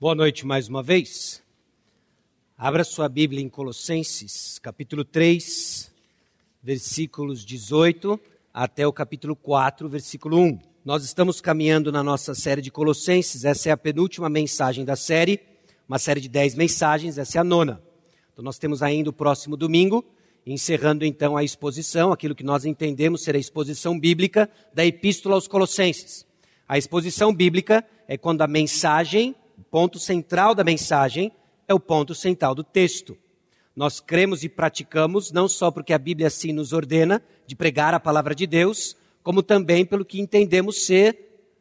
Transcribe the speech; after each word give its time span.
Boa 0.00 0.14
noite 0.14 0.46
mais 0.46 0.68
uma 0.68 0.80
vez. 0.80 1.42
Abra 2.56 2.84
sua 2.84 3.08
Bíblia 3.08 3.42
em 3.42 3.48
Colossenses, 3.48 4.56
capítulo 4.60 5.04
3, 5.04 5.92
versículos 6.62 7.44
18 7.44 8.20
até 8.54 8.86
o 8.86 8.92
capítulo 8.92 9.34
4, 9.34 9.88
versículo 9.88 10.38
1. 10.38 10.60
Nós 10.84 11.02
estamos 11.02 11.40
caminhando 11.40 11.90
na 11.90 12.00
nossa 12.00 12.32
série 12.32 12.62
de 12.62 12.70
Colossenses, 12.70 13.44
essa 13.44 13.70
é 13.70 13.72
a 13.72 13.76
penúltima 13.76 14.28
mensagem 14.28 14.84
da 14.84 14.94
série, 14.94 15.40
uma 15.88 15.98
série 15.98 16.20
de 16.20 16.28
10 16.28 16.54
mensagens, 16.54 17.18
essa 17.18 17.38
é 17.38 17.40
a 17.40 17.44
nona. 17.44 17.82
Então 18.32 18.44
nós 18.44 18.56
temos 18.56 18.84
ainda 18.84 19.10
o 19.10 19.12
próximo 19.12 19.56
domingo, 19.56 20.04
encerrando 20.46 21.04
então 21.04 21.36
a 21.36 21.42
exposição, 21.42 22.12
aquilo 22.12 22.36
que 22.36 22.44
nós 22.44 22.64
entendemos 22.64 23.24
ser 23.24 23.34
a 23.34 23.38
exposição 23.40 23.98
bíblica 23.98 24.48
da 24.72 24.86
Epístola 24.86 25.34
aos 25.34 25.48
Colossenses. 25.48 26.24
A 26.68 26.78
exposição 26.78 27.34
bíblica 27.34 27.84
é 28.06 28.16
quando 28.16 28.42
a 28.42 28.46
mensagem 28.46 29.34
o 29.58 29.64
ponto 29.64 29.98
central 29.98 30.54
da 30.54 30.62
mensagem 30.62 31.32
é 31.66 31.74
o 31.74 31.80
ponto 31.80 32.14
central 32.14 32.54
do 32.54 32.62
texto. 32.62 33.18
Nós 33.74 33.98
cremos 33.98 34.44
e 34.44 34.48
praticamos 34.48 35.32
não 35.32 35.48
só 35.48 35.68
porque 35.72 35.92
a 35.92 35.98
Bíblia 35.98 36.28
assim 36.28 36.52
nos 36.52 36.72
ordena 36.72 37.20
de 37.44 37.56
pregar 37.56 37.92
a 37.92 37.98
palavra 37.98 38.36
de 38.36 38.46
Deus, 38.46 38.96
como 39.20 39.42
também 39.42 39.84
pelo 39.84 40.04
que 40.04 40.20
entendemos 40.20 40.86
ser 40.86 41.18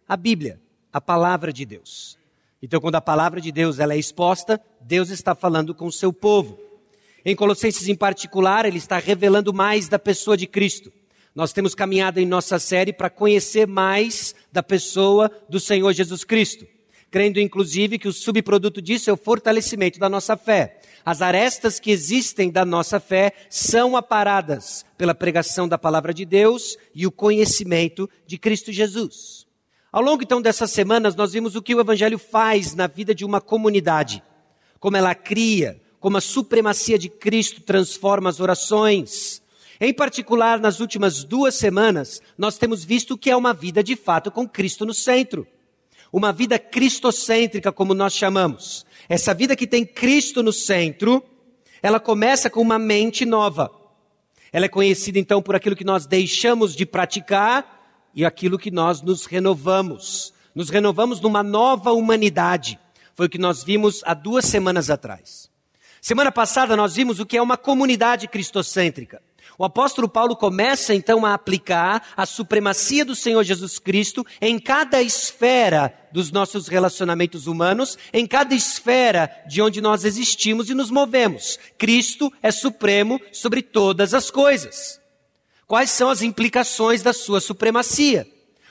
a 0.07 0.15
Bíblia, 0.15 0.61
a 0.93 1.01
palavra 1.01 1.51
de 1.51 1.65
Deus. 1.65 2.19
Então, 2.61 2.79
quando 2.79 2.95
a 2.95 3.01
palavra 3.01 3.41
de 3.41 3.51
Deus 3.51 3.79
ela 3.79 3.95
é 3.95 3.97
exposta, 3.97 4.61
Deus 4.79 5.09
está 5.09 5.33
falando 5.33 5.73
com 5.73 5.87
o 5.87 5.91
seu 5.91 6.13
povo. 6.13 6.59
Em 7.25 7.35
Colossenses 7.35 7.87
em 7.87 7.95
particular, 7.95 8.65
ele 8.65 8.77
está 8.77 8.99
revelando 8.99 9.51
mais 9.51 9.89
da 9.89 9.97
pessoa 9.97 10.37
de 10.37 10.45
Cristo. 10.45 10.93
Nós 11.33 11.51
temos 11.51 11.73
caminhado 11.73 12.19
em 12.19 12.27
nossa 12.27 12.59
série 12.59 12.93
para 12.93 13.09
conhecer 13.09 13.67
mais 13.67 14.35
da 14.51 14.61
pessoa 14.61 15.31
do 15.49 15.59
Senhor 15.59 15.91
Jesus 15.93 16.23
Cristo 16.23 16.76
crendo 17.09 17.39
inclusive 17.39 17.97
que 17.97 18.07
o 18.07 18.13
subproduto 18.13 18.81
disso 18.81 19.09
é 19.09 19.13
o 19.13 19.17
fortalecimento 19.17 19.99
da 19.99 20.09
nossa 20.09 20.35
fé. 20.35 20.79
As 21.05 21.21
arestas 21.21 21.79
que 21.79 21.91
existem 21.91 22.51
da 22.51 22.65
nossa 22.65 22.99
fé 22.99 23.31
são 23.49 23.95
aparadas 23.95 24.85
pela 24.97 25.15
pregação 25.15 25.67
da 25.67 25.77
palavra 25.77 26.13
de 26.13 26.25
Deus 26.25 26.77
e 26.93 27.07
o 27.07 27.11
conhecimento 27.11 28.09
de 28.25 28.37
Cristo 28.37 28.71
Jesus. 28.71 29.47
Ao 29.91 30.01
longo 30.01 30.21
então 30.21 30.41
dessas 30.41 30.69
semanas, 30.71 31.15
nós 31.15 31.31
vimos 31.31 31.55
o 31.55 31.61
que 31.61 31.73
o 31.73 31.79
Evangelho 31.79 32.19
faz 32.19 32.75
na 32.75 32.87
vida 32.87 33.15
de 33.15 33.23
uma 33.23 33.39
comunidade, 33.39 34.21
como 34.79 34.97
ela 34.97 35.15
cria, 35.15 35.81
como 35.99 36.17
a 36.17 36.21
supremacia 36.21 36.99
de 36.99 37.09
Cristo 37.09 37.61
transforma 37.61 38.29
as 38.29 38.41
orações. 38.41 39.41
Em 39.79 39.93
particular, 39.93 40.59
nas 40.59 40.81
últimas 40.81 41.23
duas 41.23 41.55
semanas, 41.55 42.21
nós 42.37 42.57
temos 42.57 42.83
visto 42.83 43.13
o 43.13 43.17
que 43.17 43.29
é 43.29 43.35
uma 43.35 43.53
vida 43.53 43.81
de 43.81 43.95
fato 43.95 44.29
com 44.29 44.47
Cristo 44.47 44.85
no 44.85 44.93
centro 44.93 45.47
uma 46.11 46.31
vida 46.31 46.57
cristocêntrica, 46.57 47.71
como 47.71 47.93
nós 47.93 48.13
chamamos. 48.13 48.85
Essa 49.09 49.33
vida 49.33 49.55
que 49.55 49.67
tem 49.67 49.85
Cristo 49.85 50.41
no 50.41 50.53
centro, 50.53 51.23
ela 51.81 51.99
começa 51.99 52.49
com 52.49 52.61
uma 52.61 52.79
mente 52.79 53.25
nova. 53.25 53.71
Ela 54.51 54.65
é 54.65 54.69
conhecida 54.69 55.19
então 55.19 55.41
por 55.41 55.55
aquilo 55.55 55.75
que 55.75 55.83
nós 55.83 56.05
deixamos 56.05 56.75
de 56.75 56.85
praticar 56.85 58.09
e 58.13 58.25
aquilo 58.25 58.57
que 58.57 58.71
nós 58.71 59.01
nos 59.01 59.25
renovamos. 59.25 60.33
Nos 60.55 60.69
renovamos 60.69 61.21
numa 61.21 61.43
nova 61.43 61.91
humanidade. 61.91 62.79
Foi 63.15 63.27
o 63.27 63.29
que 63.29 63.37
nós 63.37 63.63
vimos 63.63 64.01
há 64.05 64.13
duas 64.13 64.45
semanas 64.45 64.89
atrás. 64.89 65.49
Semana 66.01 66.31
passada 66.31 66.75
nós 66.75 66.95
vimos 66.95 67.19
o 67.19 67.25
que 67.25 67.37
é 67.37 67.41
uma 67.41 67.57
comunidade 67.57 68.27
cristocêntrica. 68.27 69.21
O 69.59 69.65
apóstolo 69.65 70.07
Paulo 70.07 70.35
começa 70.35 70.93
então 70.93 71.25
a 71.25 71.33
aplicar 71.33 72.09
a 72.15 72.27
supremacia 72.27 73.03
do 73.03 73.15
Senhor 73.15 73.43
Jesus 73.43 73.79
Cristo 73.79 74.23
em 74.39 74.59
cada 74.59 75.01
esfera 75.01 75.91
dos 76.11 76.31
nossos 76.31 76.67
relacionamentos 76.67 77.47
humanos, 77.47 77.97
em 78.13 78.27
cada 78.27 78.53
esfera 78.53 79.31
de 79.47 79.59
onde 79.59 79.81
nós 79.81 80.05
existimos 80.05 80.69
e 80.69 80.75
nos 80.75 80.91
movemos. 80.91 81.57
Cristo 81.75 82.31
é 82.43 82.51
supremo 82.51 83.19
sobre 83.31 83.63
todas 83.63 84.13
as 84.13 84.29
coisas. 84.29 85.01
Quais 85.65 85.89
são 85.89 86.11
as 86.11 86.21
implicações 86.21 87.01
da 87.01 87.11
sua 87.11 87.41
supremacia? 87.41 88.27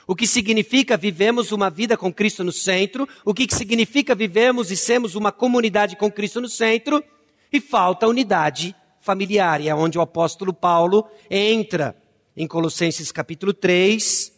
O 0.07 0.15
que 0.15 0.25
significa 0.25 0.95
vivemos 0.95 1.51
uma 1.51 1.69
vida 1.69 1.97
com 1.97 2.13
Cristo 2.13 2.45
no 2.45 2.51
centro? 2.53 3.05
O 3.25 3.33
que 3.33 3.45
significa 3.53 4.15
vivemos 4.15 4.71
e 4.71 4.77
sermos 4.77 5.15
uma 5.15 5.33
comunidade 5.33 5.97
com 5.97 6.09
Cristo 6.09 6.39
no 6.39 6.47
centro? 6.47 7.03
E 7.51 7.59
falta 7.59 8.07
unidade 8.07 8.73
familiar, 9.07 9.61
e 9.61 9.69
é 9.69 9.73
onde 9.73 9.97
o 9.97 10.01
apóstolo 10.01 10.53
Paulo 10.53 11.07
entra 11.29 11.95
em 12.35 12.45
Colossenses 12.45 13.09
capítulo 13.09 13.53
3, 13.53 14.33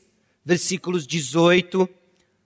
versículos 0.46 1.08
18 1.08 1.90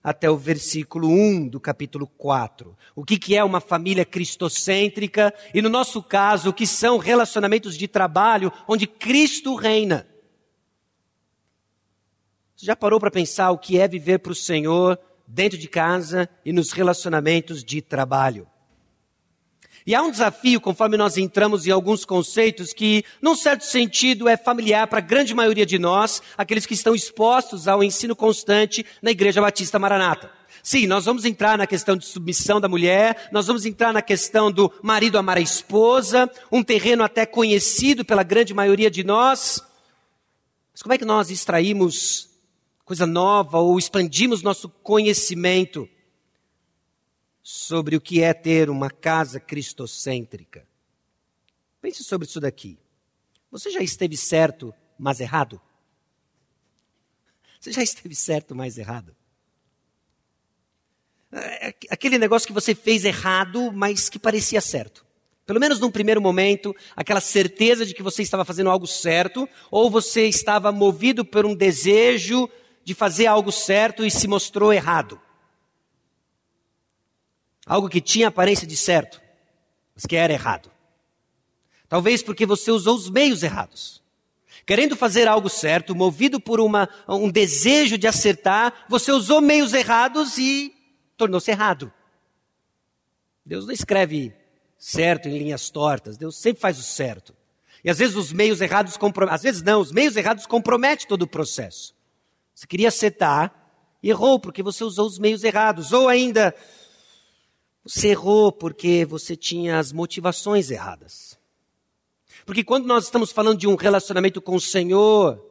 até 0.02 0.30
o 0.30 0.36
versículo 0.38 1.06
1 1.06 1.48
do 1.48 1.60
capítulo 1.60 2.06
4. 2.06 2.74
O 2.96 3.04
que, 3.04 3.18
que 3.18 3.36
é 3.36 3.44
uma 3.44 3.60
família 3.60 4.06
cristocêntrica 4.06 5.34
e, 5.52 5.60
no 5.60 5.68
nosso 5.68 6.02
caso, 6.02 6.48
o 6.48 6.52
que 6.54 6.66
são 6.66 6.96
relacionamentos 6.96 7.76
de 7.76 7.86
trabalho 7.86 8.50
onde 8.66 8.86
Cristo 8.86 9.54
reina. 9.54 10.06
Você 12.56 12.64
já 12.64 12.74
parou 12.74 12.98
para 12.98 13.10
pensar 13.10 13.50
o 13.50 13.58
que 13.58 13.78
é 13.78 13.86
viver 13.86 14.20
para 14.20 14.32
o 14.32 14.34
Senhor 14.34 14.98
dentro 15.28 15.58
de 15.58 15.68
casa 15.68 16.26
e 16.42 16.54
nos 16.54 16.72
relacionamentos 16.72 17.62
de 17.62 17.82
trabalho? 17.82 18.48
E 19.86 19.94
há 19.94 20.02
um 20.02 20.10
desafio, 20.10 20.62
conforme 20.62 20.96
nós 20.96 21.18
entramos 21.18 21.66
em 21.66 21.70
alguns 21.70 22.06
conceitos, 22.06 22.72
que, 22.72 23.04
num 23.20 23.36
certo 23.36 23.64
sentido, 23.64 24.26
é 24.26 24.34
familiar 24.34 24.86
para 24.86 24.98
a 24.98 25.02
grande 25.02 25.34
maioria 25.34 25.66
de 25.66 25.78
nós, 25.78 26.22
aqueles 26.38 26.64
que 26.64 26.72
estão 26.72 26.94
expostos 26.94 27.68
ao 27.68 27.84
ensino 27.84 28.16
constante 28.16 28.84
na 29.02 29.10
Igreja 29.10 29.42
Batista 29.42 29.78
Maranata. 29.78 30.30
Sim, 30.62 30.86
nós 30.86 31.04
vamos 31.04 31.26
entrar 31.26 31.58
na 31.58 31.66
questão 31.66 31.94
de 31.94 32.06
submissão 32.06 32.58
da 32.58 32.66
mulher, 32.66 33.28
nós 33.30 33.46
vamos 33.46 33.66
entrar 33.66 33.92
na 33.92 34.00
questão 34.00 34.50
do 34.50 34.72
marido 34.82 35.18
amar 35.18 35.36
a 35.36 35.42
esposa, 35.42 36.30
um 36.50 36.62
terreno 36.62 37.04
até 37.04 37.26
conhecido 37.26 38.06
pela 38.06 38.22
grande 38.22 38.54
maioria 38.54 38.90
de 38.90 39.04
nós. 39.04 39.62
Mas 40.72 40.80
como 40.80 40.94
é 40.94 40.98
que 40.98 41.04
nós 41.04 41.28
extraímos 41.28 42.30
coisa 42.86 43.04
nova 43.04 43.58
ou 43.58 43.78
expandimos 43.78 44.42
nosso 44.42 44.70
conhecimento 44.82 45.86
sobre 47.46 47.94
o 47.94 48.00
que 48.00 48.22
é 48.22 48.32
ter 48.32 48.70
uma 48.70 48.90
casa 48.90 49.38
cristocêntrica. 49.38 50.66
Pense 51.82 52.02
sobre 52.02 52.26
isso 52.26 52.40
daqui. 52.40 52.78
Você 53.50 53.70
já 53.70 53.82
esteve 53.82 54.16
certo, 54.16 54.74
mas 54.98 55.20
errado? 55.20 55.60
Você 57.60 57.70
já 57.70 57.82
esteve 57.82 58.14
certo, 58.14 58.54
mas 58.54 58.78
errado? 58.78 59.14
É, 61.30 61.68
é 61.68 61.74
aquele 61.90 62.16
negócio 62.16 62.46
que 62.46 62.52
você 62.54 62.74
fez 62.74 63.04
errado, 63.04 63.70
mas 63.70 64.08
que 64.08 64.18
parecia 64.18 64.62
certo. 64.62 65.04
Pelo 65.44 65.60
menos 65.60 65.78
num 65.78 65.90
primeiro 65.90 66.22
momento, 66.22 66.74
aquela 66.96 67.20
certeza 67.20 67.84
de 67.84 67.92
que 67.92 68.02
você 68.02 68.22
estava 68.22 68.46
fazendo 68.46 68.70
algo 68.70 68.86
certo, 68.86 69.46
ou 69.70 69.90
você 69.90 70.26
estava 70.26 70.72
movido 70.72 71.26
por 71.26 71.44
um 71.44 71.54
desejo 71.54 72.48
de 72.82 72.94
fazer 72.94 73.26
algo 73.26 73.52
certo 73.52 74.02
e 74.02 74.10
se 74.10 74.26
mostrou 74.26 74.72
errado. 74.72 75.20
Algo 77.66 77.88
que 77.88 78.00
tinha 78.00 78.28
aparência 78.28 78.66
de 78.66 78.76
certo, 78.76 79.20
mas 79.94 80.04
que 80.06 80.16
era 80.16 80.32
errado. 80.32 80.70
Talvez 81.88 82.22
porque 82.22 82.44
você 82.44 82.70
usou 82.70 82.96
os 82.96 83.08
meios 83.08 83.42
errados. 83.42 84.02
Querendo 84.66 84.96
fazer 84.96 85.28
algo 85.28 85.48
certo, 85.48 85.94
movido 85.94 86.40
por 86.40 86.60
uma, 86.60 86.88
um 87.08 87.30
desejo 87.30 87.98
de 87.98 88.06
acertar, 88.06 88.86
você 88.88 89.12
usou 89.12 89.40
meios 89.40 89.72
errados 89.74 90.38
e 90.38 90.74
tornou-se 91.16 91.50
errado. 91.50 91.92
Deus 93.44 93.66
não 93.66 93.72
escreve 93.72 94.34
certo 94.78 95.28
em 95.28 95.38
linhas 95.38 95.68
tortas, 95.70 96.16
Deus 96.16 96.36
sempre 96.36 96.60
faz 96.60 96.78
o 96.78 96.82
certo. 96.82 97.34
E 97.82 97.90
às 97.90 97.98
vezes 97.98 98.16
os 98.16 98.32
meios 98.32 98.62
errados 98.62 98.96
comprometem, 98.96 99.34
às 99.34 99.42
vezes 99.42 99.62
não, 99.62 99.80
os 99.80 99.92
meios 99.92 100.16
errados 100.16 100.46
comprometem 100.46 101.06
todo 101.06 101.22
o 101.22 101.26
processo. 101.26 101.94
Você 102.54 102.66
queria 102.66 102.88
acertar, 102.88 103.52
errou 104.02 104.38
porque 104.38 104.62
você 104.62 104.82
usou 104.82 105.06
os 105.06 105.18
meios 105.18 105.44
errados. 105.44 105.92
Ou 105.92 106.08
ainda, 106.08 106.54
você 107.84 108.08
errou 108.08 108.50
porque 108.50 109.04
você 109.04 109.36
tinha 109.36 109.78
as 109.78 109.92
motivações 109.92 110.70
erradas. 110.70 111.38
Porque 112.46 112.64
quando 112.64 112.86
nós 112.86 113.04
estamos 113.04 113.30
falando 113.30 113.58
de 113.58 113.66
um 113.66 113.74
relacionamento 113.74 114.40
com 114.40 114.56
o 114.56 114.60
Senhor, 114.60 115.42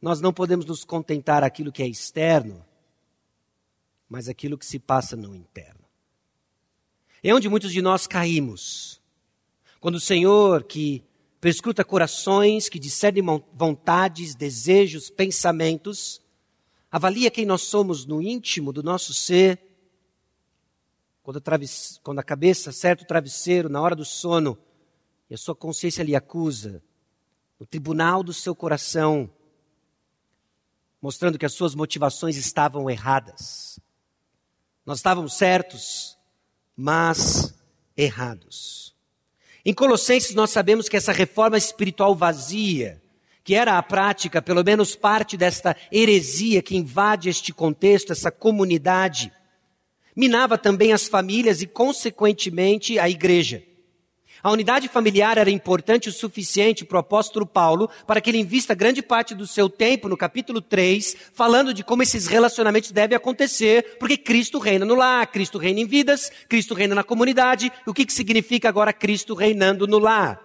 nós 0.00 0.20
não 0.20 0.32
podemos 0.32 0.66
nos 0.66 0.84
contentar 0.84 1.44
aquilo 1.44 1.70
que 1.70 1.82
é 1.82 1.86
externo, 1.86 2.64
mas 4.08 4.28
aquilo 4.28 4.58
que 4.58 4.66
se 4.66 4.78
passa 4.78 5.16
no 5.16 5.34
interno. 5.34 5.80
É 7.22 7.32
onde 7.32 7.48
muitos 7.48 7.72
de 7.72 7.80
nós 7.80 8.08
caímos. 8.08 9.00
Quando 9.80 9.94
o 9.94 10.00
Senhor, 10.00 10.64
que 10.64 11.04
prescruta 11.40 11.84
corações, 11.84 12.68
que 12.68 12.80
discerne 12.80 13.20
vontades, 13.52 14.34
desejos, 14.34 15.08
pensamentos, 15.08 16.20
avalia 16.90 17.30
quem 17.30 17.46
nós 17.46 17.62
somos 17.62 18.04
no 18.04 18.20
íntimo 18.20 18.72
do 18.72 18.82
nosso 18.82 19.14
ser, 19.14 19.71
quando 21.22 21.38
a, 21.38 21.42
quando 22.02 22.18
a 22.18 22.24
cabeça 22.24 22.70
acerta 22.70 23.04
o 23.04 23.06
travesseiro 23.06 23.68
na 23.68 23.80
hora 23.80 23.94
do 23.94 24.04
sono 24.04 24.58
e 25.30 25.34
a 25.34 25.38
sua 25.38 25.54
consciência 25.54 26.02
lhe 26.02 26.16
acusa, 26.16 26.82
no 27.58 27.64
tribunal 27.64 28.22
do 28.22 28.32
seu 28.32 28.54
coração, 28.54 29.30
mostrando 31.00 31.38
que 31.38 31.46
as 31.46 31.52
suas 31.52 31.74
motivações 31.74 32.36
estavam 32.36 32.90
erradas. 32.90 33.78
Nós 34.84 34.98
estávamos 34.98 35.34
certos, 35.34 36.18
mas 36.76 37.54
errados. 37.96 38.94
Em 39.64 39.72
Colossenses, 39.72 40.34
nós 40.34 40.50
sabemos 40.50 40.88
que 40.88 40.96
essa 40.96 41.12
reforma 41.12 41.56
espiritual 41.56 42.16
vazia, 42.16 43.00
que 43.44 43.54
era 43.54 43.78
a 43.78 43.82
prática, 43.82 44.42
pelo 44.42 44.64
menos 44.64 44.96
parte 44.96 45.36
desta 45.36 45.76
heresia 45.90 46.62
que 46.62 46.76
invade 46.76 47.28
este 47.28 47.52
contexto, 47.52 48.10
essa 48.10 48.30
comunidade, 48.30 49.32
minava 50.14 50.58
também 50.58 50.92
as 50.92 51.06
famílias 51.06 51.62
e, 51.62 51.66
consequentemente, 51.66 52.98
a 52.98 53.08
igreja. 53.08 53.62
A 54.42 54.50
unidade 54.50 54.88
familiar 54.88 55.38
era 55.38 55.50
importante 55.50 56.08
o 56.08 56.12
suficiente 56.12 56.84
para 56.84 56.96
o 56.96 57.00
apóstolo 57.00 57.46
Paulo 57.46 57.88
para 58.04 58.20
que 58.20 58.28
ele 58.28 58.40
invista 58.40 58.74
grande 58.74 59.00
parte 59.00 59.36
do 59.36 59.46
seu 59.46 59.70
tempo 59.70 60.08
no 60.08 60.16
capítulo 60.16 60.60
3, 60.60 61.16
falando 61.32 61.72
de 61.72 61.84
como 61.84 62.02
esses 62.02 62.26
relacionamentos 62.26 62.90
devem 62.90 63.16
acontecer, 63.16 63.98
porque 64.00 64.16
Cristo 64.16 64.58
reina 64.58 64.84
no 64.84 64.96
lar, 64.96 65.28
Cristo 65.28 65.58
reina 65.58 65.78
em 65.78 65.86
vidas, 65.86 66.32
Cristo 66.48 66.74
reina 66.74 66.92
na 66.92 67.04
comunidade. 67.04 67.70
O 67.86 67.94
que, 67.94 68.04
que 68.04 68.12
significa 68.12 68.68
agora 68.68 68.92
Cristo 68.92 69.32
reinando 69.32 69.86
no 69.86 70.00
lar? 70.00 70.40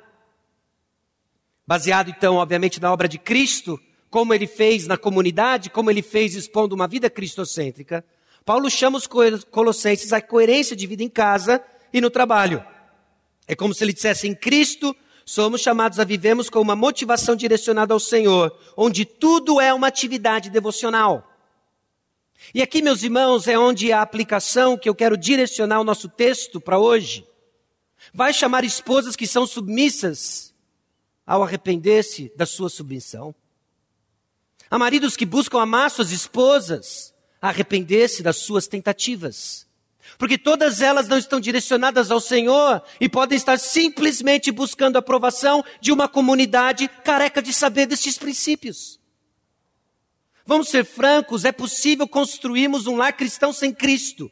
Baseado 1.65 2.11
então, 2.11 2.35
obviamente, 2.35 2.79
na 2.79 2.93
obra 2.93 3.07
de 3.07 3.17
Cristo, 3.17 3.79
como 4.11 4.31
ele 4.31 4.45
fez 4.45 4.85
na 4.85 4.95
comunidade, 4.95 5.71
como 5.71 5.89
ele 5.89 6.03
fez 6.03 6.35
expondo 6.35 6.75
uma 6.75 6.87
vida 6.87 7.09
cristocêntrica, 7.09 8.05
Paulo 8.47 8.69
chama 8.69 8.97
os 8.97 9.05
colossenses 9.51 10.13
à 10.13 10.21
coerência 10.21 10.73
de 10.73 10.87
vida 10.87 11.03
em 11.03 11.09
casa 11.09 11.61
e 11.91 11.99
no 11.99 12.09
trabalho. 12.09 12.65
É 13.45 13.53
como 13.53 13.73
se 13.73 13.83
ele 13.83 13.91
dissesse: 13.91 14.25
em 14.25 14.33
Cristo 14.33 14.95
somos 15.25 15.59
chamados 15.59 15.99
a 15.99 16.05
vivermos 16.05 16.49
com 16.49 16.61
uma 16.61 16.73
motivação 16.73 17.35
direcionada 17.35 17.93
ao 17.93 17.99
Senhor, 17.99 18.57
onde 18.77 19.03
tudo 19.03 19.59
é 19.59 19.73
uma 19.73 19.87
atividade 19.87 20.49
devocional. 20.49 21.29
E 22.53 22.61
aqui, 22.61 22.81
meus 22.81 23.03
irmãos, 23.03 23.49
é 23.49 23.59
onde 23.59 23.91
a 23.91 24.01
aplicação 24.01 24.77
que 24.77 24.87
eu 24.87 24.95
quero 24.95 25.17
direcionar 25.17 25.81
o 25.81 25.83
nosso 25.83 26.07
texto 26.07 26.61
para 26.61 26.79
hoje 26.79 27.27
vai 28.13 28.31
chamar 28.31 28.63
esposas 28.63 29.17
que 29.17 29.27
são 29.27 29.45
submissas 29.45 30.55
ao 31.25 31.43
arrepender-se 31.43 32.31
da 32.33 32.45
sua 32.45 32.69
submissão. 32.69 33.35
Há 34.71 34.77
maridos 34.79 35.17
que 35.17 35.25
buscam 35.25 35.59
amar 35.59 35.91
suas 35.91 36.13
esposas, 36.13 37.13
arrepender-se 37.41 38.23
das 38.23 38.37
suas 38.37 38.67
tentativas. 38.67 39.67
Porque 40.17 40.37
todas 40.37 40.81
elas 40.81 41.07
não 41.07 41.17
estão 41.17 41.39
direcionadas 41.39 42.09
ao 42.09 42.19
Senhor 42.19 42.81
e 42.99 43.09
podem 43.09 43.35
estar 43.35 43.59
simplesmente 43.59 44.51
buscando 44.51 44.95
a 44.95 44.99
aprovação 44.99 45.63
de 45.81 45.91
uma 45.91 46.07
comunidade 46.07 46.87
careca 47.03 47.41
de 47.41 47.53
saber 47.53 47.85
destes 47.85 48.17
princípios. 48.17 48.99
Vamos 50.45 50.69
ser 50.69 50.85
francos, 50.85 51.43
é 51.43 51.51
possível 51.51 52.07
construirmos 52.07 52.87
um 52.87 52.95
lar 52.95 53.11
cristão 53.11 53.51
sem 53.51 53.73
Cristo. 53.73 54.31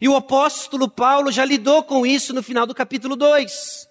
E 0.00 0.08
o 0.08 0.16
apóstolo 0.16 0.88
Paulo 0.88 1.30
já 1.30 1.44
lidou 1.44 1.82
com 1.82 2.06
isso 2.06 2.32
no 2.32 2.42
final 2.42 2.66
do 2.66 2.74
capítulo 2.74 3.14
2. 3.14 3.89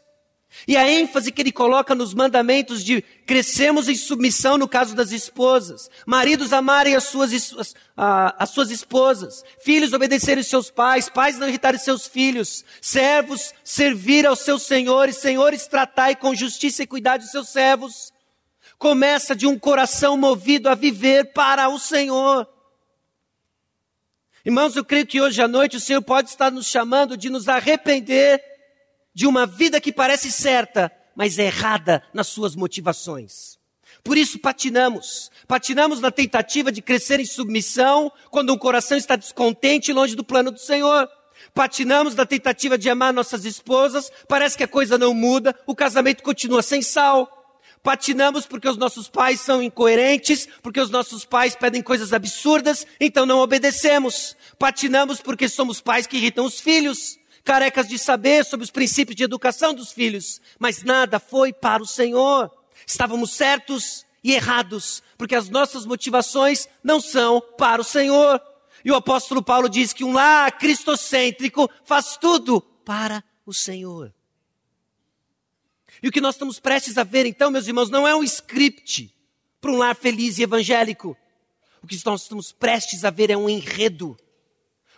E 0.68 0.76
a 0.76 0.90
ênfase 0.90 1.32
que 1.32 1.42
ele 1.42 1.52
coloca 1.52 1.94
nos 1.94 2.14
mandamentos 2.14 2.84
de 2.84 3.02
crescemos 3.26 3.88
em 3.88 3.96
submissão 3.96 4.58
no 4.58 4.68
caso 4.68 4.96
das 4.96 5.12
esposas, 5.12 5.90
maridos 6.06 6.52
amarem 6.52 6.96
as 6.96 7.04
suas, 7.06 7.32
as, 7.56 7.76
as 7.96 8.50
suas 8.50 8.72
esposas, 8.72 9.44
filhos 9.64 9.94
obedecerem 9.94 10.44
seus 10.44 10.72
pais, 10.72 11.08
pais 11.08 11.38
não 11.38 11.48
irritarem 11.48 11.80
seus 11.80 12.08
filhos, 12.08 12.66
servos 12.82 13.54
servir 13.64 14.26
aos 14.26 14.40
seus 14.40 14.64
senhores, 14.64 15.18
senhores 15.18 15.68
tratai 15.68 16.16
com 16.16 16.36
justiça 16.36 16.84
e 16.84 16.88
cuidado 16.88 17.22
os 17.22 17.32
seus 17.32 17.50
servos. 17.50 18.12
Começa 18.78 19.36
de 19.36 19.46
um 19.46 19.58
coração 19.60 20.18
movido 20.18 20.68
a 20.70 20.76
viver 20.76 21.34
para 21.34 21.70
o 21.70 21.78
Senhor. 21.78 22.48
Irmãos, 24.44 24.76
eu 24.76 24.86
creio 24.86 25.06
que 25.06 25.22
hoje 25.22 25.42
à 25.42 25.48
noite 25.48 25.78
o 25.78 25.82
Senhor 25.82 26.02
pode 26.02 26.30
estar 26.30 26.50
nos 26.50 26.66
chamando 26.66 27.16
de 27.16 27.30
nos 27.30 27.48
arrepender 27.48 28.42
de 29.14 29.28
uma 29.28 29.46
vida 29.46 29.82
que 29.82 29.92
parece 29.92 30.32
certa, 30.32 30.92
mas 31.16 31.38
é 31.38 31.46
errada 31.46 32.04
nas 32.14 32.28
suas 32.28 32.56
motivações. 32.56 33.60
Por 34.04 34.18
isso 34.18 34.40
patinamos. 34.40 35.30
Patinamos 35.48 36.00
na 36.00 36.12
tentativa 36.12 36.72
de 36.72 36.82
crescer 36.82 37.20
em 37.20 37.26
submissão 37.26 38.12
quando 38.30 38.54
um 38.54 38.58
coração 38.58 38.98
está 38.98 39.16
descontente 39.16 39.92
e 39.92 39.94
longe 39.94 40.16
do 40.16 40.24
plano 40.24 40.52
do 40.52 40.60
Senhor. 40.60 41.10
Patinamos 41.54 42.16
na 42.16 42.26
tentativa 42.26 42.78
de 42.78 42.90
amar 42.90 43.14
nossas 43.14 43.46
esposas, 43.46 44.12
parece 44.28 44.58
que 44.58 44.64
a 44.64 44.68
coisa 44.68 44.98
não 44.98 45.14
muda, 45.14 45.58
o 45.66 45.76
casamento 45.76 46.22
continua 46.22 46.62
sem 46.62 46.82
sal. 46.82 47.36
Patinamos 47.82 48.46
porque 48.46 48.68
os 48.68 48.78
nossos 48.78 49.08
pais 49.08 49.40
são 49.40 49.64
incoerentes, 49.64 50.48
porque 50.62 50.82
os 50.82 50.90
nossos 50.90 51.24
pais 51.24 51.56
pedem 51.56 51.82
coisas 51.82 52.12
absurdas, 52.12 52.86
então 53.00 53.26
não 53.26 53.40
obedecemos. 53.40 54.36
Patinamos 54.58 55.22
porque 55.22 55.48
somos 55.48 55.80
pais 55.80 56.06
que 56.06 56.18
irritam 56.18 56.46
os 56.46 56.60
filhos 56.60 57.19
carecas 57.50 57.88
de 57.88 57.98
saber 57.98 58.46
sobre 58.46 58.64
os 58.64 58.70
princípios 58.70 59.16
de 59.16 59.24
educação 59.24 59.74
dos 59.74 59.92
filhos, 59.92 60.40
mas 60.60 60.84
nada 60.84 61.20
foi 61.20 61.52
para 61.52 61.82
o 61.82 61.88
Senhor. 61.88 62.52
Estávamos 62.86 63.32
certos 63.32 64.06
e 64.24 64.34
errados, 64.34 65.02
porque 65.18 65.34
as 65.34 65.50
nossas 65.50 65.84
motivações 65.84 66.70
não 66.84 67.02
são 67.02 67.42
para 67.58 67.82
o 67.82 67.84
Senhor. 67.84 68.40
E 68.86 68.92
o 68.92 68.96
apóstolo 68.96 69.42
Paulo 69.42 69.68
diz 69.68 69.94
que 69.94 70.04
um 70.04 70.14
lar 70.14 70.60
cristocêntrico 70.60 71.68
faz 71.86 72.18
tudo 72.18 72.62
para 72.62 73.24
o 73.48 73.52
Senhor. 73.52 74.14
E 76.04 76.08
o 76.08 76.12
que 76.12 76.22
nós 76.22 76.36
estamos 76.36 76.60
prestes 76.60 77.00
a 77.00 77.04
ver, 77.04 77.26
então, 77.26 77.50
meus 77.50 77.66
irmãos, 77.66 77.90
não 77.90 78.08
é 78.08 78.16
um 78.16 78.24
script 78.24 79.12
para 79.60 79.72
um 79.72 79.78
lar 79.78 79.96
feliz 79.96 80.38
e 80.38 80.44
evangélico. 80.44 81.18
O 81.82 81.88
que 81.88 82.00
nós 82.06 82.22
estamos 82.22 82.52
prestes 82.52 83.04
a 83.04 83.10
ver 83.10 83.32
é 83.32 83.36
um 83.36 83.50
enredo 83.50 84.16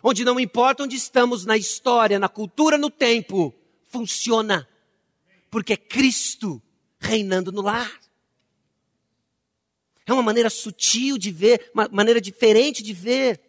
onde 0.04 0.24
não 0.24 0.40
importa 0.40 0.84
onde 0.84 0.96
estamos 0.96 1.46
na 1.46 1.58
história, 1.58 2.20
na 2.20 2.30
cultura, 2.30 2.78
no 2.78 2.90
tempo, 2.90 3.54
funciona. 3.88 4.68
Porque 5.50 5.74
é 5.74 5.78
Cristo 5.78 6.62
reinando 7.00 7.52
no 7.52 7.62
lar. 7.62 8.00
É 10.06 10.14
uma 10.14 10.24
maneira 10.24 10.50
sutil 10.50 11.18
de 11.18 11.32
ver, 11.32 11.70
uma 11.74 11.88
maneira 11.90 12.20
diferente 12.20 12.84
de 12.84 12.94
ver, 12.94 13.40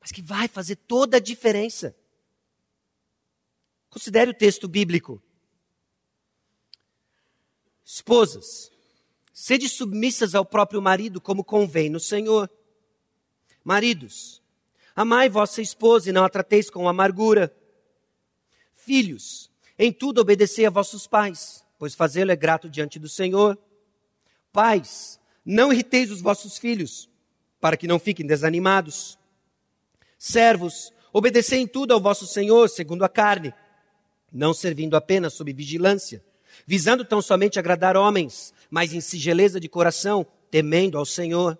mas 0.00 0.10
que 0.10 0.22
vai 0.22 0.48
fazer 0.48 0.76
toda 0.76 1.18
a 1.18 1.20
diferença. 1.20 1.94
Considere 3.88 4.30
o 4.30 4.34
texto 4.34 4.68
bíblico. 4.68 5.22
Esposas, 7.84 8.70
sede 9.32 9.68
submissas 9.68 10.34
ao 10.34 10.44
próprio 10.44 10.80
marido 10.80 11.20
como 11.20 11.44
convém 11.44 11.90
no 11.90 11.98
Senhor. 11.98 12.50
Maridos, 13.64 14.39
Amai 14.94 15.28
vossa 15.28 15.62
esposa 15.62 16.10
e 16.10 16.12
não 16.12 16.24
a 16.24 16.28
trateis 16.28 16.68
com 16.68 16.88
amargura. 16.88 17.54
Filhos, 18.74 19.50
em 19.78 19.92
tudo 19.92 20.20
obedecei 20.20 20.66
a 20.66 20.70
vossos 20.70 21.06
pais, 21.06 21.64
pois 21.78 21.94
fazê-lo 21.94 22.32
é 22.32 22.36
grato 22.36 22.68
diante 22.68 22.98
do 22.98 23.08
Senhor. 23.08 23.58
Pais, 24.52 25.20
não 25.44 25.72
irriteis 25.72 26.10
os 26.10 26.20
vossos 26.20 26.58
filhos, 26.58 27.08
para 27.60 27.76
que 27.76 27.86
não 27.86 27.98
fiquem 27.98 28.26
desanimados. 28.26 29.18
Servos, 30.18 30.92
obedecei 31.12 31.60
em 31.60 31.66
tudo 31.66 31.92
ao 31.92 32.00
vosso 32.00 32.26
Senhor, 32.26 32.68
segundo 32.68 33.04
a 33.04 33.08
carne, 33.08 33.54
não 34.32 34.52
servindo 34.52 34.96
apenas 34.96 35.34
sob 35.34 35.52
vigilância, 35.52 36.24
visando 36.66 37.04
tão 37.04 37.22
somente 37.22 37.58
agradar 37.58 37.96
homens, 37.96 38.52
mas 38.68 38.92
em 38.92 39.00
sigeleza 39.00 39.60
de 39.60 39.68
coração, 39.68 40.26
temendo 40.50 40.98
ao 40.98 41.06
Senhor. 41.06 41.58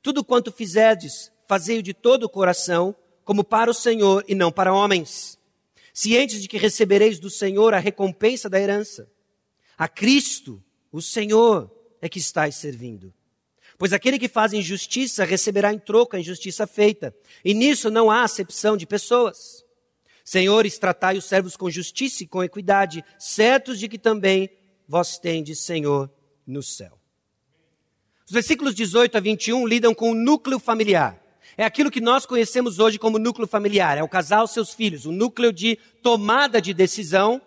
Tudo 0.00 0.24
quanto 0.24 0.52
fizerdes, 0.52 1.31
fazei-o 1.46 1.82
de 1.82 1.94
todo 1.94 2.24
o 2.24 2.28
coração, 2.28 2.94
como 3.24 3.44
para 3.44 3.70
o 3.70 3.74
Senhor 3.74 4.24
e 4.26 4.34
não 4.34 4.50
para 4.50 4.74
homens, 4.74 5.38
cientes 5.92 6.42
de 6.42 6.48
que 6.48 6.58
recebereis 6.58 7.18
do 7.18 7.30
Senhor 7.30 7.74
a 7.74 7.78
recompensa 7.78 8.48
da 8.48 8.60
herança. 8.60 9.10
A 9.76 9.88
Cristo, 9.88 10.62
o 10.90 11.00
Senhor, 11.00 11.70
é 12.00 12.08
que 12.08 12.18
estáis 12.18 12.56
servindo. 12.56 13.12
Pois 13.78 13.92
aquele 13.92 14.18
que 14.18 14.28
faz 14.28 14.52
injustiça 14.52 15.24
receberá 15.24 15.72
em 15.72 15.78
troco 15.78 16.16
a 16.16 16.20
injustiça 16.20 16.66
feita, 16.66 17.14
e 17.44 17.54
nisso 17.54 17.90
não 17.90 18.10
há 18.10 18.22
acepção 18.22 18.76
de 18.76 18.86
pessoas. 18.86 19.64
Senhores, 20.24 20.78
tratai 20.78 21.16
os 21.16 21.24
servos 21.24 21.56
com 21.56 21.70
justiça 21.70 22.22
e 22.22 22.26
com 22.26 22.44
equidade, 22.44 23.04
certos 23.18 23.78
de 23.78 23.88
que 23.88 23.98
também 23.98 24.50
vós 24.86 25.18
tendes 25.18 25.58
Senhor 25.58 26.10
no 26.46 26.62
céu. 26.62 26.98
Os 28.26 28.32
versículos 28.32 28.74
18 28.74 29.16
a 29.16 29.20
21 29.20 29.66
lidam 29.66 29.94
com 29.94 30.10
o 30.10 30.14
núcleo 30.14 30.58
familiar. 30.58 31.21
É 31.56 31.64
aquilo 31.64 31.90
que 31.90 32.00
nós 32.00 32.24
conhecemos 32.24 32.78
hoje 32.78 32.98
como 32.98 33.18
núcleo 33.18 33.46
familiar. 33.46 33.98
É 33.98 34.02
o 34.02 34.08
casal, 34.08 34.46
seus 34.46 34.72
filhos. 34.72 35.06
O 35.06 35.12
núcleo 35.12 35.52
de 35.52 35.78
tomada 36.02 36.60
de 36.60 36.72
decisão, 36.72 37.40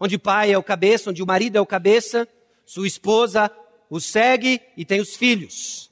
onde 0.00 0.16
o 0.16 0.20
pai 0.20 0.52
é 0.52 0.58
o 0.58 0.62
cabeça, 0.62 1.10
onde 1.10 1.22
o 1.22 1.26
marido 1.26 1.56
é 1.56 1.60
o 1.60 1.66
cabeça, 1.66 2.26
sua 2.64 2.86
esposa 2.86 3.50
o 3.90 4.00
segue 4.00 4.60
e 4.76 4.84
tem 4.84 5.00
os 5.00 5.14
filhos. 5.14 5.90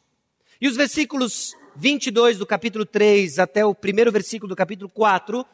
E 0.60 0.66
os 0.66 0.76
versículos 0.76 1.54
22 1.76 2.38
do 2.38 2.46
capítulo 2.46 2.84
3 2.84 3.38
até 3.38 3.64
o 3.64 3.74
primeiro 3.74 4.10
versículo 4.10 4.48
do 4.48 4.56
capítulo 4.56 4.90
4 4.90 5.44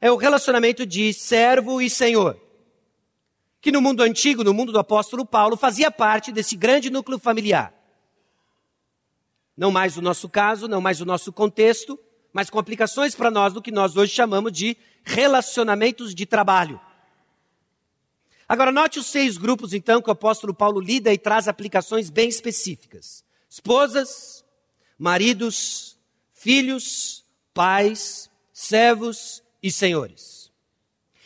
é 0.00 0.10
o 0.10 0.16
relacionamento 0.16 0.86
de 0.86 1.12
servo 1.12 1.80
e 1.80 1.90
senhor. 1.90 2.40
Que 3.60 3.72
no 3.72 3.80
mundo 3.80 4.02
antigo, 4.02 4.44
no 4.44 4.54
mundo 4.54 4.70
do 4.70 4.78
apóstolo 4.78 5.26
Paulo, 5.26 5.56
fazia 5.56 5.90
parte 5.90 6.30
desse 6.30 6.56
grande 6.56 6.90
núcleo 6.90 7.18
familiar. 7.18 7.74
Não 9.58 9.72
mais 9.72 9.96
o 9.96 10.00
nosso 10.00 10.28
caso, 10.28 10.68
não 10.68 10.80
mais 10.80 11.00
o 11.00 11.04
nosso 11.04 11.32
contexto, 11.32 11.98
mas 12.32 12.48
com 12.48 12.60
aplicações 12.60 13.16
para 13.16 13.28
nós 13.28 13.52
do 13.52 13.60
que 13.60 13.72
nós 13.72 13.96
hoje 13.96 14.14
chamamos 14.14 14.52
de 14.52 14.76
relacionamentos 15.02 16.14
de 16.14 16.24
trabalho. 16.24 16.80
Agora, 18.48 18.70
note 18.70 19.00
os 19.00 19.06
seis 19.06 19.36
grupos, 19.36 19.74
então, 19.74 20.00
que 20.00 20.08
o 20.08 20.12
apóstolo 20.12 20.54
Paulo 20.54 20.80
lida 20.80 21.12
e 21.12 21.18
traz 21.18 21.48
aplicações 21.48 22.08
bem 22.08 22.28
específicas: 22.28 23.24
esposas, 23.50 24.44
maridos, 24.96 25.98
filhos, 26.32 27.24
pais, 27.52 28.30
servos 28.52 29.42
e 29.60 29.72
senhores. 29.72 30.52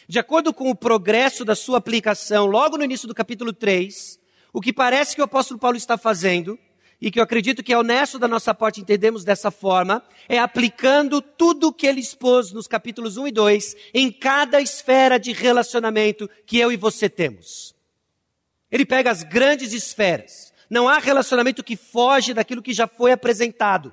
De 0.08 0.18
acordo 0.18 0.54
com 0.54 0.70
o 0.70 0.74
progresso 0.74 1.44
da 1.44 1.54
sua 1.54 1.76
aplicação, 1.76 2.46
logo 2.46 2.78
no 2.78 2.84
início 2.84 3.06
do 3.06 3.14
capítulo 3.14 3.52
3, 3.52 4.18
o 4.54 4.60
que 4.60 4.72
parece 4.72 5.14
que 5.14 5.20
o 5.20 5.24
apóstolo 5.24 5.60
Paulo 5.60 5.76
está 5.76 5.98
fazendo 5.98 6.58
e 7.02 7.10
que 7.10 7.18
eu 7.18 7.24
acredito 7.24 7.64
que 7.64 7.72
é 7.72 7.76
honesto 7.76 8.16
da 8.16 8.28
nossa 8.28 8.54
parte 8.54 8.80
entendemos 8.80 9.24
dessa 9.24 9.50
forma, 9.50 10.04
é 10.28 10.38
aplicando 10.38 11.20
tudo 11.20 11.66
o 11.66 11.72
que 11.72 11.84
ele 11.84 12.00
expôs 12.00 12.52
nos 12.52 12.68
capítulos 12.68 13.16
1 13.16 13.26
e 13.26 13.32
2 13.32 13.76
em 13.92 14.12
cada 14.12 14.60
esfera 14.60 15.18
de 15.18 15.32
relacionamento 15.32 16.30
que 16.46 16.60
eu 16.60 16.70
e 16.70 16.76
você 16.76 17.08
temos. 17.08 17.74
Ele 18.70 18.86
pega 18.86 19.10
as 19.10 19.24
grandes 19.24 19.72
esferas. 19.72 20.52
Não 20.70 20.88
há 20.88 20.98
relacionamento 20.98 21.64
que 21.64 21.76
foge 21.76 22.32
daquilo 22.32 22.62
que 22.62 22.72
já 22.72 22.86
foi 22.86 23.10
apresentado. 23.10 23.92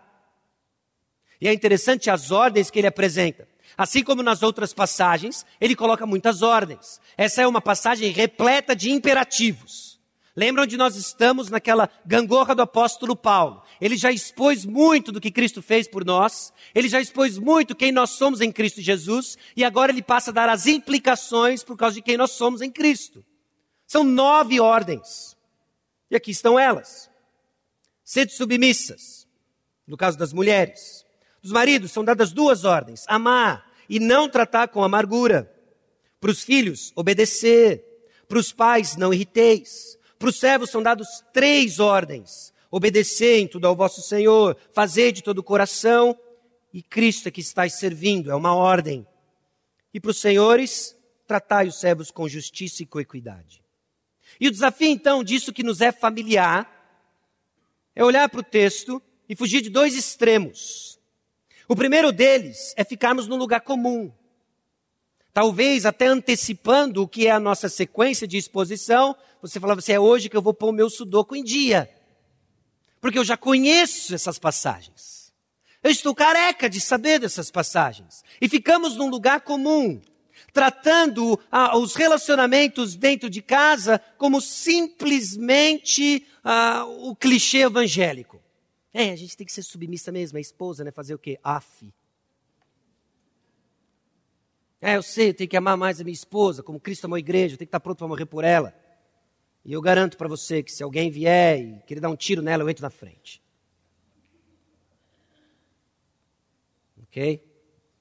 E 1.42 1.48
é 1.48 1.54
interessante 1.54 2.12
as 2.12 2.30
ordens 2.30 2.70
que 2.70 2.78
ele 2.78 2.88
apresenta. 2.88 3.48
Assim 3.76 4.04
como 4.04 4.22
nas 4.22 4.44
outras 4.44 4.72
passagens, 4.72 5.44
ele 5.60 5.76
coloca 5.76 6.06
muitas 6.06 6.44
ordens. 6.44 7.02
Essa 7.18 7.42
é 7.42 7.48
uma 7.48 7.60
passagem 7.60 8.12
repleta 8.12 8.76
de 8.76 8.92
imperativos. 8.92 9.89
Lembra 10.40 10.64
onde 10.64 10.78
nós 10.78 10.96
estamos 10.96 11.50
naquela 11.50 11.90
gangorra 12.06 12.56
do 12.56 12.62
apóstolo 12.62 13.14
Paulo? 13.14 13.62
Ele 13.82 13.98
já 13.98 14.10
expôs 14.10 14.64
muito 14.64 15.12
do 15.12 15.20
que 15.20 15.30
Cristo 15.30 15.62
fez 15.62 15.86
por 15.86 16.06
nós, 16.06 16.54
ele 16.74 16.88
já 16.88 17.02
expôs 17.02 17.38
muito 17.38 17.76
quem 17.76 17.92
nós 17.92 18.12
somos 18.12 18.40
em 18.40 18.50
Cristo 18.50 18.80
Jesus, 18.80 19.38
e 19.54 19.66
agora 19.66 19.92
ele 19.92 20.02
passa 20.02 20.32
a 20.32 20.34
dar 20.34 20.48
as 20.48 20.66
implicações 20.66 21.62
por 21.62 21.76
causa 21.76 21.96
de 21.96 22.02
quem 22.02 22.16
nós 22.16 22.32
somos 22.32 22.62
em 22.62 22.72
Cristo. 22.72 23.22
São 23.86 24.02
nove 24.02 24.62
ordens. 24.62 25.36
E 26.10 26.16
aqui 26.16 26.32
estão 26.32 26.58
elas. 26.58 27.12
Sede 28.02 28.32
submissas, 28.32 29.28
no 29.86 29.98
caso 29.98 30.18
das 30.18 30.32
mulheres. 30.32 31.06
Dos 31.42 31.52
maridos 31.52 31.92
são 31.92 32.02
dadas 32.02 32.32
duas 32.32 32.64
ordens: 32.64 33.04
amar 33.10 33.70
e 33.90 34.00
não 34.00 34.30
tratar 34.30 34.70
com 34.70 34.86
amargura. 34.86 35.54
Para 36.18 36.32
os 36.32 36.42
filhos, 36.42 36.94
obedecer. 36.96 37.84
Para 38.26 38.40
os 38.40 38.54
pais, 38.54 38.96
não 38.96 39.14
irriteis 39.14 39.99
para 40.20 40.30
os 40.30 40.38
servos 40.38 40.70
são 40.70 40.84
dados 40.84 41.24
três 41.32 41.80
ordens: 41.80 42.54
obedecer 42.70 43.40
em 43.40 43.48
tudo 43.48 43.66
ao 43.66 43.76
vosso 43.76 44.02
Senhor, 44.02 44.58
fazer 44.74 45.14
de 45.14 45.24
todo 45.24 45.40
o 45.40 45.44
coração, 45.44 46.16
e 46.74 46.84
Cristo 46.84 47.28
é 47.28 47.32
que 47.32 47.42
estáis 47.42 47.80
servindo, 47.80 48.30
é 48.30 48.36
uma 48.36 48.54
ordem. 48.54 49.08
E 49.94 50.00
para 50.00 50.12
os 50.12 50.20
senhores, 50.20 50.96
tratai 51.26 51.68
os 51.68 51.80
servos 51.80 52.12
com 52.12 52.28
justiça 52.28 52.84
e 52.84 52.86
com 52.86 53.00
equidade. 53.00 53.64
E 54.40 54.48
o 54.48 54.52
desafio 54.52 54.90
então 54.90 55.24
disso 55.24 55.54
que 55.54 55.64
nos 55.64 55.82
é 55.82 55.92
familiar 55.92 56.76
é 57.96 58.04
olhar 58.04 58.30
para 58.30 58.42
o 58.42 58.44
texto 58.44 59.02
e 59.28 59.36
fugir 59.36 59.62
de 59.62 59.70
dois 59.70 59.96
extremos. 59.96 61.00
O 61.68 61.76
primeiro 61.76 62.12
deles 62.12 62.74
é 62.76 62.84
ficarmos 62.84 63.28
num 63.28 63.36
lugar 63.36 63.62
comum. 63.62 64.12
Talvez 65.34 65.86
até 65.86 66.08
antecipando 66.08 67.04
o 67.04 67.08
que 67.08 67.28
é 67.28 67.32
a 67.32 67.40
nossa 67.40 67.70
sequência 67.70 68.28
de 68.28 68.38
exposição, 68.38 69.16
você 69.42 69.60
falava 69.60 69.80
assim: 69.80 69.94
é 69.94 70.00
hoje 70.00 70.30
que 70.30 70.38
eu 70.38 70.42
vou 70.42 70.54
pôr 70.54 70.70
o 70.70 70.74
meu 70.74 70.90
sudoku 70.90 71.36
em 71.36 71.44
dia. 71.44 71.90
Porque 73.02 73.18
eu 73.18 73.24
já 73.24 73.38
conheço 73.38 74.14
essas 74.14 74.38
passagens. 74.38 75.34
Eu 75.82 75.92
estou 75.92 76.14
careca 76.14 76.70
de 76.70 76.82
saber 76.82 77.20
dessas 77.20 77.50
passagens. 77.50 78.24
E 78.42 78.50
ficamos 78.50 78.98
num 78.98 79.10
lugar 79.10 79.42
comum, 79.42 80.02
tratando 80.52 81.40
ah, 81.50 81.78
os 81.78 81.96
relacionamentos 81.96 82.96
dentro 82.96 83.30
de 83.30 83.42
casa 83.42 84.02
como 84.18 84.42
simplesmente 84.42 86.28
ah, 86.44 86.86
o 86.86 87.16
clichê 87.16 87.60
evangélico. 87.60 88.42
É, 88.94 89.12
a 89.12 89.16
gente 89.16 89.38
tem 89.38 89.46
que 89.46 89.54
ser 89.54 89.62
submissa 89.62 90.12
mesmo, 90.12 90.38
a 90.38 90.42
esposa, 90.42 90.84
né? 90.84 90.92
Fazer 90.92 91.14
o 91.14 91.20
quê? 91.20 91.40
Af. 91.42 91.94
É, 94.82 94.96
eu 94.96 95.04
sei, 95.04 95.30
eu 95.30 95.34
tenho 95.34 95.50
que 95.50 95.58
amar 95.58 95.78
mais 95.78 96.00
a 96.00 96.04
minha 96.04 96.14
esposa, 96.14 96.64
como 96.64 96.80
Cristo 96.80 97.06
amou 97.06 97.16
a 97.16 97.20
igreja, 97.20 97.54
eu 97.54 97.58
tenho 97.58 97.68
que 97.68 97.70
estar 97.70 97.80
pronto 97.80 97.98
para 98.00 98.08
morrer 98.08 98.26
por 98.26 98.44
ela. 98.44 98.74
E 99.64 99.74
eu 99.74 99.82
garanto 99.82 100.18
para 100.18 100.28
você 100.28 100.64
que 100.64 100.72
se 100.72 100.84
alguém 100.84 101.12
vier 101.12 101.60
e 101.60 101.82
querer 101.84 102.00
dar 102.00 102.10
um 102.10 102.16
tiro 102.16 102.42
nela, 102.42 102.64
eu 102.64 102.70
entro 102.70 102.82
na 102.82 102.90
frente. 102.90 103.42
Ok? 107.04 107.44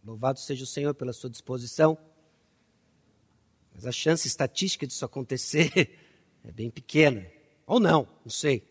Louvado 0.05 0.39
seja 0.39 0.65
o 0.65 0.67
Senhor 0.67 0.95
pela 0.95 1.13
sua 1.13 1.29
disposição. 1.29 1.99
Mas 3.75 3.87
a 3.87 3.93
chance 3.93 4.27
estatística 4.27 4.87
disso 4.87 5.05
acontecer 5.05 5.71
é 6.45 6.53
bem 6.53 6.71
pequena. 6.71 7.27
Ou 7.67 7.79
não, 7.79 8.09
não 8.25 8.31
sei. 8.31 8.67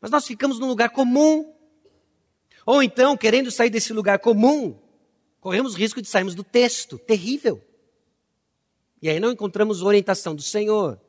Mas 0.00 0.10
nós 0.10 0.26
ficamos 0.26 0.58
num 0.58 0.68
lugar 0.68 0.90
comum. 0.90 1.54
Ou 2.64 2.82
então, 2.82 3.16
querendo 3.16 3.50
sair 3.50 3.70
desse 3.70 3.92
lugar 3.92 4.18
comum, 4.18 4.78
corremos 5.40 5.74
risco 5.74 6.00
de 6.00 6.08
sairmos 6.08 6.34
do 6.34 6.44
texto. 6.44 6.98
Terrível. 6.98 7.62
E 9.00 9.08
aí 9.08 9.20
não 9.20 9.32
encontramos 9.32 9.82
orientação 9.82 10.34
do 10.34 10.42
Senhor. 10.42 11.00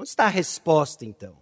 Onde 0.00 0.08
está 0.08 0.24
a 0.24 0.28
resposta, 0.28 1.04
então? 1.04 1.36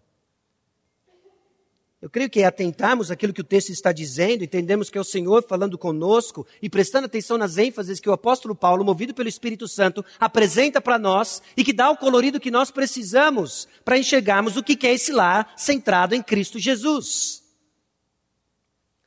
Eu 2.02 2.10
creio 2.10 2.28
que 2.28 2.40
é 2.40 2.44
atentarmos 2.44 3.08
aquilo 3.08 3.32
que 3.32 3.40
o 3.40 3.44
texto 3.44 3.70
está 3.70 3.92
dizendo, 3.92 4.42
entendemos 4.42 4.90
que 4.90 4.98
é 4.98 5.00
o 5.00 5.04
Senhor 5.04 5.44
falando 5.44 5.78
conosco 5.78 6.44
e 6.60 6.68
prestando 6.68 7.06
atenção 7.06 7.38
nas 7.38 7.56
ênfases 7.56 8.00
que 8.00 8.10
o 8.10 8.12
apóstolo 8.12 8.56
Paulo, 8.56 8.84
movido 8.84 9.14
pelo 9.14 9.28
Espírito 9.28 9.68
Santo, 9.68 10.04
apresenta 10.18 10.80
para 10.80 10.98
nós 10.98 11.40
e 11.56 11.62
que 11.62 11.72
dá 11.72 11.88
o 11.88 11.96
colorido 11.96 12.40
que 12.40 12.50
nós 12.50 12.68
precisamos 12.72 13.68
para 13.84 13.96
enxergarmos 13.96 14.56
o 14.56 14.62
que 14.64 14.88
é 14.88 14.92
esse 14.92 15.12
lar 15.12 15.54
centrado 15.56 16.16
em 16.16 16.22
Cristo 16.22 16.58
Jesus. 16.58 17.44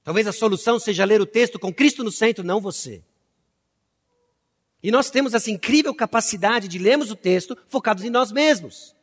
Talvez 0.02 0.28
a 0.28 0.32
solução 0.32 0.80
seja 0.80 1.04
ler 1.04 1.20
o 1.20 1.26
texto 1.26 1.60
com 1.60 1.74
Cristo 1.74 2.06
no 2.06 2.12
centro, 2.12 2.42
não 2.42 2.62
você. 2.62 3.04
E 4.82 4.90
nós 4.92 5.10
temos 5.10 5.34
essa 5.34 5.52
incrível 5.52 5.94
capacidade 5.94 6.70
de 6.70 6.80
lermos 6.80 7.12
o 7.12 7.18
texto 7.18 7.58
focados 7.68 8.06
em 8.06 8.10
nós 8.10 8.32
mesmos. 8.32 8.96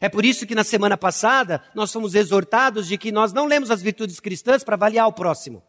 É 0.00 0.08
por 0.08 0.24
isso 0.24 0.46
que 0.46 0.54
na 0.54 0.64
semana 0.64 0.96
passada 0.96 1.62
nós 1.74 1.92
fomos 1.92 2.14
exortados 2.14 2.86
de 2.86 2.98
que 2.98 3.10
nós 3.10 3.32
não 3.32 3.46
lemos 3.46 3.70
as 3.70 3.80
virtudes 3.80 4.20
cristãs 4.20 4.62
para 4.62 4.74
avaliar 4.74 5.08
o 5.08 5.12
próximo. 5.12 5.62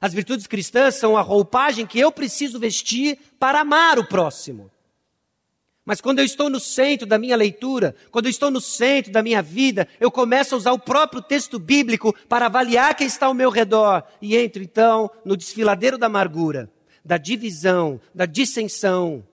As 0.00 0.12
virtudes 0.12 0.46
cristãs 0.46 0.94
são 0.94 1.16
a 1.16 1.22
roupagem 1.22 1.86
que 1.86 1.98
eu 1.98 2.10
preciso 2.10 2.58
vestir 2.58 3.18
para 3.38 3.60
amar 3.60 3.98
o 3.98 4.06
próximo. 4.06 4.70
Mas 5.84 6.00
quando 6.00 6.20
eu 6.20 6.24
estou 6.24 6.48
no 6.48 6.60
centro 6.60 7.06
da 7.06 7.18
minha 7.18 7.36
leitura, 7.36 7.94
quando 8.10 8.26
eu 8.26 8.30
estou 8.30 8.50
no 8.50 8.60
centro 8.60 9.10
da 9.10 9.22
minha 9.22 9.42
vida, 9.42 9.88
eu 9.98 10.10
começo 10.10 10.54
a 10.54 10.58
usar 10.58 10.72
o 10.72 10.78
próprio 10.78 11.22
texto 11.22 11.58
bíblico 11.58 12.14
para 12.28 12.46
avaliar 12.46 12.94
quem 12.94 13.06
está 13.06 13.26
ao 13.26 13.34
meu 13.34 13.50
redor 13.50 14.04
e 14.20 14.36
entro 14.36 14.62
então 14.62 15.10
no 15.24 15.36
desfiladeiro 15.36 15.98
da 15.98 16.06
amargura, 16.06 16.70
da 17.04 17.16
divisão, 17.16 18.00
da 18.14 18.24
dissensão. 18.24 19.26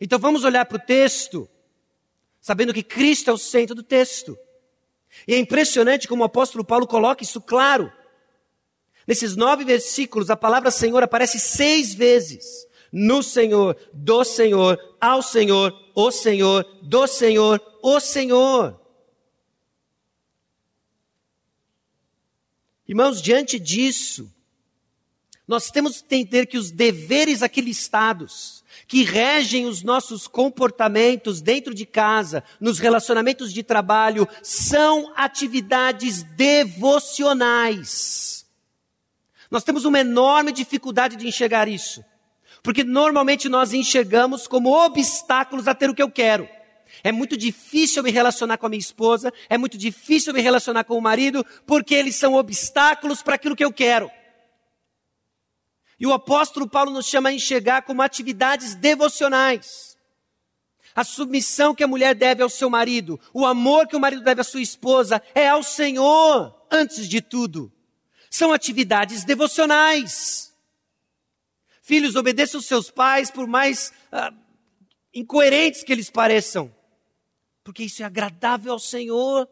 Então 0.00 0.18
vamos 0.18 0.44
olhar 0.44 0.64
para 0.64 0.76
o 0.76 0.80
texto 0.80 1.48
sabendo 2.42 2.74
que 2.74 2.82
Cristo 2.82 3.30
é 3.30 3.32
o 3.32 3.38
centro 3.38 3.74
do 3.74 3.84
texto. 3.84 4.36
E 5.26 5.34
é 5.34 5.38
impressionante 5.38 6.08
como 6.08 6.22
o 6.22 6.26
apóstolo 6.26 6.64
Paulo 6.64 6.86
coloca 6.86 7.22
isso 7.22 7.40
claro. 7.40 7.90
Nesses 9.06 9.36
nove 9.36 9.64
versículos, 9.64 10.28
a 10.28 10.36
palavra 10.36 10.70
Senhor 10.70 11.02
aparece 11.02 11.38
seis 11.38 11.94
vezes. 11.94 12.66
No 12.90 13.22
Senhor, 13.22 13.76
do 13.92 14.24
Senhor, 14.24 14.78
ao 15.00 15.22
Senhor, 15.22 15.72
o 15.94 16.10
Senhor, 16.10 16.64
do 16.82 17.06
Senhor, 17.06 17.78
o 17.80 18.00
Senhor. 18.00 18.80
Irmãos, 22.86 23.22
diante 23.22 23.58
disso, 23.58 24.30
nós 25.46 25.70
temos 25.70 26.00
que 26.00 26.04
entender 26.04 26.46
que 26.46 26.58
os 26.58 26.70
deveres 26.70 27.42
aqui 27.42 27.60
listados, 27.60 28.61
que 28.92 29.04
regem 29.04 29.64
os 29.64 29.82
nossos 29.82 30.28
comportamentos 30.28 31.40
dentro 31.40 31.72
de 31.72 31.86
casa, 31.86 32.44
nos 32.60 32.78
relacionamentos 32.78 33.50
de 33.50 33.62
trabalho, 33.62 34.28
são 34.42 35.10
atividades 35.16 36.22
devocionais. 36.22 38.44
Nós 39.50 39.64
temos 39.64 39.86
uma 39.86 40.00
enorme 40.00 40.52
dificuldade 40.52 41.16
de 41.16 41.26
enxergar 41.26 41.68
isso, 41.68 42.04
porque 42.62 42.84
normalmente 42.84 43.48
nós 43.48 43.72
enxergamos 43.72 44.46
como 44.46 44.76
obstáculos 44.84 45.66
a 45.66 45.74
ter 45.74 45.88
o 45.88 45.94
que 45.94 46.02
eu 46.02 46.10
quero. 46.10 46.46
É 47.02 47.10
muito 47.10 47.34
difícil 47.34 48.02
me 48.02 48.10
relacionar 48.10 48.58
com 48.58 48.66
a 48.66 48.68
minha 48.68 48.78
esposa, 48.78 49.32
é 49.48 49.56
muito 49.56 49.78
difícil 49.78 50.34
me 50.34 50.42
relacionar 50.42 50.84
com 50.84 50.98
o 50.98 51.00
marido, 51.00 51.46
porque 51.66 51.94
eles 51.94 52.16
são 52.16 52.34
obstáculos 52.34 53.22
para 53.22 53.36
aquilo 53.36 53.56
que 53.56 53.64
eu 53.64 53.72
quero. 53.72 54.10
E 56.02 56.06
o 56.06 56.12
apóstolo 56.12 56.68
Paulo 56.68 56.90
nos 56.90 57.06
chama 57.06 57.28
a 57.28 57.32
enxergar 57.32 57.82
como 57.82 58.02
atividades 58.02 58.74
devocionais. 58.74 59.96
A 60.96 61.04
submissão 61.04 61.76
que 61.76 61.84
a 61.84 61.86
mulher 61.86 62.12
deve 62.12 62.42
ao 62.42 62.48
seu 62.48 62.68
marido, 62.68 63.20
o 63.32 63.46
amor 63.46 63.86
que 63.86 63.94
o 63.94 64.00
marido 64.00 64.20
deve 64.20 64.40
à 64.40 64.44
sua 64.44 64.60
esposa, 64.60 65.22
é 65.32 65.48
ao 65.48 65.62
Senhor, 65.62 66.66
antes 66.68 67.08
de 67.08 67.22
tudo. 67.22 67.72
São 68.28 68.52
atividades 68.52 69.22
devocionais. 69.22 70.52
Filhos, 71.82 72.16
obedeçam 72.16 72.60
seus 72.60 72.90
pais, 72.90 73.30
por 73.30 73.46
mais 73.46 73.92
ah, 74.10 74.34
incoerentes 75.14 75.84
que 75.84 75.92
eles 75.92 76.10
pareçam, 76.10 76.74
porque 77.62 77.84
isso 77.84 78.02
é 78.02 78.04
agradável 78.04 78.72
ao 78.72 78.80
Senhor. 78.80 79.48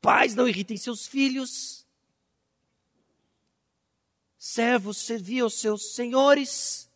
Pais, 0.00 0.34
não 0.34 0.48
irritem 0.48 0.76
seus 0.76 1.06
filhos. 1.06 1.86
Servos, 4.50 4.96
servi 4.96 5.40
aos 5.40 5.60
seus 5.60 5.94
senhores. 5.94 6.88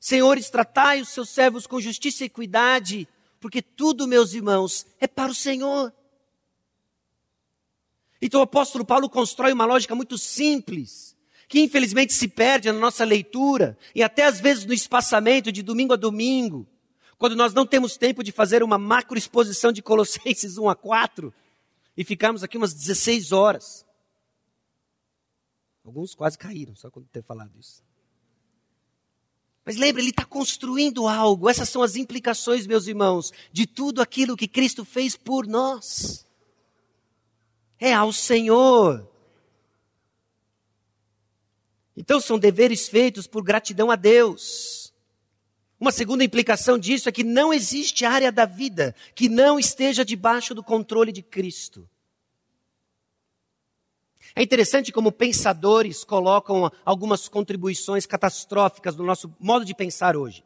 Senhores, 0.00 0.48
tratai 0.48 1.02
os 1.02 1.10
seus 1.10 1.28
servos 1.28 1.66
com 1.66 1.78
justiça 1.78 2.24
e 2.24 2.28
equidade, 2.28 3.06
porque 3.38 3.60
tudo, 3.60 4.08
meus 4.08 4.32
irmãos, 4.32 4.86
é 4.98 5.06
para 5.06 5.30
o 5.30 5.34
Senhor. 5.34 5.92
Então 8.22 8.40
o 8.40 8.44
apóstolo 8.44 8.86
Paulo 8.86 9.10
constrói 9.10 9.52
uma 9.52 9.66
lógica 9.66 9.94
muito 9.94 10.16
simples, 10.16 11.14
que 11.46 11.60
infelizmente 11.60 12.14
se 12.14 12.26
perde 12.26 12.72
na 12.72 12.78
nossa 12.78 13.04
leitura 13.04 13.76
e 13.94 14.02
até 14.02 14.24
às 14.24 14.40
vezes 14.40 14.64
no 14.64 14.72
espaçamento 14.72 15.52
de 15.52 15.62
domingo 15.62 15.92
a 15.92 15.96
domingo, 15.96 16.66
quando 17.18 17.36
nós 17.36 17.52
não 17.52 17.66
temos 17.66 17.98
tempo 17.98 18.24
de 18.24 18.32
fazer 18.32 18.62
uma 18.62 18.78
macro 18.78 19.18
exposição 19.18 19.70
de 19.70 19.82
Colossenses 19.82 20.56
1 20.56 20.70
a 20.70 20.74
4 20.74 21.34
e 21.98 22.02
ficamos 22.02 22.42
aqui 22.42 22.56
umas 22.56 22.72
16 22.72 23.30
horas. 23.30 23.89
Alguns 25.90 26.14
quase 26.14 26.38
caíram 26.38 26.76
só 26.76 26.88
quando 26.88 27.08
ter 27.08 27.20
falado 27.20 27.50
isso. 27.58 27.82
Mas 29.64 29.74
lembre, 29.74 30.00
ele 30.00 30.10
está 30.10 30.24
construindo 30.24 31.08
algo. 31.08 31.50
Essas 31.50 31.68
são 31.68 31.82
as 31.82 31.96
implicações, 31.96 32.64
meus 32.64 32.86
irmãos, 32.86 33.32
de 33.52 33.66
tudo 33.66 34.00
aquilo 34.00 34.36
que 34.36 34.46
Cristo 34.46 34.84
fez 34.84 35.16
por 35.16 35.48
nós. 35.48 36.24
É 37.76 37.92
ao 37.92 38.12
Senhor. 38.12 39.10
Então 41.96 42.20
são 42.20 42.38
deveres 42.38 42.88
feitos 42.88 43.26
por 43.26 43.42
gratidão 43.42 43.90
a 43.90 43.96
Deus. 43.96 44.94
Uma 45.80 45.90
segunda 45.90 46.22
implicação 46.22 46.78
disso 46.78 47.08
é 47.08 47.12
que 47.12 47.24
não 47.24 47.52
existe 47.52 48.04
área 48.04 48.30
da 48.30 48.44
vida 48.44 48.94
que 49.12 49.28
não 49.28 49.58
esteja 49.58 50.04
debaixo 50.04 50.54
do 50.54 50.62
controle 50.62 51.10
de 51.10 51.20
Cristo. 51.20 51.90
É 54.34 54.42
interessante 54.42 54.92
como 54.92 55.10
pensadores 55.10 56.04
colocam 56.04 56.70
algumas 56.84 57.28
contribuições 57.28 58.06
catastróficas 58.06 58.96
no 58.96 59.04
nosso 59.04 59.34
modo 59.40 59.64
de 59.64 59.74
pensar 59.74 60.16
hoje. 60.16 60.44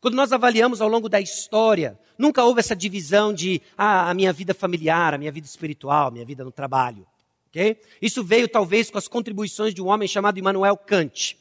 Quando 0.00 0.14
nós 0.14 0.32
avaliamos 0.32 0.80
ao 0.80 0.88
longo 0.88 1.08
da 1.08 1.20
história, 1.20 1.98
nunca 2.18 2.44
houve 2.44 2.60
essa 2.60 2.76
divisão 2.76 3.32
de 3.32 3.60
ah, 3.76 4.10
a 4.10 4.14
minha 4.14 4.32
vida 4.32 4.54
familiar, 4.54 5.14
a 5.14 5.18
minha 5.18 5.32
vida 5.32 5.46
espiritual, 5.46 6.08
a 6.08 6.10
minha 6.10 6.24
vida 6.24 6.44
no 6.44 6.52
trabalho. 6.52 7.06
Okay? 7.48 7.80
Isso 8.00 8.22
veio 8.22 8.48
talvez 8.48 8.90
com 8.90 8.98
as 8.98 9.08
contribuições 9.08 9.74
de 9.74 9.82
um 9.82 9.86
homem 9.86 10.06
chamado 10.06 10.38
Immanuel 10.38 10.76
Kant, 10.76 11.38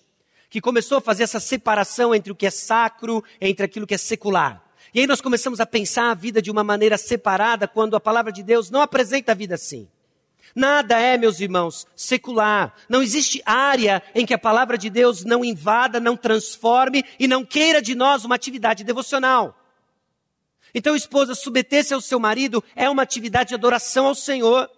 que 0.50 0.62
começou 0.62 0.98
a 0.98 1.02
fazer 1.02 1.24
essa 1.24 1.40
separação 1.40 2.16
entre 2.16 2.32
o 2.32 2.36
que 2.36 2.46
é 2.46 2.52
sacro, 2.52 3.24
entre 3.42 3.66
aquilo 3.66 3.86
que 3.86 3.94
é 3.94 3.98
secular. 3.98 4.64
E 4.94 5.02
aí 5.02 5.08
nós 5.08 5.20
começamos 5.20 5.60
a 5.60 5.66
pensar 5.66 6.12
a 6.12 6.14
vida 6.14 6.42
de 6.42 6.50
uma 6.50 6.64
maneira 6.64 6.98
separada, 6.98 7.68
quando 7.68 7.96
a 7.96 8.00
palavra 8.00 8.32
de 8.32 8.42
Deus 8.42 8.70
não 8.70 8.82
apresenta 8.82 9.34
a 9.34 9.36
vida 9.36 9.56
assim. 9.56 9.90
Nada 10.56 10.98
é, 10.98 11.18
meus 11.18 11.42
irmãos, 11.42 11.86
secular. 11.98 12.74
Não 12.88 13.04
existe 13.04 13.42
área 13.46 14.02
em 14.16 14.26
que 14.26 14.34
a 14.34 14.40
palavra 14.40 14.78
de 14.78 14.90
Deus 14.90 15.26
não 15.26 15.44
invada, 15.44 16.00
não 16.00 16.16
transforme 16.16 17.04
e 17.20 17.28
não 17.28 17.44
queira 17.44 17.82
de 17.82 17.94
nós 17.94 18.24
uma 18.24 18.36
atividade 18.36 18.86
devocional. 18.86 19.54
Então, 20.74 20.96
esposa, 20.96 21.36
submeter-se 21.36 21.94
ao 21.94 22.00
seu 22.00 22.20
marido 22.20 22.64
é 22.74 22.90
uma 22.90 23.04
atividade 23.04 23.50
de 23.50 23.56
adoração 23.56 24.08
ao 24.08 24.16
Senhor. 24.16 24.70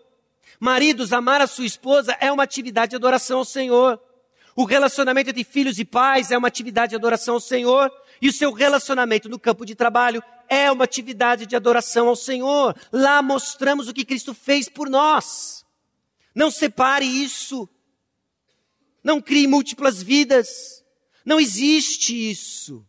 Maridos, 0.60 1.13
amar 1.13 1.41
a 1.41 1.48
sua 1.48 1.65
esposa 1.65 2.17
é 2.19 2.31
uma 2.31 2.43
atividade 2.43 2.91
de 2.91 2.96
adoração 2.96 3.38
ao 3.38 3.46
Senhor. 3.46 4.01
O 4.55 4.65
relacionamento 4.65 5.29
entre 5.29 5.43
filhos 5.43 5.77
e 5.77 5.86
pais 5.86 6.31
é 6.31 6.38
uma 6.38 6.48
atividade 6.48 6.89
de 6.89 6.95
adoração 6.95 7.36
ao 7.36 7.39
Senhor. 7.39 7.91
E 8.19 8.28
o 8.28 8.34
seu 8.34 8.51
relacionamento 8.51 9.30
no 9.30 9.38
campo 9.38 9.63
de 9.63 9.75
trabalho 9.75 10.23
é 10.49 10.71
uma 10.71 10.86
atividade 10.86 11.45
de 11.45 11.56
adoração 11.56 12.08
ao 12.08 12.15
Senhor. 12.15 12.75
Lá 12.91 13.21
mostramos 13.21 13.88
o 13.88 13.93
que 13.93 14.04
Cristo 14.04 14.34
fez 14.34 14.67
por 14.67 14.89
nós. 14.89 15.66
Não 16.38 16.52
separe 16.52 17.04
isso. 17.04 17.67
Não 19.04 19.19
crie 19.19 19.47
múltiplas 19.47 20.04
vidas. 20.04 20.86
Não 21.26 21.39
existe 21.39 22.13
isso. 22.13 22.88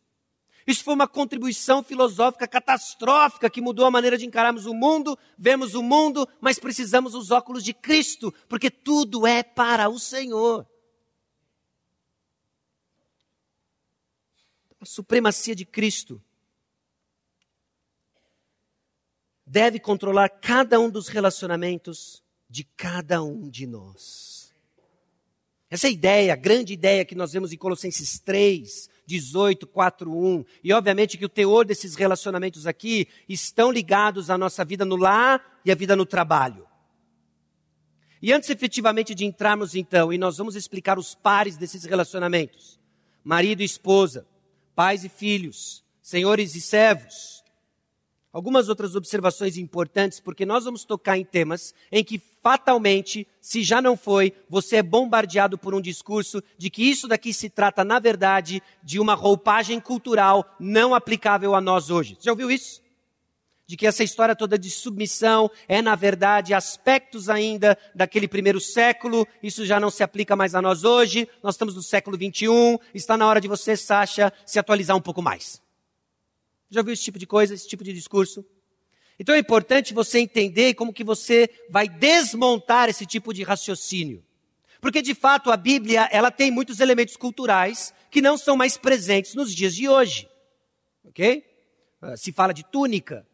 Isso 0.66 0.84
foi 0.84 0.92
uma 0.92 1.08
contribuição 1.08 1.82
filosófica 1.82 2.46
catastrófica 2.46 3.48
que 3.48 3.62
mudou 3.62 3.86
a 3.86 3.90
maneira 3.90 4.18
de 4.18 4.26
encararmos 4.26 4.66
o 4.66 4.74
mundo, 4.74 5.18
vemos 5.38 5.74
o 5.74 5.82
mundo, 5.82 6.28
mas 6.42 6.58
precisamos 6.58 7.14
os 7.14 7.30
óculos 7.30 7.64
de 7.64 7.72
Cristo, 7.72 8.34
porque 8.46 8.70
tudo 8.70 9.26
é 9.26 9.42
para 9.42 9.88
o 9.88 9.98
Senhor. 9.98 10.68
A 14.78 14.84
supremacia 14.84 15.56
de 15.56 15.64
Cristo 15.64 16.22
deve 19.46 19.80
controlar 19.80 20.28
cada 20.28 20.78
um 20.78 20.90
dos 20.90 21.08
relacionamentos 21.08 22.22
de 22.48 22.64
cada 22.64 23.22
um 23.22 23.48
de 23.48 23.66
nós. 23.66 24.52
Essa 25.70 25.86
é 25.86 25.90
ideia, 25.90 26.32
a 26.32 26.36
grande 26.36 26.72
ideia 26.72 27.04
que 27.04 27.14
nós 27.14 27.32
vemos 27.32 27.52
em 27.52 27.56
Colossenses 27.56 28.18
3, 28.18 28.88
18, 29.04 29.66
4, 29.66 30.10
1. 30.10 30.44
E 30.64 30.72
obviamente 30.72 31.18
que 31.18 31.26
o 31.26 31.28
teor 31.28 31.66
desses 31.66 31.94
relacionamentos 31.94 32.66
aqui 32.66 33.06
estão 33.28 33.70
ligados 33.70 34.30
à 34.30 34.38
nossa 34.38 34.64
vida 34.64 34.84
no 34.84 34.96
lar 34.96 35.60
e 35.64 35.70
à 35.70 35.74
vida 35.74 35.94
no 35.94 36.06
trabalho. 36.06 36.66
E 38.20 38.32
antes 38.32 38.48
efetivamente 38.48 39.14
de 39.14 39.26
entrarmos 39.26 39.74
então, 39.74 40.12
e 40.12 40.18
nós 40.18 40.38
vamos 40.38 40.56
explicar 40.56 40.98
os 40.98 41.14
pares 41.14 41.56
desses 41.56 41.84
relacionamentos: 41.84 42.80
marido 43.22 43.60
e 43.60 43.64
esposa, 43.64 44.26
pais 44.74 45.04
e 45.04 45.08
filhos, 45.08 45.84
senhores 46.02 46.54
e 46.54 46.60
servos 46.60 47.37
algumas 48.32 48.68
outras 48.68 48.94
observações 48.94 49.56
importantes, 49.56 50.20
porque 50.20 50.44
nós 50.44 50.64
vamos 50.64 50.84
tocar 50.84 51.18
em 51.18 51.24
temas 51.24 51.74
em 51.90 52.04
que 52.04 52.20
fatalmente, 52.42 53.26
se 53.40 53.62
já 53.62 53.80
não 53.80 53.96
foi, 53.96 54.32
você 54.48 54.76
é 54.76 54.82
bombardeado 54.82 55.58
por 55.58 55.74
um 55.74 55.80
discurso 55.80 56.42
de 56.56 56.70
que 56.70 56.82
isso 56.82 57.08
daqui 57.08 57.32
se 57.32 57.48
trata, 57.48 57.84
na 57.84 57.98
verdade, 57.98 58.62
de 58.82 59.00
uma 59.00 59.14
roupagem 59.14 59.80
cultural 59.80 60.44
não 60.58 60.94
aplicável 60.94 61.54
a 61.54 61.60
nós 61.60 61.90
hoje. 61.90 62.14
Você 62.14 62.24
já 62.24 62.32
ouviu 62.32 62.50
isso? 62.50 62.82
De 63.66 63.76
que 63.76 63.86
essa 63.86 64.02
história 64.02 64.34
toda 64.34 64.58
de 64.58 64.70
submissão 64.70 65.50
é, 65.66 65.82
na 65.82 65.94
verdade, 65.94 66.54
aspectos 66.54 67.28
ainda 67.28 67.76
daquele 67.94 68.26
primeiro 68.26 68.60
século, 68.60 69.26
isso 69.42 69.66
já 69.66 69.78
não 69.78 69.90
se 69.90 70.02
aplica 70.02 70.34
mais 70.34 70.54
a 70.54 70.62
nós 70.62 70.84
hoje, 70.84 71.28
nós 71.42 71.54
estamos 71.54 71.74
no 71.74 71.82
século 71.82 72.16
21, 72.16 72.78
está 72.94 73.14
na 73.14 73.26
hora 73.26 73.40
de 73.42 73.48
você, 73.48 73.76
Sasha, 73.76 74.32
se 74.46 74.58
atualizar 74.58 74.96
um 74.96 75.02
pouco 75.02 75.20
mais. 75.20 75.60
Já 76.70 76.80
ouviu 76.80 76.92
esse 76.92 77.02
tipo 77.02 77.18
de 77.18 77.26
coisa, 77.26 77.54
esse 77.54 77.66
tipo 77.66 77.82
de 77.82 77.92
discurso? 77.92 78.44
Então 79.18 79.34
é 79.34 79.38
importante 79.38 79.94
você 79.94 80.20
entender 80.20 80.74
como 80.74 80.92
que 80.92 81.02
você 81.02 81.50
vai 81.70 81.88
desmontar 81.88 82.88
esse 82.88 83.04
tipo 83.04 83.32
de 83.32 83.42
raciocínio. 83.42 84.24
Porque 84.80 85.02
de 85.02 85.14
fato 85.14 85.50
a 85.50 85.56
Bíblia, 85.56 86.08
ela 86.12 86.30
tem 86.30 86.50
muitos 86.50 86.78
elementos 86.78 87.16
culturais 87.16 87.92
que 88.10 88.22
não 88.22 88.38
são 88.38 88.56
mais 88.56 88.76
presentes 88.76 89.34
nos 89.34 89.52
dias 89.52 89.74
de 89.74 89.88
hoje. 89.88 90.28
OK? 91.04 91.44
Ah, 92.00 92.16
se 92.16 92.30
fala 92.32 92.54
de 92.54 92.64
túnica, 92.64 93.26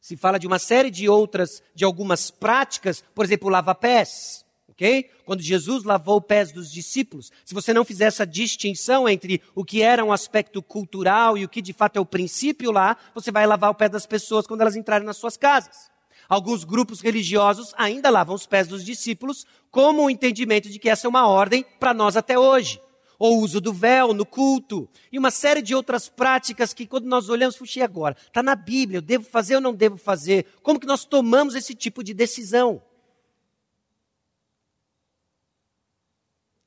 se 0.00 0.16
fala 0.16 0.38
de 0.38 0.46
uma 0.46 0.58
série 0.58 0.90
de 0.90 1.08
outras, 1.08 1.62
de 1.74 1.84
algumas 1.84 2.30
práticas, 2.30 3.04
por 3.14 3.24
exemplo, 3.24 3.50
lava-pés 3.50 4.46
ok? 4.80 5.10
Quando 5.26 5.42
Jesus 5.42 5.84
lavou 5.84 6.18
os 6.18 6.26
pés 6.26 6.50
dos 6.50 6.72
discípulos, 6.72 7.30
se 7.44 7.52
você 7.52 7.74
não 7.74 7.84
fizer 7.84 8.06
essa 8.06 8.26
distinção 8.26 9.06
entre 9.06 9.42
o 9.54 9.62
que 9.62 9.82
era 9.82 10.02
um 10.02 10.10
aspecto 10.10 10.62
cultural 10.62 11.36
e 11.36 11.44
o 11.44 11.48
que 11.48 11.60
de 11.60 11.74
fato 11.74 11.98
é 11.98 12.00
o 12.00 12.06
princípio 12.06 12.72
lá, 12.72 12.96
você 13.14 13.30
vai 13.30 13.46
lavar 13.46 13.70
o 13.70 13.74
pé 13.74 13.90
das 13.90 14.06
pessoas 14.06 14.46
quando 14.46 14.62
elas 14.62 14.76
entrarem 14.76 15.06
nas 15.06 15.18
suas 15.18 15.36
casas. 15.36 15.90
Alguns 16.26 16.64
grupos 16.64 17.00
religiosos 17.00 17.74
ainda 17.76 18.08
lavam 18.08 18.34
os 18.34 18.46
pés 18.46 18.66
dos 18.66 18.84
discípulos 18.84 19.46
como 19.70 20.04
o 20.04 20.10
entendimento 20.10 20.70
de 20.70 20.78
que 20.78 20.88
essa 20.88 21.06
é 21.06 21.10
uma 21.10 21.28
ordem 21.28 21.64
para 21.78 21.92
nós 21.92 22.16
até 22.16 22.38
hoje. 22.38 22.80
Ou 23.18 23.36
o 23.36 23.42
uso 23.42 23.60
do 23.60 23.72
véu 23.74 24.14
no 24.14 24.24
culto. 24.24 24.88
E 25.12 25.18
uma 25.18 25.30
série 25.30 25.60
de 25.60 25.74
outras 25.74 26.08
práticas 26.08 26.72
que 26.72 26.86
quando 26.86 27.04
nós 27.04 27.28
olhamos, 27.28 27.56
puxa, 27.56 27.84
agora? 27.84 28.16
Está 28.26 28.42
na 28.42 28.54
Bíblia, 28.54 28.98
eu 28.98 29.02
devo 29.02 29.24
fazer 29.24 29.56
ou 29.56 29.60
não 29.60 29.74
devo 29.74 29.98
fazer? 29.98 30.46
Como 30.62 30.80
que 30.80 30.86
nós 30.86 31.04
tomamos 31.04 31.54
esse 31.54 31.74
tipo 31.74 32.02
de 32.02 32.14
decisão? 32.14 32.80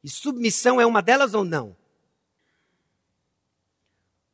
E 0.04 0.10
submissão 0.10 0.82
é 0.82 0.86
uma 0.86 1.02
delas 1.02 1.34
ou 1.34 1.46
não? 1.46 1.76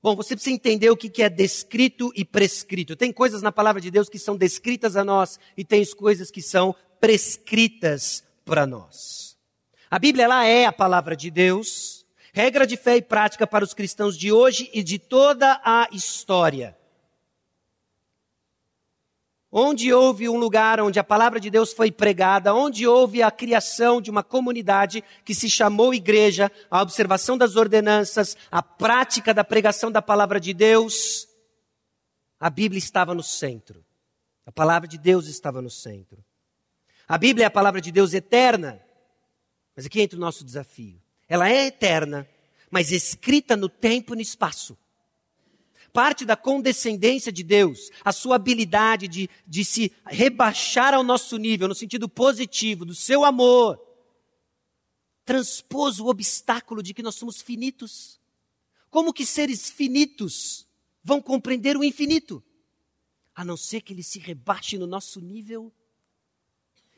Bom, 0.01 0.15
você 0.15 0.33
precisa 0.33 0.55
entender 0.55 0.89
o 0.89 0.95
que 0.95 1.21
é 1.21 1.29
descrito 1.29 2.11
e 2.15 2.23
prescrito. 2.23 2.95
Tem 2.95 3.11
coisas 3.11 3.41
na 3.41 3.51
palavra 3.51 3.81
de 3.81 3.91
Deus 3.91 4.07
que 4.07 4.17
são 4.17 4.37
descritas 4.37 4.95
a 4.95 5.03
nós 5.03 5.37
e 5.57 5.65
tem 5.65 5.85
coisas 5.93 6.31
que 6.31 6.41
são 6.41 6.73
prescritas 7.01 8.23
para 8.45 8.65
nós. 8.65 9.37
A 9.91 9.99
Bíblia 9.99 10.23
ela 10.23 10.45
é 10.45 10.65
a 10.65 10.71
palavra 10.71 11.17
de 11.17 11.29
Deus, 11.29 12.05
regra 12.31 12.65
de 12.65 12.77
fé 12.77 12.95
e 12.95 13.01
prática 13.01 13.45
para 13.45 13.65
os 13.65 13.73
cristãos 13.73 14.17
de 14.17 14.31
hoje 14.31 14.69
e 14.73 14.81
de 14.81 14.97
toda 14.97 15.59
a 15.65 15.89
história. 15.91 16.78
Onde 19.51 19.91
houve 19.91 20.29
um 20.29 20.37
lugar 20.37 20.79
onde 20.79 20.99
a 20.99 21.03
palavra 21.03 21.39
de 21.39 21.49
Deus 21.49 21.73
foi 21.73 21.91
pregada, 21.91 22.53
onde 22.53 22.85
houve 22.85 23.23
a 23.23 23.31
criação 23.31 23.99
de 23.99 24.11
uma 24.11 24.23
comunidade 24.23 25.03
que 25.25 25.33
se 25.33 25.49
chamou 25.49 25.93
igreja, 25.93 26.51
a 26.69 26.81
observação 26.81 27.37
das 27.37 27.55
ordenanças, 27.55 28.37
a 28.51 28.61
prática 28.61 29.33
da 29.33 29.43
pregação 29.43 29.91
da 29.91 30.01
palavra 30.01 30.39
de 30.39 30.53
Deus, 30.53 31.27
a 32.39 32.49
Bíblia 32.49 32.79
estava 32.79 33.13
no 33.13 33.23
centro. 33.23 33.83
A 34.45 34.51
palavra 34.51 34.87
de 34.87 34.97
Deus 34.97 35.27
estava 35.27 35.61
no 35.61 35.69
centro. 35.69 36.23
A 37.07 37.17
Bíblia 37.17 37.45
é 37.45 37.47
a 37.47 37.51
palavra 37.51 37.81
de 37.81 37.91
Deus 37.91 38.13
eterna. 38.13 38.81
Mas 39.75 39.85
aqui 39.85 40.01
entra 40.01 40.17
o 40.17 40.21
nosso 40.21 40.43
desafio. 40.43 41.01
Ela 41.27 41.49
é 41.49 41.67
eterna, 41.67 42.27
mas 42.71 42.91
escrita 42.91 43.55
no 43.55 43.69
tempo 43.69 44.13
e 44.13 44.15
no 44.15 44.21
espaço 44.21 44.77
parte 45.89 46.25
da 46.25 46.35
condescendência 46.35 47.31
de 47.31 47.43
Deus, 47.43 47.89
a 48.03 48.11
sua 48.11 48.35
habilidade 48.35 49.07
de, 49.07 49.29
de 49.45 49.65
se 49.65 49.91
rebaixar 50.05 50.93
ao 50.93 51.03
nosso 51.03 51.37
nível, 51.37 51.67
no 51.67 51.75
sentido 51.75 52.07
positivo, 52.07 52.85
do 52.85 52.95
seu 52.95 53.25
amor, 53.25 53.79
transpôs 55.25 55.99
o 55.99 56.07
obstáculo 56.07 56.81
de 56.81 56.93
que 56.93 57.03
nós 57.03 57.15
somos 57.15 57.41
finitos. 57.41 58.19
Como 58.89 59.13
que 59.13 59.25
seres 59.25 59.69
finitos 59.69 60.67
vão 61.03 61.21
compreender 61.21 61.77
o 61.77 61.83
infinito? 61.83 62.43
A 63.35 63.45
não 63.45 63.55
ser 63.55 63.81
que 63.81 63.93
ele 63.93 64.03
se 64.03 64.19
rebaixe 64.19 64.77
no 64.77 64.87
nosso 64.87 65.21
nível 65.21 65.71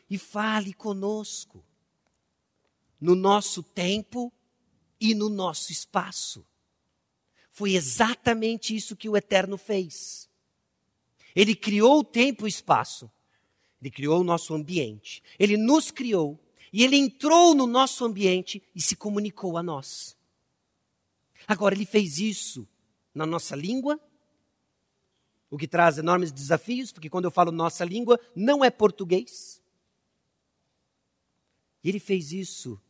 e 0.09 0.17
fale 0.17 0.73
conosco, 0.73 1.63
no 2.99 3.15
nosso 3.15 3.63
tempo 3.63 4.31
e 4.99 5.15
no 5.15 5.29
nosso 5.29 5.71
espaço. 5.71 6.45
Foi 7.61 7.75
exatamente 7.75 8.75
isso 8.75 8.95
que 8.95 9.07
o 9.07 9.15
Eterno 9.15 9.55
fez. 9.55 10.27
Ele 11.35 11.55
criou 11.55 11.99
o 11.99 12.03
tempo 12.03 12.41
e 12.41 12.45
o 12.45 12.47
espaço. 12.47 13.07
Ele 13.79 13.91
criou 13.91 14.19
o 14.19 14.23
nosso 14.23 14.55
ambiente. 14.55 15.21
Ele 15.37 15.55
nos 15.57 15.91
criou. 15.91 16.39
E 16.73 16.83
ele 16.83 16.97
entrou 16.97 17.53
no 17.53 17.67
nosso 17.67 18.03
ambiente 18.03 18.63
e 18.73 18.81
se 18.81 18.95
comunicou 18.95 19.59
a 19.59 19.61
nós. 19.61 20.17
Agora, 21.47 21.75
ele 21.75 21.85
fez 21.85 22.17
isso 22.17 22.67
na 23.13 23.27
nossa 23.27 23.55
língua, 23.55 23.99
o 25.47 25.55
que 25.55 25.67
traz 25.67 25.99
enormes 25.99 26.31
desafios, 26.31 26.91
porque 26.91 27.11
quando 27.11 27.25
eu 27.25 27.31
falo 27.31 27.51
nossa 27.51 27.85
língua, 27.85 28.19
não 28.35 28.65
é 28.65 28.71
português. 28.71 29.61
E 31.83 31.89
ele 31.89 31.99
fez 31.99 32.33
isso 32.33 32.81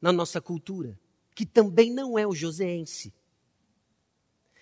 na 0.00 0.10
nossa 0.10 0.40
cultura, 0.40 0.98
que 1.34 1.44
também 1.44 1.92
não 1.92 2.18
é 2.18 2.26
o 2.26 2.34
joseense. 2.34 3.12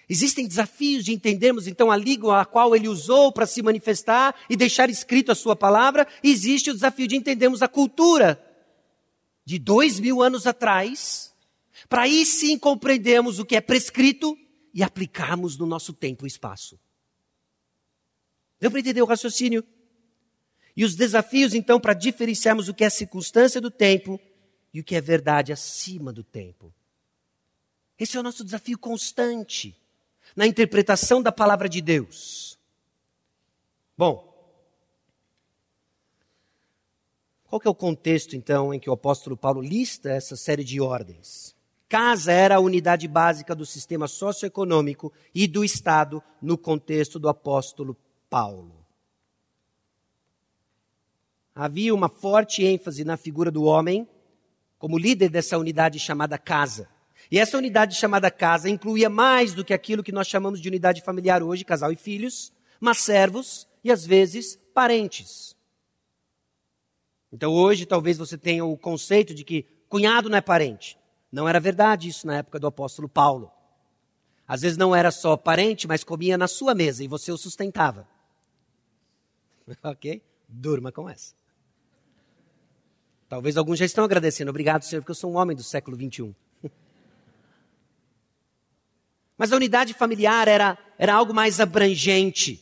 Existem 0.09 0.47
desafios 0.47 1.05
de 1.05 1.13
entendermos 1.13 1.67
então 1.67 1.91
a 1.91 1.97
língua 1.97 2.43
a 2.43 2.45
qual 2.45 2.77
ele 2.77 2.89
usou 2.89 3.33
para 3.33 3.47
se 3.47 3.63
manifestar 3.63 4.35
e 4.51 4.57
deixar 4.57 4.91
escrito 4.91 5.33
a 5.33 5.35
sua 5.35 5.57
palavra. 5.57 6.07
Existe 6.23 6.71
o 6.71 6.75
desafio 6.75 7.09
de 7.09 7.17
entendermos 7.17 7.63
a 7.63 7.69
cultura 7.69 8.43
de 9.45 9.59
dois 9.59 9.99
mil 9.99 10.23
anos 10.23 10.47
atrás, 10.47 11.35
para 11.89 12.03
aí 12.03 12.25
sim 12.27 12.59
compreendermos 12.59 13.39
o 13.39 13.45
que 13.45 13.57
é 13.57 13.61
prescrito 13.61 14.37
e 14.73 14.83
aplicarmos 14.83 15.57
no 15.57 15.67
nosso 15.67 15.93
tempo 15.93 16.27
e 16.27 16.29
espaço. 16.29 16.79
Deu 18.61 18.71
para 18.71 18.81
entender 18.81 19.03
o 19.03 19.07
raciocínio? 19.07 19.65
E 20.77 20.85
os 20.85 20.95
desafios 20.95 21.55
então 21.55 21.79
para 21.79 21.95
diferenciarmos 21.95 22.69
o 22.69 22.75
que 22.75 22.85
é 22.85 22.91
circunstância 22.91 23.61
do 23.61 23.71
tempo 23.71 24.21
e 24.73 24.81
o 24.81 24.85
que 24.85 24.97
é 24.97 25.01
verdade 25.01 25.53
acima 25.53 26.13
do 26.13 26.25
tempo. 26.25 26.75
Esse 27.99 28.17
é 28.17 28.21
o 28.21 28.23
nosso 28.23 28.45
desafio 28.45 28.77
constante 28.77 29.77
na 30.35 30.47
interpretação 30.47 31.23
da 31.23 31.31
palavra 31.31 31.69
de 31.69 31.81
Deus. 31.81 32.59
Bom, 33.97 34.33
qual 37.45 37.61
que 37.61 37.69
é 37.69 37.71
o 37.71 37.75
contexto 37.75 38.35
então 38.35 38.75
em 38.75 38.81
que 38.81 38.91
o 38.91 38.93
apóstolo 38.93 39.37
Paulo 39.37 39.61
lista 39.61 40.11
essa 40.11 40.35
série 40.35 40.65
de 40.65 40.81
ordens? 40.81 41.55
Casa 41.89 42.33
era 42.33 42.57
a 42.57 42.61
unidade 42.61 43.07
básica 43.07 43.55
do 43.55 43.65
sistema 43.65 44.09
socioeconômico 44.09 45.13
e 45.33 45.47
do 45.47 45.65
Estado 45.65 46.23
no 46.43 46.59
contexto 46.59 47.19
do 47.19 47.29
apóstolo 47.29 47.97
Paulo. 48.29 48.85
Havia 51.55 51.95
uma 51.95 52.09
forte 52.09 52.65
ênfase 52.65 53.05
na 53.05 53.17
figura 53.17 53.49
do 53.49 53.63
homem 53.63 54.09
como 54.77 54.99
líder 54.99 55.29
dessa 55.29 55.57
unidade 55.57 56.01
chamada 56.01 56.37
casa. 56.37 56.89
E 57.31 57.39
essa 57.39 57.57
unidade 57.57 57.97
chamada 57.97 58.31
casa 58.31 58.69
incluía 58.69 59.09
mais 59.09 59.55
do 59.55 59.65
que 59.65 59.75
aquilo 59.75 60.03
que 60.03 60.13
nós 60.13 60.27
chamamos 60.27 60.61
de 60.61 60.69
unidade 60.69 61.03
familiar 61.03 61.43
hoje, 61.43 61.65
casal 61.65 61.91
e 61.93 61.97
filhos, 61.97 62.53
mas 62.81 62.99
servos 62.99 63.67
e 63.83 63.91
às 63.91 64.05
vezes 64.05 64.59
parentes. 64.75 65.57
Então 67.33 67.53
hoje 67.53 67.87
talvez 67.87 68.17
você 68.17 68.39
tenha 68.39 68.65
o 68.65 68.77
conceito 68.77 69.35
de 69.35 69.45
que 69.45 69.67
cunhado 69.89 70.29
não 70.29 70.39
é 70.39 70.41
parente. 70.41 70.99
Não 71.33 71.49
era 71.49 71.59
verdade 71.59 72.09
isso 72.09 72.27
na 72.27 72.37
época 72.37 72.61
do 72.61 72.67
apóstolo 72.67 73.09
Paulo. 73.09 73.51
Às 74.47 74.61
vezes 74.61 74.77
não 74.77 74.95
era 74.95 75.11
só 75.11 75.37
parente, 75.37 75.89
mas 75.89 76.05
comia 76.05 76.39
na 76.39 76.47
sua 76.47 76.75
mesa 76.75 77.03
e 77.03 77.09
você 77.09 77.33
o 77.33 77.37
sustentava. 77.37 78.07
ok? 79.83 80.23
Durma 80.49 80.93
com 80.93 81.09
essa. 81.09 81.35
Talvez 83.29 83.57
alguns 83.57 83.79
já 83.79 83.85
estão 83.85 84.05
agradecendo. 84.05 84.51
Obrigado, 84.51 84.83
Senhor, 84.85 85.01
porque 85.01 85.11
eu 85.11 85.17
sou 85.17 85.33
um 85.33 85.37
homem 85.37 85.57
do 85.57 85.63
século 85.63 85.97
21. 85.97 86.35
Mas 89.37 89.53
a 89.53 89.57
unidade 89.57 89.95
familiar 89.95 90.49
era, 90.49 90.79
era 90.99 91.15
algo 91.15 91.35
mais 91.35 91.61
abrangente. 91.61 92.61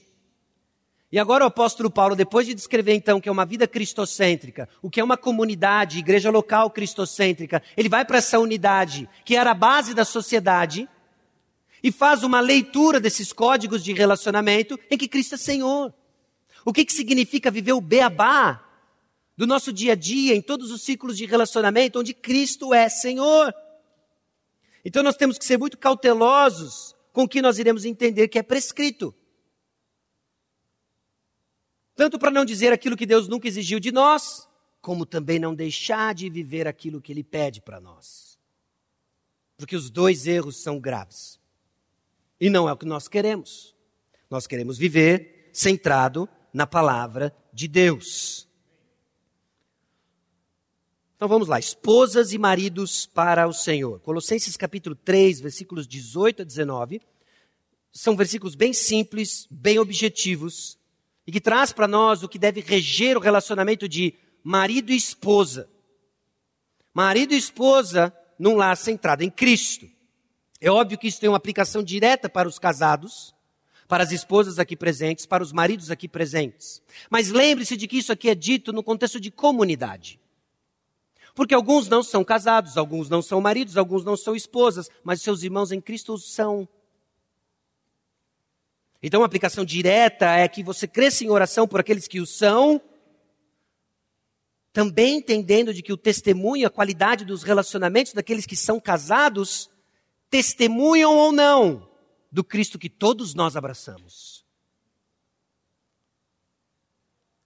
E 1.10 1.18
agora 1.18 1.44
o 1.44 1.48
apóstolo 1.48 1.90
Paulo, 1.90 2.16
depois 2.16 2.46
de 2.46 2.54
descrever 2.54 2.94
então 2.94 3.20
que 3.20 3.28
é 3.28 3.32
uma 3.32 3.44
vida 3.44 3.68
cristocêntrica, 3.68 4.66
o 4.80 4.88
que 4.88 4.98
é 4.98 5.04
uma 5.04 5.16
comunidade, 5.16 5.98
igreja 5.98 6.30
local 6.30 6.70
cristocêntrica, 6.70 7.62
ele 7.76 7.88
vai 7.88 8.02
para 8.02 8.16
essa 8.16 8.38
unidade, 8.38 9.06
que 9.24 9.36
era 9.36 9.50
a 9.50 9.54
base 9.54 9.92
da 9.92 10.06
sociedade, 10.06 10.88
e 11.82 11.92
faz 11.92 12.22
uma 12.22 12.40
leitura 12.40 12.98
desses 12.98 13.30
códigos 13.32 13.84
de 13.84 13.92
relacionamento 13.92 14.80
em 14.90 14.96
que 14.96 15.08
Cristo 15.08 15.34
é 15.34 15.38
Senhor. 15.38 15.92
O 16.64 16.72
que, 16.72 16.84
que 16.84 16.92
significa 16.92 17.50
viver 17.50 17.72
o 17.72 17.80
beabá 17.80 18.64
do 19.36 19.46
nosso 19.46 19.72
dia 19.72 19.92
a 19.92 19.96
dia, 19.96 20.34
em 20.34 20.42
todos 20.42 20.70
os 20.70 20.82
ciclos 20.82 21.16
de 21.16 21.26
relacionamento, 21.26 21.98
onde 21.98 22.14
Cristo 22.14 22.72
é 22.72 22.88
Senhor. 22.88 23.52
Então 24.84 25.02
nós 25.02 25.16
temos 25.16 25.38
que 25.38 25.44
ser 25.44 25.58
muito 25.58 25.78
cautelosos 25.78 26.94
com 27.12 27.24
o 27.24 27.28
que 27.28 27.42
nós 27.42 27.58
iremos 27.58 27.84
entender 27.84 28.28
que 28.28 28.38
é 28.38 28.42
prescrito. 28.42 29.14
Tanto 31.94 32.18
para 32.18 32.30
não 32.30 32.44
dizer 32.44 32.72
aquilo 32.72 32.96
que 32.96 33.06
Deus 33.06 33.28
nunca 33.28 33.46
exigiu 33.46 33.78
de 33.78 33.92
nós, 33.92 34.48
como 34.80 35.06
também 35.06 35.38
não 35.38 35.54
deixar 35.54 36.14
de 36.14 36.28
viver 36.28 36.66
aquilo 36.66 37.00
que 37.00 37.12
Ele 37.12 37.22
pede 37.22 37.60
para 37.60 37.80
nós. 37.80 38.38
Porque 39.56 39.76
os 39.76 39.90
dois 39.90 40.26
erros 40.26 40.56
são 40.56 40.80
graves. 40.80 41.38
E 42.40 42.50
não 42.50 42.68
é 42.68 42.72
o 42.72 42.76
que 42.76 42.86
nós 42.86 43.06
queremos. 43.06 43.76
Nós 44.28 44.46
queremos 44.46 44.76
viver 44.78 45.50
centrado 45.52 46.28
na 46.52 46.66
palavra 46.66 47.32
de 47.52 47.68
Deus. 47.68 48.48
Então 51.22 51.28
vamos 51.28 51.46
lá, 51.46 51.56
esposas 51.56 52.32
e 52.32 52.36
maridos 52.36 53.06
para 53.06 53.46
o 53.46 53.52
Senhor. 53.52 54.00
Colossenses 54.00 54.56
capítulo 54.56 54.96
3, 54.96 55.38
versículos 55.38 55.86
18 55.86 56.42
a 56.42 56.44
19. 56.44 57.00
São 57.92 58.16
versículos 58.16 58.56
bem 58.56 58.72
simples, 58.72 59.46
bem 59.48 59.78
objetivos, 59.78 60.76
e 61.24 61.30
que 61.30 61.40
traz 61.40 61.72
para 61.72 61.86
nós 61.86 62.24
o 62.24 62.28
que 62.28 62.40
deve 62.40 62.60
reger 62.60 63.16
o 63.16 63.20
relacionamento 63.20 63.88
de 63.88 64.14
marido 64.42 64.90
e 64.90 64.96
esposa. 64.96 65.70
Marido 66.92 67.34
e 67.34 67.38
esposa 67.38 68.12
num 68.36 68.56
lar 68.56 68.76
centrado 68.76 69.22
em 69.22 69.30
Cristo. 69.30 69.88
É 70.60 70.72
óbvio 70.72 70.98
que 70.98 71.06
isso 71.06 71.20
tem 71.20 71.28
uma 71.28 71.36
aplicação 71.36 71.84
direta 71.84 72.28
para 72.28 72.48
os 72.48 72.58
casados, 72.58 73.32
para 73.86 74.02
as 74.02 74.10
esposas 74.10 74.58
aqui 74.58 74.74
presentes, 74.74 75.24
para 75.24 75.44
os 75.44 75.52
maridos 75.52 75.88
aqui 75.88 76.08
presentes. 76.08 76.82
Mas 77.08 77.30
lembre-se 77.30 77.76
de 77.76 77.86
que 77.86 77.98
isso 77.98 78.10
aqui 78.10 78.28
é 78.28 78.34
dito 78.34 78.72
no 78.72 78.82
contexto 78.82 79.20
de 79.20 79.30
comunidade. 79.30 80.20
Porque 81.34 81.54
alguns 81.54 81.88
não 81.88 82.02
são 82.02 82.22
casados, 82.22 82.76
alguns 82.76 83.08
não 83.08 83.22
são 83.22 83.40
maridos, 83.40 83.76
alguns 83.76 84.04
não 84.04 84.16
são 84.16 84.36
esposas, 84.36 84.90
mas 85.02 85.22
seus 85.22 85.42
irmãos 85.42 85.72
em 85.72 85.80
Cristo 85.80 86.18
são. 86.18 86.68
Então, 89.02 89.22
a 89.22 89.26
aplicação 89.26 89.64
direta 89.64 90.26
é 90.26 90.46
que 90.46 90.62
você 90.62 90.86
cresça 90.86 91.24
em 91.24 91.30
oração 91.30 91.66
por 91.66 91.80
aqueles 91.80 92.06
que 92.06 92.20
o 92.20 92.26
são, 92.26 92.80
também 94.72 95.16
entendendo 95.16 95.74
de 95.74 95.82
que 95.82 95.92
o 95.92 95.96
testemunho, 95.96 96.66
a 96.66 96.70
qualidade 96.70 97.24
dos 97.24 97.42
relacionamentos 97.42 98.12
daqueles 98.12 98.46
que 98.46 98.56
são 98.56 98.78
casados, 98.78 99.70
testemunham 100.30 101.16
ou 101.16 101.32
não 101.32 101.90
do 102.30 102.42
Cristo 102.42 102.78
que 102.78 102.88
todos 102.88 103.34
nós 103.34 103.56
abraçamos. 103.56 104.31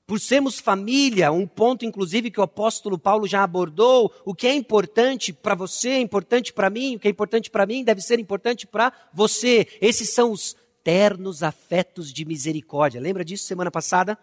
Por 0.07 0.21
sermos 0.21 0.61
família, 0.61 1.33
um 1.33 1.47
ponto 1.47 1.85
inclusive 1.85 2.31
que 2.31 2.39
o 2.39 2.45
apóstolo 2.45 2.97
Paulo 2.97 3.27
já 3.27 3.43
abordou, 3.43 4.13
o 4.25 4.35
que 4.35 4.47
é 4.47 4.55
importante 4.55 5.33
para 5.33 5.55
você 5.55 5.89
é 5.91 6.01
importante 6.01 6.53
para 6.53 6.71
mim, 6.71 6.95
o 6.95 6.99
que 7.01 7.09
é 7.09 7.11
importante 7.11 7.51
para 7.51 7.67
mim 7.67 7.83
deve 7.83 8.01
ser 8.01 8.21
importante 8.21 8.67
para 8.67 8.93
você. 9.13 9.67
Esses 9.81 10.11
são 10.11 10.31
os 10.31 10.55
ternos 10.85 11.43
afetos 11.43 12.13
de 12.13 12.25
misericórdia. 12.25 13.01
Lembra 13.01 13.25
disso 13.25 13.45
semana 13.45 13.71
passada? 13.73 14.17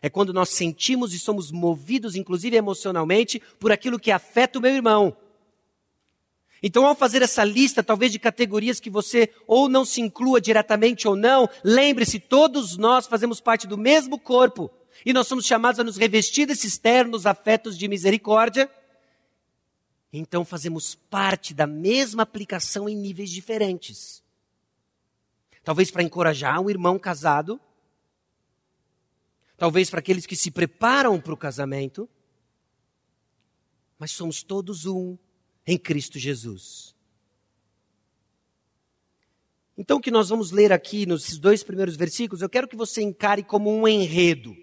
É 0.00 0.08
quando 0.08 0.32
nós 0.32 0.48
sentimos 0.48 1.12
e 1.12 1.18
somos 1.18 1.52
movidos, 1.52 2.16
inclusive 2.16 2.56
emocionalmente, 2.56 3.42
por 3.58 3.70
aquilo 3.70 3.98
que 3.98 4.10
afeta 4.10 4.58
o 4.58 4.62
meu 4.62 4.74
irmão. 4.74 5.14
Então, 6.62 6.86
ao 6.86 6.94
fazer 6.94 7.20
essa 7.22 7.44
lista, 7.44 7.82
talvez 7.82 8.10
de 8.10 8.18
categorias 8.18 8.80
que 8.80 8.90
você 8.90 9.30
ou 9.46 9.68
não 9.68 9.84
se 9.84 10.00
inclua 10.00 10.40
diretamente 10.40 11.06
ou 11.06 11.14
não, 11.14 11.48
lembre-se, 11.62 12.18
todos 12.18 12.76
nós 12.76 13.06
fazemos 13.06 13.40
parte 13.40 13.66
do 13.66 13.76
mesmo 13.76 14.18
corpo. 14.18 14.70
E 15.04 15.12
nós 15.12 15.26
somos 15.26 15.46
chamados 15.46 15.78
a 15.78 15.84
nos 15.84 15.96
revestir 15.96 16.46
desses 16.46 16.78
ternos 16.78 17.26
afetos 17.26 17.76
de 17.76 17.88
misericórdia. 17.88 18.70
Então, 20.12 20.44
fazemos 20.44 20.94
parte 20.94 21.52
da 21.52 21.66
mesma 21.66 22.22
aplicação 22.22 22.88
em 22.88 22.96
níveis 22.96 23.30
diferentes. 23.30 24.22
Talvez 25.62 25.90
para 25.90 26.02
encorajar 26.02 26.60
um 26.60 26.70
irmão 26.70 26.98
casado. 26.98 27.60
Talvez 29.56 29.90
para 29.90 30.00
aqueles 30.00 30.26
que 30.26 30.36
se 30.36 30.50
preparam 30.50 31.20
para 31.20 31.34
o 31.34 31.36
casamento. 31.36 32.08
Mas 33.98 34.12
somos 34.12 34.42
todos 34.42 34.86
um 34.86 35.16
em 35.66 35.76
Cristo 35.76 36.18
Jesus. 36.18 36.96
Então, 39.76 39.98
o 39.98 40.00
que 40.00 40.10
nós 40.10 40.28
vamos 40.28 40.50
ler 40.50 40.72
aqui 40.72 41.06
nos 41.06 41.38
dois 41.38 41.62
primeiros 41.62 41.94
versículos, 41.94 42.42
eu 42.42 42.48
quero 42.48 42.66
que 42.66 42.74
você 42.74 43.00
encare 43.00 43.44
como 43.44 43.70
um 43.70 43.86
enredo, 43.86 44.56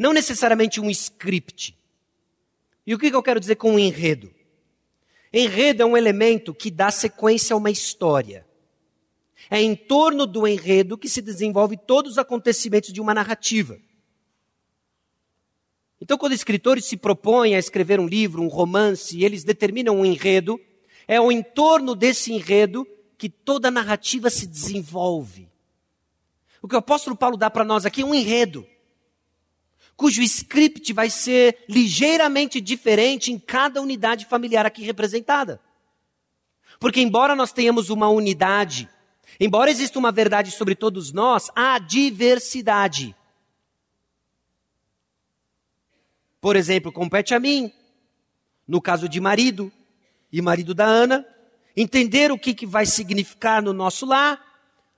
não 0.00 0.14
necessariamente 0.14 0.80
um 0.80 0.88
script. 0.88 1.76
E 2.86 2.94
o 2.94 2.98
que 2.98 3.14
eu 3.14 3.22
quero 3.22 3.38
dizer 3.38 3.56
com 3.56 3.72
um 3.72 3.78
enredo? 3.78 4.32
Enredo 5.30 5.82
é 5.82 5.84
um 5.84 5.94
elemento 5.94 6.54
que 6.54 6.70
dá 6.70 6.90
sequência 6.90 7.52
a 7.52 7.56
uma 7.58 7.70
história. 7.70 8.46
É 9.50 9.60
em 9.60 9.76
torno 9.76 10.26
do 10.26 10.48
enredo 10.48 10.96
que 10.96 11.06
se 11.06 11.20
desenvolve 11.20 11.76
todos 11.76 12.12
os 12.12 12.18
acontecimentos 12.18 12.94
de 12.94 13.00
uma 13.00 13.12
narrativa. 13.12 13.78
Então, 16.00 16.16
quando 16.16 16.32
escritores 16.32 16.86
se 16.86 16.96
propõem 16.96 17.54
a 17.54 17.58
escrever 17.58 18.00
um 18.00 18.06
livro, 18.06 18.42
um 18.42 18.48
romance, 18.48 19.18
e 19.18 19.22
eles 19.22 19.44
determinam 19.44 20.00
um 20.00 20.06
enredo, 20.06 20.58
é 21.06 21.16
ao 21.16 21.30
entorno 21.30 21.94
desse 21.94 22.32
enredo 22.32 22.86
que 23.18 23.28
toda 23.28 23.68
a 23.68 23.70
narrativa 23.70 24.30
se 24.30 24.46
desenvolve. 24.46 25.46
O 26.62 26.66
que 26.66 26.74
o 26.74 26.78
apóstolo 26.78 27.14
Paulo 27.14 27.36
dá 27.36 27.50
para 27.50 27.66
nós 27.66 27.84
aqui 27.84 28.00
é 28.00 28.04
um 28.04 28.14
enredo, 28.14 28.66
cujo 30.00 30.22
script 30.22 30.94
vai 30.94 31.10
ser 31.10 31.62
ligeiramente 31.68 32.58
diferente 32.58 33.30
em 33.30 33.38
cada 33.38 33.82
unidade 33.82 34.24
familiar 34.24 34.64
aqui 34.64 34.82
representada. 34.82 35.60
Porque, 36.78 37.02
embora 37.02 37.36
nós 37.36 37.52
tenhamos 37.52 37.90
uma 37.90 38.08
unidade, 38.08 38.88
embora 39.38 39.70
exista 39.70 39.98
uma 39.98 40.10
verdade 40.10 40.52
sobre 40.52 40.74
todos 40.74 41.12
nós, 41.12 41.50
há 41.54 41.78
diversidade. 41.78 43.14
Por 46.40 46.56
exemplo, 46.56 46.90
compete 46.90 47.34
a 47.34 47.38
mim, 47.38 47.70
no 48.66 48.80
caso 48.80 49.06
de 49.06 49.20
marido 49.20 49.70
e 50.32 50.40
marido 50.40 50.72
da 50.72 50.86
Ana, 50.86 51.26
entender 51.76 52.32
o 52.32 52.38
que, 52.38 52.54
que 52.54 52.64
vai 52.64 52.86
significar 52.86 53.60
no 53.60 53.74
nosso 53.74 54.06
lar, 54.06 54.42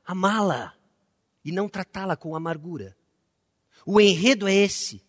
amá-la 0.07 0.75
e 1.45 1.51
não 1.51 1.69
tratá-la 1.69 2.15
com 2.15 2.37
amargura. 2.37 2.97
O 3.85 4.01
enredo 4.01 4.49
é 4.49 4.55
esse. 4.55 5.03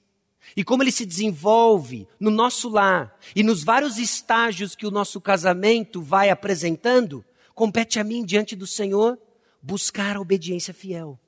E 0.55 0.63
como 0.63 0.83
ele 0.83 0.91
se 0.91 1.05
desenvolve 1.05 2.07
no 2.19 2.29
nosso 2.29 2.69
lar 2.69 3.17
e 3.36 3.43
nos 3.43 3.63
vários 3.63 3.97
estágios 3.97 4.75
que 4.75 4.86
o 4.86 4.91
nosso 4.91 5.19
casamento 5.19 6.01
vai 6.01 6.29
apresentando, 6.29 7.25
compete 7.55 7.99
a 7.99 8.03
mim, 8.03 8.23
diante 8.23 8.55
do 8.55 8.67
Senhor, 8.67 9.17
buscar 9.62 10.17
a 10.17 10.21
obediência 10.21 10.73
fiel. 10.73 11.19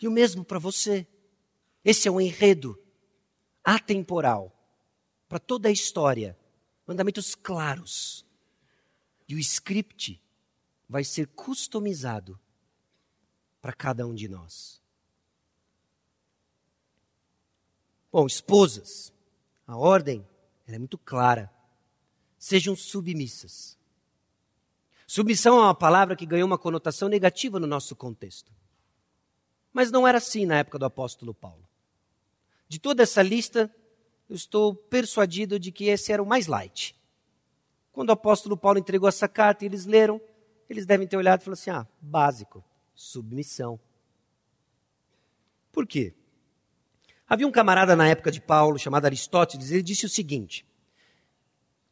E 0.00 0.08
o 0.08 0.10
mesmo 0.10 0.44
para 0.44 0.58
você. 0.58 1.06
Esse 1.84 2.08
é 2.08 2.10
um 2.10 2.20
enredo 2.20 2.78
atemporal 3.62 4.52
para 5.28 5.38
toda 5.38 5.68
a 5.68 5.72
história. 5.72 6.36
Mandamentos 6.86 7.34
claros. 7.34 8.26
E 9.28 9.34
o 9.34 9.38
script 9.38 10.20
vai 10.88 11.04
ser 11.04 11.28
customizado 11.28 12.38
para 13.62 13.72
cada 13.72 14.04
um 14.04 14.14
de 14.14 14.28
nós. 14.28 14.82
Bom, 18.10 18.26
esposas, 18.26 19.12
a 19.66 19.76
ordem 19.76 20.26
é 20.66 20.76
muito 20.76 20.98
clara. 20.98 21.50
Sejam 22.36 22.74
submissas. 22.74 23.78
Submissão 25.06 25.56
é 25.58 25.60
uma 25.60 25.74
palavra 25.74 26.16
que 26.16 26.26
ganhou 26.26 26.46
uma 26.46 26.58
conotação 26.58 27.08
negativa 27.08 27.60
no 27.60 27.66
nosso 27.66 27.94
contexto. 27.94 28.52
Mas 29.72 29.90
não 29.90 30.06
era 30.06 30.18
assim 30.18 30.44
na 30.44 30.58
época 30.58 30.78
do 30.78 30.84
apóstolo 30.84 31.32
Paulo. 31.32 31.66
De 32.68 32.78
toda 32.78 33.02
essa 33.02 33.22
lista, 33.22 33.74
eu 34.28 34.34
estou 34.34 34.74
persuadido 34.74 35.58
de 35.58 35.70
que 35.70 35.84
esse 35.84 36.12
era 36.12 36.22
o 36.22 36.26
mais 36.26 36.46
light. 36.46 36.96
Quando 37.92 38.08
o 38.08 38.12
apóstolo 38.12 38.56
Paulo 38.56 38.78
entregou 38.78 39.08
essa 39.08 39.28
carta 39.28 39.64
e 39.64 39.68
eles 39.68 39.86
leram, 39.86 40.20
eles 40.68 40.84
devem 40.84 41.06
ter 41.06 41.16
olhado 41.16 41.40
e 41.40 41.44
falado 41.44 41.58
assim: 41.58 41.70
ah, 41.70 41.86
básico, 42.00 42.64
submissão. 42.94 43.78
Por 45.70 45.86
quê? 45.86 46.14
Havia 47.28 47.46
um 47.46 47.50
camarada 47.50 47.96
na 47.96 48.06
época 48.08 48.30
de 48.30 48.40
Paulo, 48.40 48.78
chamado 48.78 49.06
Aristóteles, 49.06 49.70
ele 49.70 49.82
disse 49.82 50.04
o 50.04 50.08
seguinte: 50.08 50.66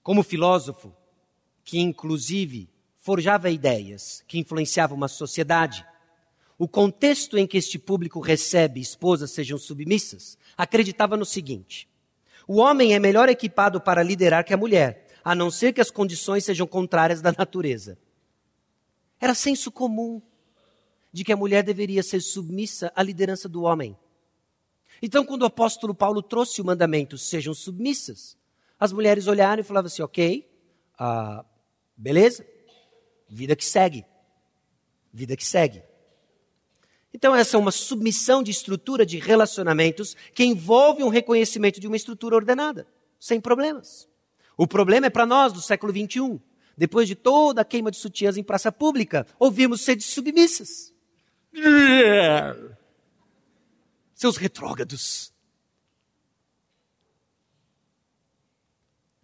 como 0.03 0.23
filósofo, 0.23 0.95
que 1.65 1.79
inclusive 1.79 2.69
forjava 2.99 3.51
ideias 3.51 4.23
que 4.27 4.39
influenciavam 4.39 4.97
uma 4.97 5.09
sociedade, 5.09 5.87
o 6.59 6.69
contexto 6.69 7.39
em 7.39 7.47
que 7.47 7.57
este 7.57 7.79
público 7.79 8.21
recebe 8.21 8.81
esposas 8.81 9.31
sejam 9.31 9.57
submissas, 9.57 10.37
acreditava 10.57 11.17
no 11.17 11.25
seguinte: 11.25 11.89
o 12.47 12.57
homem 12.57 12.95
é 12.95 12.99
melhor 12.99 13.29
equipado 13.29 13.81
para 13.81 14.03
liderar 14.03 14.45
que 14.45 14.53
a 14.53 14.59
mulher, 14.59 15.07
a 15.25 15.35
não 15.35 15.51
ser 15.51 15.73
que 15.73 15.81
as 15.81 15.91
condições 15.91 16.45
sejam 16.45 16.67
contrárias 16.67 17.23
da 17.23 17.33
natureza. 17.33 17.99
Era 19.19 19.35
senso 19.35 19.71
comum 19.71 20.21
de 21.13 21.25
que 21.25 21.33
a 21.33 21.37
mulher 21.37 21.63
deveria 21.63 22.03
ser 22.03 22.21
submissa 22.21 22.93
à 22.95 23.03
liderança 23.03 23.49
do 23.49 23.63
homem. 23.63 23.97
Então, 25.03 25.25
quando 25.25 25.43
o 25.43 25.47
apóstolo 25.47 25.95
Paulo 25.95 26.23
trouxe 26.23 26.61
o 26.61 26.65
mandamento, 26.65 27.17
sejam 27.17 27.55
submissas, 27.55 28.37
as 28.79 28.93
mulheres 28.93 29.27
olharam 29.27 29.61
e 29.61 29.65
falavam 29.65 29.87
assim: 29.87 30.03
ok, 30.03 30.49
ah, 30.99 31.45
beleza, 31.97 32.47
vida 33.29 33.57
que 33.57 33.65
segue. 33.65 34.05
Vida 35.13 35.37
que 35.37 35.45
segue. 35.45 35.83
Então, 37.13 37.35
essa 37.35 37.57
é 37.57 37.61
uma 37.61 37.73
submissão 37.73 38.43
de 38.43 38.51
estrutura 38.51 39.05
de 39.05 39.19
relacionamentos 39.19 40.17
que 40.35 40.45
envolve 40.45 41.03
um 41.03 41.09
reconhecimento 41.09 41.81
de 41.81 41.89
uma 41.89 41.97
estrutura 41.97 42.37
ordenada, 42.37 42.87
sem 43.19 43.41
problemas. 43.41 44.09
O 44.57 44.67
problema 44.67 45.07
é 45.07 45.11
para 45.11 45.27
nós 45.27 45.53
do 45.53 45.61
século 45.61 45.93
XXI. 45.93 46.41
Depois 46.77 47.09
de 47.09 47.15
toda 47.15 47.63
a 47.63 47.65
queima 47.65 47.91
de 47.91 47.97
sutiãs 47.97 48.37
em 48.37 48.43
praça 48.43 48.71
pública, 48.71 49.27
ouvimos 49.39 49.81
ser 49.81 50.01
submissas. 50.01 50.95
Seus 54.15 54.37
retrógrados. 54.37 55.33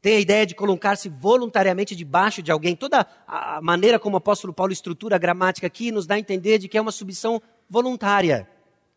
Tem 0.01 0.17
a 0.17 0.21
ideia 0.21 0.47
de 0.47 0.55
colocar-se 0.55 1.09
voluntariamente 1.09 1.97
debaixo 1.97 2.41
de 2.41 2.53
alguém. 2.53 2.77
Toda 2.77 3.07
a 3.27 3.61
maneira 3.61 3.99
como 3.99 4.15
o 4.15 4.19
apóstolo 4.19 4.53
Paulo 4.53 4.73
estrutura 4.73 5.17
a 5.17 5.19
gramática 5.19 5.67
aqui 5.67 5.91
nos 5.91 6.07
dá 6.07 6.15
a 6.15 6.19
entender 6.19 6.59
de 6.59 6.69
que 6.69 6.79
é 6.79 6.81
uma 6.81 6.93
submissão 6.93 7.43
voluntária. 7.69 8.49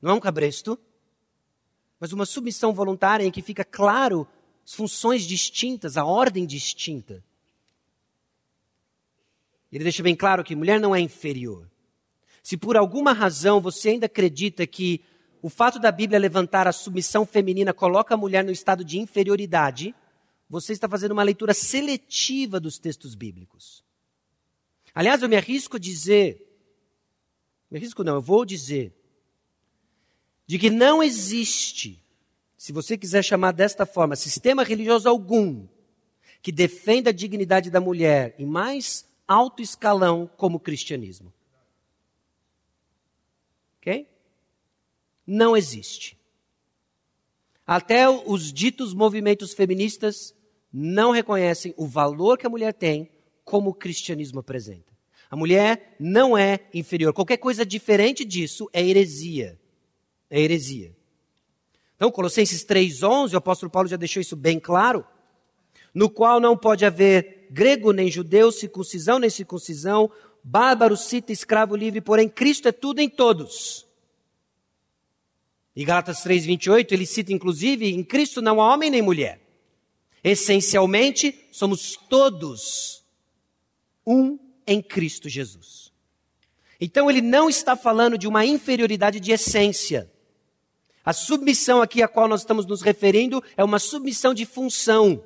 Não 0.01 0.11
é 0.11 0.13
um 0.13 0.19
cabresto, 0.19 0.77
mas 1.99 2.13
uma 2.13 2.25
submissão 2.25 2.73
voluntária 2.73 3.25
em 3.25 3.31
que 3.31 3.41
fica 3.41 3.65
claro 3.65 4.27
as 4.63 4.73
funções 4.73 5.23
distintas, 5.23 5.97
a 5.97 6.05
ordem 6.05 6.45
distinta. 6.45 7.23
Ele 9.71 9.83
deixa 9.83 10.03
bem 10.03 10.15
claro 10.15 10.43
que 10.43 10.55
mulher 10.55 10.79
não 10.79 10.95
é 10.95 10.99
inferior. 10.99 11.67
Se 12.49 12.57
por 12.57 12.75
alguma 12.75 13.13
razão 13.13 13.61
você 13.61 13.89
ainda 13.89 14.07
acredita 14.07 14.65
que 14.65 15.05
o 15.39 15.49
fato 15.49 15.77
da 15.77 15.91
Bíblia 15.91 16.17
levantar 16.17 16.67
a 16.67 16.71
submissão 16.71 17.23
feminina 17.23 17.75
coloca 17.75 18.15
a 18.15 18.17
mulher 18.17 18.43
no 18.43 18.49
estado 18.49 18.83
de 18.83 18.97
inferioridade, 18.97 19.93
você 20.49 20.73
está 20.73 20.89
fazendo 20.89 21.11
uma 21.11 21.21
leitura 21.21 21.53
seletiva 21.53 22.59
dos 22.59 22.79
textos 22.79 23.13
bíblicos. 23.13 23.83
Aliás, 24.95 25.21
eu 25.21 25.29
me 25.29 25.35
arrisco 25.35 25.77
a 25.77 25.79
dizer 25.79 26.43
me 27.69 27.77
arrisco 27.77 28.03
não, 28.03 28.15
eu 28.15 28.21
vou 28.21 28.43
dizer, 28.43 28.95
de 30.47 30.57
que 30.57 30.71
não 30.71 31.03
existe, 31.03 32.03
se 32.57 32.73
você 32.73 32.97
quiser 32.97 33.23
chamar 33.23 33.51
desta 33.51 33.85
forma, 33.85 34.15
sistema 34.15 34.63
religioso 34.63 35.07
algum 35.07 35.67
que 36.41 36.51
defenda 36.51 37.11
a 37.11 37.13
dignidade 37.13 37.69
da 37.69 37.79
mulher 37.79 38.33
em 38.39 38.45
mais 38.47 39.05
alto 39.27 39.61
escalão 39.61 40.27
como 40.35 40.57
o 40.57 40.59
cristianismo. 40.59 41.31
Não 45.25 45.55
existe. 45.55 46.17
Até 47.65 48.09
os 48.09 48.51
ditos 48.51 48.93
movimentos 48.93 49.53
feministas 49.53 50.33
não 50.73 51.11
reconhecem 51.11 51.73
o 51.77 51.85
valor 51.85 52.37
que 52.37 52.47
a 52.47 52.49
mulher 52.49 52.73
tem 52.73 53.09
como 53.43 53.69
o 53.69 53.73
cristianismo 53.73 54.39
apresenta. 54.39 54.89
A 55.29 55.35
mulher 55.35 55.95
não 55.99 56.37
é 56.37 56.59
inferior. 56.73 57.13
Qualquer 57.13 57.37
coisa 57.37 57.65
diferente 57.65 58.25
disso 58.25 58.67
é 58.73 58.83
heresia. 58.83 59.59
É 60.29 60.39
heresia. 60.39 60.95
Então, 61.95 62.11
Colossenses 62.11 62.65
3,11, 62.65 63.33
o 63.33 63.37
apóstolo 63.37 63.71
Paulo 63.71 63.87
já 63.87 63.97
deixou 63.97 64.21
isso 64.21 64.35
bem 64.35 64.59
claro, 64.59 65.05
no 65.93 66.09
qual 66.09 66.39
não 66.39 66.55
pode 66.55 66.85
haver 66.85 67.47
grego 67.51 67.91
nem 67.91 68.09
judeu, 68.09 68.51
circuncisão 68.51 69.19
nem 69.19 69.29
circuncisão, 69.29 70.09
bárbaro, 70.43 70.97
cita, 70.97 71.31
escravo 71.31 71.75
livre, 71.75 72.01
porém 72.01 72.29
Cristo 72.29 72.67
é 72.67 72.71
tudo 72.71 72.99
em 72.99 73.09
todos. 73.09 73.87
E 75.75 75.85
Gálatas 75.85 76.23
3,28, 76.23 76.91
ele 76.91 77.05
cita 77.05 77.31
inclusive, 77.31 77.93
em 77.93 78.03
Cristo 78.03 78.41
não 78.41 78.59
há 78.61 78.73
homem 78.73 78.89
nem 78.89 79.01
mulher. 79.01 79.39
Essencialmente, 80.23 81.47
somos 81.51 81.95
todos 82.09 83.05
um 84.05 84.37
em 84.65 84.81
Cristo 84.81 85.29
Jesus. 85.29 85.93
Então 86.81 87.09
ele 87.09 87.21
não 87.21 87.49
está 87.49 87.75
falando 87.75 88.17
de 88.17 88.27
uma 88.27 88.45
inferioridade 88.45 89.19
de 89.19 89.31
essência. 89.31 90.11
A 91.03 91.13
submissão 91.13 91.81
aqui 91.81 92.03
a 92.03 92.07
qual 92.07 92.27
nós 92.27 92.41
estamos 92.41 92.65
nos 92.65 92.81
referindo 92.81 93.43
é 93.57 93.63
uma 93.63 93.79
submissão 93.79 94.33
de 94.33 94.45
função, 94.45 95.23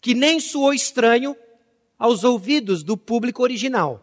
que 0.00 0.14
nem 0.14 0.38
soou 0.38 0.74
estranho 0.74 1.36
aos 1.98 2.24
ouvidos 2.24 2.82
do 2.82 2.96
público 2.96 3.42
original. 3.42 4.02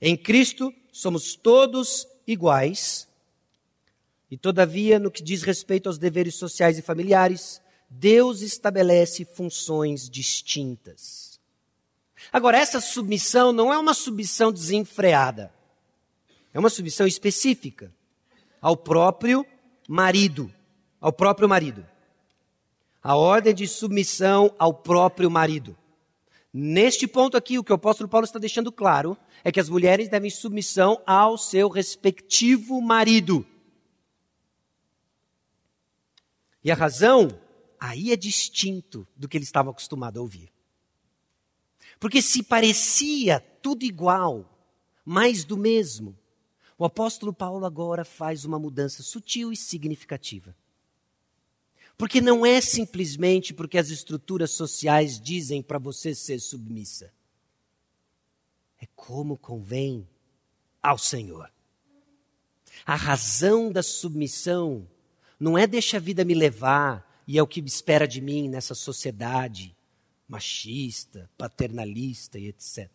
Em 0.00 0.16
Cristo 0.16 0.72
somos 0.92 1.34
todos 1.34 2.06
iguais, 2.26 3.08
e 4.30 4.36
todavia, 4.36 4.98
no 4.98 5.10
que 5.10 5.22
diz 5.22 5.42
respeito 5.42 5.88
aos 5.88 5.98
deveres 5.98 6.34
sociais 6.34 6.78
e 6.78 6.82
familiares, 6.82 7.60
Deus 7.88 8.40
estabelece 8.40 9.24
funções 9.24 10.08
distintas. 10.10 11.40
Agora, 12.32 12.58
essa 12.58 12.80
submissão 12.80 13.52
não 13.52 13.72
é 13.72 13.78
uma 13.78 13.94
submissão 13.94 14.50
desenfreada, 14.50 15.52
é 16.52 16.58
uma 16.58 16.70
submissão 16.70 17.06
específica 17.06 17.94
ao 18.60 18.76
próprio 18.76 19.46
marido, 19.88 20.52
ao 21.00 21.12
próprio 21.12 21.48
marido. 21.48 21.86
A 23.02 23.14
ordem 23.14 23.54
de 23.54 23.68
submissão 23.68 24.54
ao 24.58 24.72
próprio 24.72 25.30
marido. 25.30 25.76
Neste 26.56 27.08
ponto 27.08 27.36
aqui, 27.36 27.58
o 27.58 27.64
que 27.64 27.72
o 27.72 27.74
apóstolo 27.74 28.08
Paulo 28.08 28.24
está 28.24 28.38
deixando 28.38 28.70
claro 28.70 29.18
é 29.42 29.50
que 29.50 29.58
as 29.58 29.68
mulheres 29.68 30.08
devem 30.08 30.30
submissão 30.30 31.02
ao 31.04 31.36
seu 31.36 31.68
respectivo 31.68 32.80
marido. 32.80 33.44
E 36.62 36.70
a 36.70 36.76
razão 36.76 37.28
aí 37.80 38.12
é 38.12 38.16
distinto 38.16 39.04
do 39.16 39.28
que 39.28 39.36
ele 39.36 39.44
estava 39.44 39.70
acostumado 39.70 40.20
a 40.20 40.22
ouvir. 40.22 40.52
Porque 41.98 42.22
se 42.22 42.40
parecia 42.40 43.40
tudo 43.40 43.84
igual, 43.84 44.48
mais 45.04 45.42
do 45.44 45.56
mesmo, 45.56 46.16
o 46.78 46.84
apóstolo 46.84 47.32
Paulo 47.32 47.66
agora 47.66 48.04
faz 48.04 48.44
uma 48.44 48.60
mudança 48.60 49.02
sutil 49.02 49.52
e 49.52 49.56
significativa. 49.56 50.54
Porque 51.96 52.20
não 52.20 52.44
é 52.44 52.60
simplesmente 52.60 53.54
porque 53.54 53.78
as 53.78 53.88
estruturas 53.90 54.50
sociais 54.50 55.20
dizem 55.20 55.62
para 55.62 55.78
você 55.78 56.14
ser 56.14 56.40
submissa. 56.40 57.12
É 58.80 58.86
como 58.96 59.38
convém 59.38 60.08
ao 60.82 60.98
Senhor. 60.98 61.50
A 62.84 62.96
razão 62.96 63.70
da 63.70 63.82
submissão 63.82 64.88
não 65.38 65.56
é 65.56 65.66
deixa 65.66 65.96
a 65.96 66.00
vida 66.00 66.24
me 66.24 66.34
levar 66.34 67.22
e 67.26 67.38
é 67.38 67.42
o 67.42 67.46
que 67.46 67.60
espera 67.60 68.06
de 68.06 68.20
mim 68.20 68.48
nessa 68.48 68.74
sociedade 68.74 69.74
machista, 70.28 71.30
paternalista 71.38 72.38
e 72.38 72.48
etc. 72.48 72.88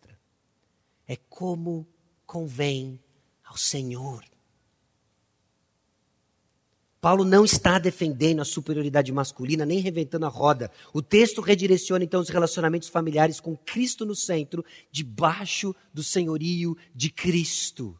É 1.06 1.16
como 1.16 1.86
convém 2.26 3.00
ao 3.44 3.56
Senhor. 3.56 4.24
Paulo 7.00 7.24
não 7.24 7.44
está 7.44 7.78
defendendo 7.78 8.40
a 8.40 8.44
superioridade 8.44 9.10
masculina, 9.10 9.64
nem 9.64 9.78
reventando 9.78 10.26
a 10.26 10.28
roda. 10.28 10.70
O 10.92 11.00
texto 11.00 11.40
redireciona 11.40 12.04
então 12.04 12.20
os 12.20 12.28
relacionamentos 12.28 12.88
familiares 12.88 13.40
com 13.40 13.56
Cristo 13.56 14.04
no 14.04 14.14
centro, 14.14 14.64
debaixo 14.90 15.74
do 15.94 16.02
senhorio 16.02 16.76
de 16.94 17.10
Cristo. 17.10 17.98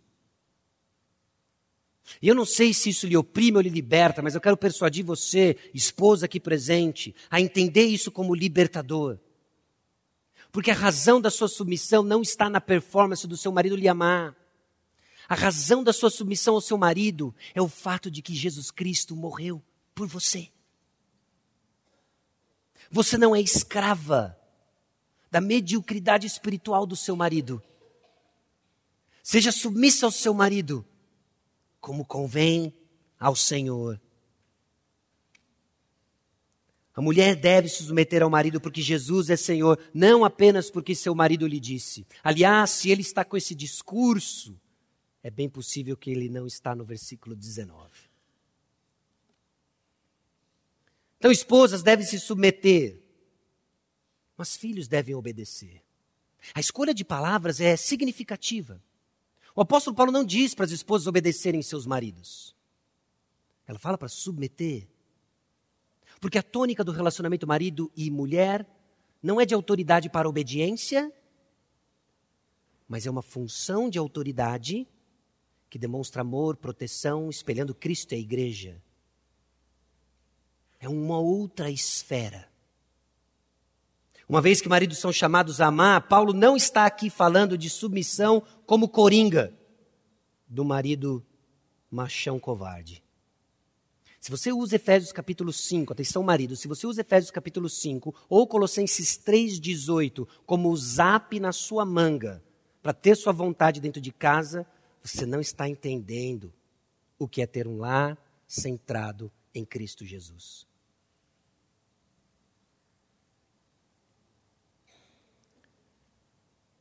E 2.20 2.28
eu 2.28 2.34
não 2.34 2.44
sei 2.44 2.74
se 2.74 2.90
isso 2.90 3.06
lhe 3.06 3.16
oprime 3.16 3.56
ou 3.56 3.62
lhe 3.62 3.70
liberta, 3.70 4.20
mas 4.20 4.34
eu 4.34 4.40
quero 4.40 4.56
persuadir 4.56 5.04
você, 5.04 5.56
esposa 5.72 6.26
aqui 6.26 6.40
presente, 6.40 7.14
a 7.30 7.40
entender 7.40 7.84
isso 7.84 8.10
como 8.10 8.34
libertador. 8.34 9.18
Porque 10.52 10.70
a 10.70 10.74
razão 10.74 11.20
da 11.20 11.30
sua 11.30 11.48
submissão 11.48 12.02
não 12.02 12.20
está 12.20 12.50
na 12.50 12.60
performance 12.60 13.26
do 13.26 13.36
seu 13.36 13.52
marido 13.52 13.76
lhe 13.76 13.88
amar. 13.88 14.36
A 15.30 15.36
razão 15.36 15.84
da 15.84 15.92
sua 15.92 16.10
submissão 16.10 16.56
ao 16.56 16.60
seu 16.60 16.76
marido 16.76 17.32
é 17.54 17.62
o 17.62 17.68
fato 17.68 18.10
de 18.10 18.20
que 18.20 18.34
Jesus 18.34 18.72
Cristo 18.72 19.14
morreu 19.14 19.62
por 19.94 20.08
você. 20.08 20.48
Você 22.90 23.16
não 23.16 23.36
é 23.36 23.40
escrava 23.40 24.36
da 25.30 25.40
mediocridade 25.40 26.26
espiritual 26.26 26.84
do 26.84 26.96
seu 26.96 27.14
marido. 27.14 27.62
Seja 29.22 29.52
submissa 29.52 30.04
ao 30.04 30.10
seu 30.10 30.34
marido, 30.34 30.84
como 31.80 32.04
convém 32.04 32.74
ao 33.16 33.36
Senhor. 33.36 34.00
A 36.92 37.00
mulher 37.00 37.36
deve 37.36 37.68
se 37.68 37.84
submeter 37.84 38.20
ao 38.20 38.28
marido 38.30 38.60
porque 38.60 38.82
Jesus 38.82 39.30
é 39.30 39.36
Senhor, 39.36 39.78
não 39.94 40.24
apenas 40.24 40.72
porque 40.72 40.92
seu 40.92 41.14
marido 41.14 41.46
lhe 41.46 41.60
disse. 41.60 42.04
Aliás, 42.20 42.70
se 42.70 42.90
ele 42.90 43.02
está 43.02 43.24
com 43.24 43.36
esse 43.36 43.54
discurso, 43.54 44.58
é 45.22 45.30
bem 45.30 45.48
possível 45.48 45.96
que 45.96 46.11
ele 46.11 46.28
não 46.28 46.46
está 46.46 46.74
no 46.74 46.85
versículo 46.85 47.37
19. 47.37 48.11
Então, 51.18 51.30
esposas 51.30 51.83
devem 51.83 52.06
se 52.06 52.18
submeter, 52.18 52.98
mas 54.37 54.56
filhos 54.56 54.88
devem 54.88 55.14
obedecer. 55.14 55.83
A 56.54 56.61
escolha 56.61 56.94
de 56.94 57.04
palavras 57.04 57.61
é 57.61 57.76
significativa. 57.76 58.83
O 59.54 59.61
apóstolo 59.61 59.94
Paulo 59.94 60.11
não 60.11 60.24
diz 60.24 60.54
para 60.54 60.64
as 60.64 60.70
esposas 60.70 61.06
obedecerem 61.06 61.61
seus 61.61 61.85
maridos. 61.85 62.56
Ela 63.66 63.78
fala 63.78 63.98
para 63.98 64.09
submeter. 64.09 64.88
Porque 66.18 66.38
a 66.38 66.42
tônica 66.42 66.83
do 66.83 66.92
relacionamento 66.92 67.46
marido 67.46 67.92
e 67.94 68.11
mulher 68.11 68.66
não 69.22 69.38
é 69.38 69.44
de 69.44 69.52
autoridade 69.52 70.09
para 70.09 70.28
obediência, 70.28 71.12
mas 72.88 73.06
é 73.06 73.11
uma 73.11 73.22
função 73.22 73.90
de 73.90 73.98
autoridade 73.98 74.88
que 75.70 75.78
demonstra 75.78 76.22
amor, 76.22 76.56
proteção, 76.56 77.30
espelhando 77.30 77.72
Cristo 77.72 78.12
e 78.12 78.16
a 78.16 78.18
igreja. 78.18 78.83
É 80.80 80.88
uma 80.88 81.18
outra 81.18 81.70
esfera. 81.70 82.50
Uma 84.28 84.40
vez 84.40 84.61
que 84.61 84.68
maridos 84.68 84.98
são 84.98 85.12
chamados 85.12 85.61
a 85.61 85.66
amar, 85.66 86.09
Paulo 86.09 86.33
não 86.33 86.56
está 86.56 86.87
aqui 86.87 87.09
falando 87.09 87.56
de 87.56 87.70
submissão 87.70 88.42
como 88.66 88.88
coringa 88.88 89.54
do 90.48 90.64
marido 90.64 91.24
machão 91.88 92.38
covarde. 92.38 93.02
Se 94.20 94.30
você 94.30 94.52
usa 94.52 94.76
Efésios 94.76 95.12
capítulo 95.12 95.52
5, 95.52 95.92
atenção 95.92 96.22
marido, 96.22 96.54
se 96.54 96.68
você 96.68 96.87
usa 96.87 97.00
Efésios 97.00 97.30
capítulo 97.30 97.68
5 97.68 98.14
ou 98.28 98.46
Colossenses 98.46 99.16
3,18 99.18 100.26
como 100.44 100.70
o 100.70 100.76
zap 100.76 101.38
na 101.40 101.52
sua 101.52 101.85
manga 101.85 102.42
para 102.83 102.92
ter 102.92 103.16
sua 103.16 103.33
vontade 103.33 103.80
dentro 103.80 104.00
de 104.00 104.12
casa, 104.12 104.66
você 105.02 105.24
não 105.24 105.40
está 105.40 105.68
entendendo 105.68 106.52
o 107.18 107.28
que 107.28 107.42
é 107.42 107.46
ter 107.46 107.66
um 107.66 107.78
lar 107.78 108.18
centrado 108.46 109.30
em 109.54 109.64
Cristo 109.64 110.04
Jesus. 110.04 110.66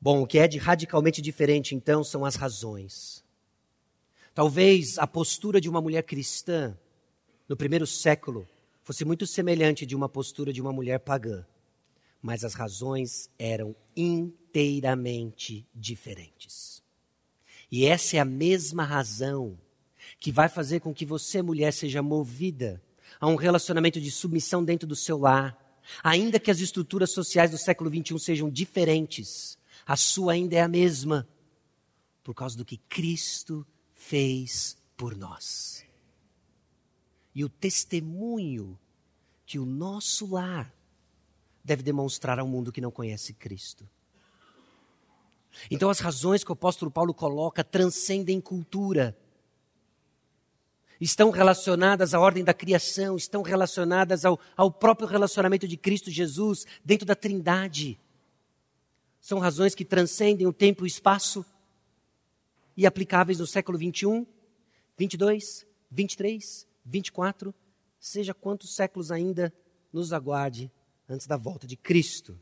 Bom, 0.02 0.22
o 0.22 0.28
que 0.28 0.40
é 0.40 0.48
de 0.48 0.58
radicalmente 0.58 1.22
diferente 1.22 1.76
então 1.76 2.04
são 2.04 2.24
as 2.24 2.36
razões. 2.36 3.24
Talvez 4.34 4.98
a 4.98 5.06
postura 5.06 5.60
de 5.60 5.68
uma 5.68 5.82
mulher 5.82 6.04
cristã 6.04 6.78
no 7.48 7.58
primeiro 7.58 7.86
século 7.86 8.48
fosse 8.82 9.04
muito 9.04 9.28
semelhante 9.28 9.86
de 9.86 9.96
uma 9.96 10.08
postura 10.08 10.54
de 10.54 10.62
uma 10.62 10.72
mulher 10.72 11.00
pagã, 11.00 11.46
mas 12.22 12.46
as 12.46 12.54
razões 12.54 13.30
eram 13.38 13.76
inteiramente 13.96 15.68
diferentes. 15.76 16.79
E 17.72 17.86
essa 17.86 18.18
é 18.18 18.20
a 18.20 18.26
mesma 18.26 18.84
razão 18.84 19.58
que 20.20 20.32
vai 20.32 20.50
fazer 20.50 20.80
com 20.80 20.94
que 20.94 21.06
você, 21.06 21.42
mulher, 21.42 21.72
seja 21.72 22.02
movida 22.02 22.82
a 23.20 23.28
um 23.28 23.36
relacionamento 23.36 24.00
de 24.00 24.12
submissão 24.12 24.64
dentro 24.64 24.88
do 24.88 24.96
seu 24.96 25.18
lar, 25.18 25.58
ainda 26.04 26.40
que 26.40 26.52
as 26.52 26.60
estruturas 26.60 27.12
sociais 27.12 27.52
do 27.52 27.58
século 27.58 27.90
XXI 27.90 28.20
sejam 28.20 28.50
diferentes 28.50 29.60
a 29.90 29.98
sua 29.98 30.34
ainda 30.34 30.56
é 30.56 30.62
a 30.62 30.68
mesma, 30.68 31.28
por 32.24 32.36
causa 32.36 32.56
do 32.56 32.64
que 32.64 32.78
Cristo 32.78 33.66
fez 33.96 34.78
por 34.96 35.16
nós. 35.16 35.84
E 37.34 37.44
o 37.44 37.50
testemunho 37.50 38.78
que 39.48 39.58
o 39.58 39.66
nosso 39.66 40.28
lar 40.28 40.72
deve 41.64 41.82
demonstrar 41.82 42.38
ao 42.38 42.48
mundo 42.48 42.72
que 42.72 42.80
não 42.80 42.92
conhece 42.92 43.34
Cristo. 43.34 43.90
Então, 45.70 45.90
as 45.90 46.00
razões 46.00 46.44
que 46.44 46.52
o 46.52 46.54
apóstolo 46.54 46.92
Paulo 46.92 47.14
coloca 47.14 47.64
transcendem 47.64 48.40
cultura. 48.40 49.18
Estão 51.00 51.30
relacionadas 51.30 52.14
à 52.14 52.20
ordem 52.20 52.44
da 52.44 52.54
criação, 52.54 53.16
estão 53.16 53.42
relacionadas 53.42 54.26
ao, 54.26 54.40
ao 54.56 54.72
próprio 54.72 55.08
relacionamento 55.08 55.68
de 55.68 55.78
Cristo 55.78 56.12
Jesus 56.12 56.66
dentro 56.84 57.06
da 57.06 57.16
Trindade. 57.16 58.00
São 59.22 59.40
razões 59.40 59.74
que 59.74 59.86
transcendem 59.86 60.46
o 60.46 60.54
tempo 60.54 60.84
e 60.84 60.86
o 60.86 60.88
espaço 60.88 61.46
e 62.76 62.86
aplicáveis 62.86 63.40
no 63.40 63.48
século 63.48 63.78
21, 63.78 64.26
22, 64.98 65.66
23, 65.92 66.68
24, 66.86 67.54
seja 68.00 68.34
quantos 68.34 68.76
séculos 68.76 69.12
ainda 69.12 69.54
nos 69.92 70.14
aguarde 70.14 70.72
antes 71.08 71.28
da 71.28 71.36
volta 71.36 71.66
de 71.66 71.76
Cristo. 71.76 72.40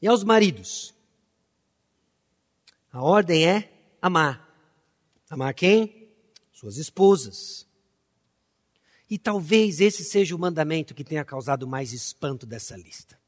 E 0.00 0.06
aos 0.06 0.24
maridos, 0.24 0.94
a 2.92 3.02
ordem 3.02 3.48
é 3.48 3.72
amar. 4.00 4.48
Amar 5.30 5.54
quem? 5.54 6.10
Suas 6.52 6.76
esposas. 6.76 7.66
E 9.08 9.18
talvez 9.18 9.80
esse 9.80 10.04
seja 10.04 10.36
o 10.36 10.38
mandamento 10.38 10.94
que 10.94 11.02
tenha 11.02 11.24
causado 11.24 11.66
mais 11.66 11.92
espanto 11.92 12.46
dessa 12.46 12.76
lista. 12.76 13.18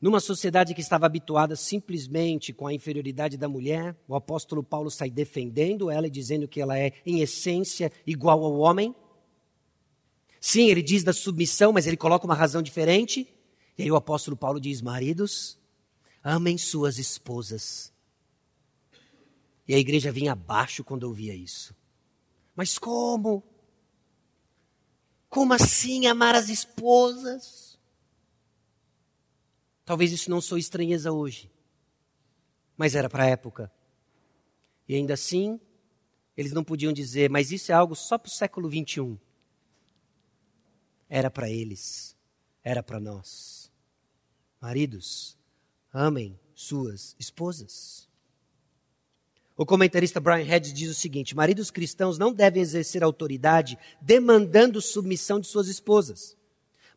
Numa 0.00 0.20
sociedade 0.20 0.74
que 0.74 0.80
estava 0.80 1.06
habituada 1.06 1.56
simplesmente 1.56 2.52
com 2.52 2.66
a 2.66 2.74
inferioridade 2.74 3.36
da 3.36 3.48
mulher, 3.48 3.96
o 4.06 4.14
apóstolo 4.14 4.62
Paulo 4.62 4.90
sai 4.90 5.10
defendendo 5.10 5.90
ela 5.90 6.06
e 6.06 6.10
dizendo 6.10 6.46
que 6.46 6.60
ela 6.60 6.78
é, 6.78 6.92
em 7.06 7.20
essência, 7.20 7.90
igual 8.06 8.44
ao 8.44 8.58
homem. 8.58 8.94
Sim, 10.38 10.68
ele 10.68 10.82
diz 10.82 11.02
da 11.02 11.12
submissão, 11.12 11.72
mas 11.72 11.86
ele 11.86 11.96
coloca 11.96 12.26
uma 12.26 12.34
razão 12.34 12.60
diferente. 12.60 13.26
E 13.78 13.82
aí 13.82 13.90
o 13.90 13.96
apóstolo 13.96 14.36
Paulo 14.36 14.60
diz: 14.60 14.82
Maridos, 14.82 15.58
amem 16.24 16.56
suas 16.56 16.98
esposas. 16.98 17.92
E 19.68 19.74
a 19.74 19.78
igreja 19.78 20.10
vinha 20.10 20.32
abaixo 20.32 20.82
quando 20.82 21.04
ouvia 21.04 21.34
isso. 21.34 21.76
Mas 22.56 22.78
como? 22.78 23.44
Como 25.28 25.52
assim 25.52 26.06
amar 26.06 26.34
as 26.34 26.48
esposas? 26.48 27.78
Talvez 29.84 30.12
isso 30.12 30.30
não 30.30 30.40
sou 30.40 30.56
estranheza 30.56 31.12
hoje, 31.12 31.50
mas 32.74 32.94
era 32.94 33.10
para 33.10 33.24
a 33.24 33.28
época. 33.28 33.70
E 34.88 34.94
ainda 34.94 35.12
assim, 35.12 35.60
eles 36.36 36.52
não 36.52 36.64
podiam 36.64 36.92
dizer, 36.92 37.28
mas 37.28 37.52
isso 37.52 37.70
é 37.70 37.74
algo 37.74 37.94
só 37.94 38.16
para 38.16 38.28
o 38.28 38.32
século 38.32 38.68
21. 38.68 39.18
Era 41.06 41.30
para 41.30 41.50
eles, 41.50 42.16
era 42.62 42.82
para 42.82 42.98
nós. 42.98 43.70
Maridos, 44.58 45.36
amem 45.94 46.38
suas 46.54 47.16
esposas. 47.18 48.08
O 49.56 49.64
comentarista 49.64 50.20
Brian 50.20 50.44
Hedges 50.44 50.74
diz 50.74 50.90
o 50.90 50.94
seguinte: 50.94 51.34
maridos 51.34 51.70
cristãos 51.70 52.18
não 52.18 52.32
devem 52.32 52.60
exercer 52.60 53.02
autoridade 53.02 53.78
demandando 54.02 54.82
submissão 54.82 55.40
de 55.40 55.46
suas 55.46 55.68
esposas, 55.68 56.36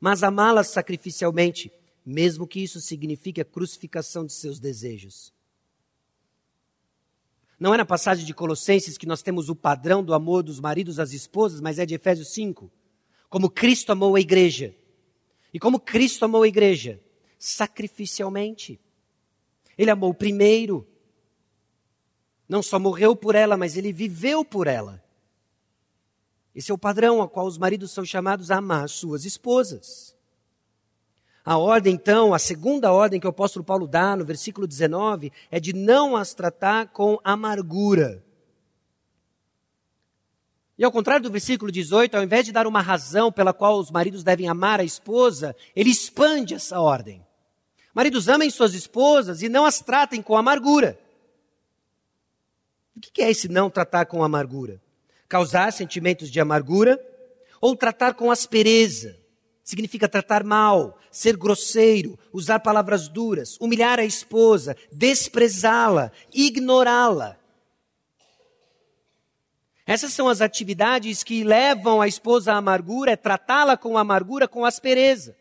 mas 0.02 0.24
amá-las 0.24 0.68
sacrificialmente 0.68 1.72
mesmo 2.10 2.48
que 2.48 2.62
isso 2.62 2.80
signifique 2.80 3.41
a 3.41 3.45
crucificação 3.45 4.26
de 4.26 4.32
seus 4.32 4.62
desejos. 4.62 5.34
Não 7.60 7.74
é 7.74 7.78
na 7.78 7.86
passagem 7.86 8.26
de 8.26 8.34
Colossenses 8.34 8.98
que 8.98 9.06
nós 9.06 9.22
temos 9.22 9.50
o 9.50 9.56
padrão 9.56 10.02
do 10.02 10.14
amor 10.14 10.41
dos 10.41 10.58
maridos 10.58 11.00
às 11.00 11.12
esposas, 11.12 11.60
mas 11.60 11.80
é 11.80 11.86
de 11.86 11.95
Efésios 11.95 12.30
5. 12.30 12.72
Como 13.30 13.50
Cristo 13.50 13.91
amou 13.91 14.16
a 14.16 14.22
igreja. 14.22 14.74
E 15.54 15.60
como 15.60 15.82
Cristo 15.82 16.24
amou 16.24 16.43
a 16.43 16.48
igreja? 16.48 17.02
Sacrificialmente. 17.38 18.80
Ele 19.78 19.91
amou 19.91 20.13
primeiro. 20.13 20.88
Não 22.47 22.63
só 22.63 22.80
morreu 22.80 23.15
por 23.15 23.36
ela, 23.36 23.57
mas 23.57 23.78
ele 23.78 23.93
viveu 23.93 24.43
por 24.43 24.67
ela. 24.67 25.03
Esse 26.55 26.71
é 26.71 26.73
o 26.73 26.78
padrão 26.78 27.21
a 27.21 27.28
qual 27.28 27.45
os 27.45 27.57
maridos 27.57 27.91
são 27.91 28.03
chamados 28.03 28.49
a 28.49 28.57
amar 28.57 28.89
suas 28.89 29.25
esposas. 29.25 30.15
A 31.45 31.57
ordem, 31.57 31.93
então, 31.93 32.34
a 32.34 32.39
segunda 32.39 32.91
ordem 32.91 33.19
que 33.19 33.28
o 33.28 33.30
apóstolo 33.30 33.63
Paulo 33.63 33.88
dá 33.88 34.15
no 34.15 34.25
versículo 34.25 34.65
19 34.65 35.32
é 35.51 35.59
de 35.59 35.71
não 35.71 36.15
as 36.15 36.34
tratar 36.34 36.88
com 36.88 37.19
amargura. 37.23 38.23
E 40.78 40.84
ao 40.84 40.91
contrário 40.91 41.23
do 41.23 41.32
versículo 41.32 41.71
18, 41.71 42.15
ao 42.15 42.23
invés 42.23 42.45
de 42.45 42.51
dar 42.51 42.67
uma 42.67 42.82
razão 42.82 43.32
pela 43.32 43.53
qual 43.53 43.80
os 43.80 43.89
maridos 43.89 44.23
devem 44.23 44.47
amar 44.47 44.80
a 44.80 44.84
esposa, 44.84 45.55
ele 45.75 45.89
expande 45.89 46.53
essa 46.53 46.80
ordem. 46.80 47.26
Maridos, 47.98 48.30
amem 48.30 48.48
suas 48.52 48.76
esposas 48.76 49.41
e 49.41 49.50
não 49.50 49.66
as 49.66 49.80
tratem 49.82 50.22
com 50.22 50.38
amargura. 50.38 51.00
O 52.95 53.00
que 53.00 53.24
é 53.24 53.32
esse 53.32 53.48
não 53.48 53.72
tratar 53.72 54.06
com 54.06 54.24
amargura? 54.24 54.80
Causar 55.28 55.74
sentimentos 55.74 56.30
de 56.30 56.39
amargura 56.39 57.04
ou 57.60 57.76
tratar 57.76 58.14
com 58.14 58.30
aspereza? 58.30 59.18
significa 59.64 60.08
tratar 60.08 60.43
mal, 60.43 61.00
ser 61.12 61.36
grosseiro, 61.36 62.20
usar 62.32 62.60
palavras 62.60 63.10
duras, 63.10 63.58
humilhar 63.60 64.00
a 64.00 64.06
esposa, 64.06 64.78
desprezá-la, 64.91 66.12
ignorá-la. 66.32 67.36
Essas 69.88 70.14
são 70.14 70.30
as 70.30 70.39
atividades 70.39 71.24
que 71.24 71.43
levam 71.43 72.00
a 72.00 72.08
esposa 72.08 72.54
à 72.54 72.58
amargura, 72.58 73.12
é 73.12 73.16
tratá-la 73.16 73.76
com 73.76 73.98
amargura, 73.98 74.48
com 74.48 74.64
aspereza. 74.64 75.36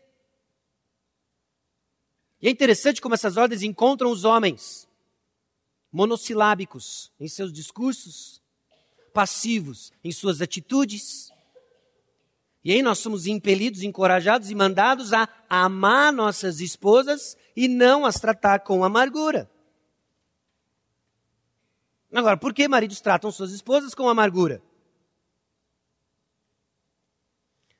E 2.41 2.47
é 2.47 2.51
interessante 2.51 3.01
como 3.01 3.15
essas 3.15 3.37
ordens 3.37 3.63
encontram 3.63 4.11
os 4.11 4.23
homens 4.23 4.87
monossilábicos 5.91 7.11
em 7.19 7.27
seus 7.27 7.51
discursos, 7.51 8.41
passivos 9.13 9.91
em 10.03 10.11
suas 10.11 10.41
atitudes, 10.41 11.31
e 12.63 12.73
aí 12.73 12.81
nós 12.81 12.99
somos 12.99 13.27
impelidos, 13.27 13.81
encorajados 13.81 14.51
e 14.51 14.55
mandados 14.55 15.13
a 15.13 15.29
amar 15.49 16.11
nossas 16.11 16.59
esposas 16.59 17.37
e 17.55 17.67
não 17.67 18.05
as 18.05 18.19
tratar 18.19 18.59
com 18.59 18.83
amargura. 18.83 19.49
Agora, 22.11 22.35
por 22.35 22.53
que 22.53 22.67
maridos 22.67 22.99
tratam 22.99 23.31
suas 23.31 23.51
esposas 23.51 23.95
com 23.95 24.09
amargura? 24.09 24.61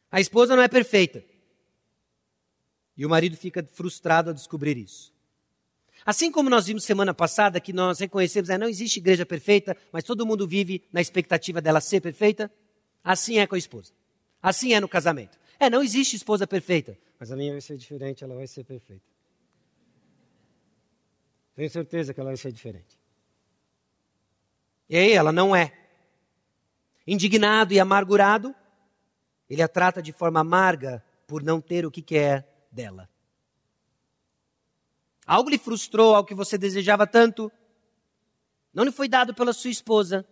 A 0.09 0.21
esposa 0.21 0.55
não 0.55 0.63
é 0.63 0.67
perfeita. 0.67 1.23
E 2.97 3.05
o 3.05 3.09
marido 3.09 3.37
fica 3.37 3.63
frustrado 3.71 4.31
ao 4.31 4.33
descobrir 4.33 4.75
isso. 4.77 5.13
Assim 6.05 6.31
como 6.31 6.49
nós 6.49 6.65
vimos 6.65 6.83
semana 6.83 7.13
passada 7.13 7.59
que 7.59 7.73
nós 7.73 7.99
reconhecemos, 7.99 8.49
é, 8.49 8.57
não 8.57 8.67
existe 8.67 8.97
igreja 8.97 9.25
perfeita, 9.25 9.75
mas 9.91 10.03
todo 10.03 10.25
mundo 10.25 10.47
vive 10.47 10.83
na 10.91 11.01
expectativa 11.01 11.61
dela 11.61 11.81
ser 11.81 12.01
perfeita, 12.01 12.51
assim 13.03 13.39
é 13.39 13.45
com 13.45 13.55
a 13.55 13.57
esposa. 13.57 13.91
Assim 14.41 14.73
é 14.73 14.79
no 14.79 14.87
casamento. 14.87 15.37
É, 15.59 15.69
não 15.69 15.83
existe 15.83 16.15
esposa 16.15 16.47
perfeita. 16.47 16.97
Mas 17.19 17.31
a 17.31 17.35
minha 17.35 17.51
vai 17.51 17.61
ser 17.61 17.77
diferente, 17.77 18.23
ela 18.23 18.35
vai 18.35 18.47
ser 18.47 18.63
perfeita. 18.63 19.03
Tenho 21.55 21.69
certeza 21.69 22.13
que 22.13 22.19
ela 22.19 22.29
vai 22.29 22.37
ser 22.37 22.51
diferente. 22.51 22.97
E 24.89 24.95
aí, 24.95 25.11
ela 25.11 25.31
não 25.31 25.55
é. 25.55 25.73
Indignado 27.05 27.73
e 27.73 27.79
amargurado, 27.79 28.55
ele 29.49 29.61
a 29.61 29.67
trata 29.67 30.01
de 30.01 30.13
forma 30.13 30.39
amarga 30.39 31.03
por 31.25 31.43
não 31.43 31.59
ter 31.59 31.85
o 31.85 31.91
que 31.91 32.01
quer 32.01 32.56
dela. 32.77 33.09
Algo 35.25 35.49
lhe 35.49 35.57
frustrou, 35.57 36.15
algo 36.15 36.27
que 36.27 36.35
você 36.35 36.57
desejava 36.57 37.07
tanto, 37.07 37.51
não 38.71 38.83
lhe 38.83 38.91
foi 38.91 39.09
dado 39.09 39.33
pela 39.33 39.51
sua 39.51 39.71
esposa. 39.71 40.25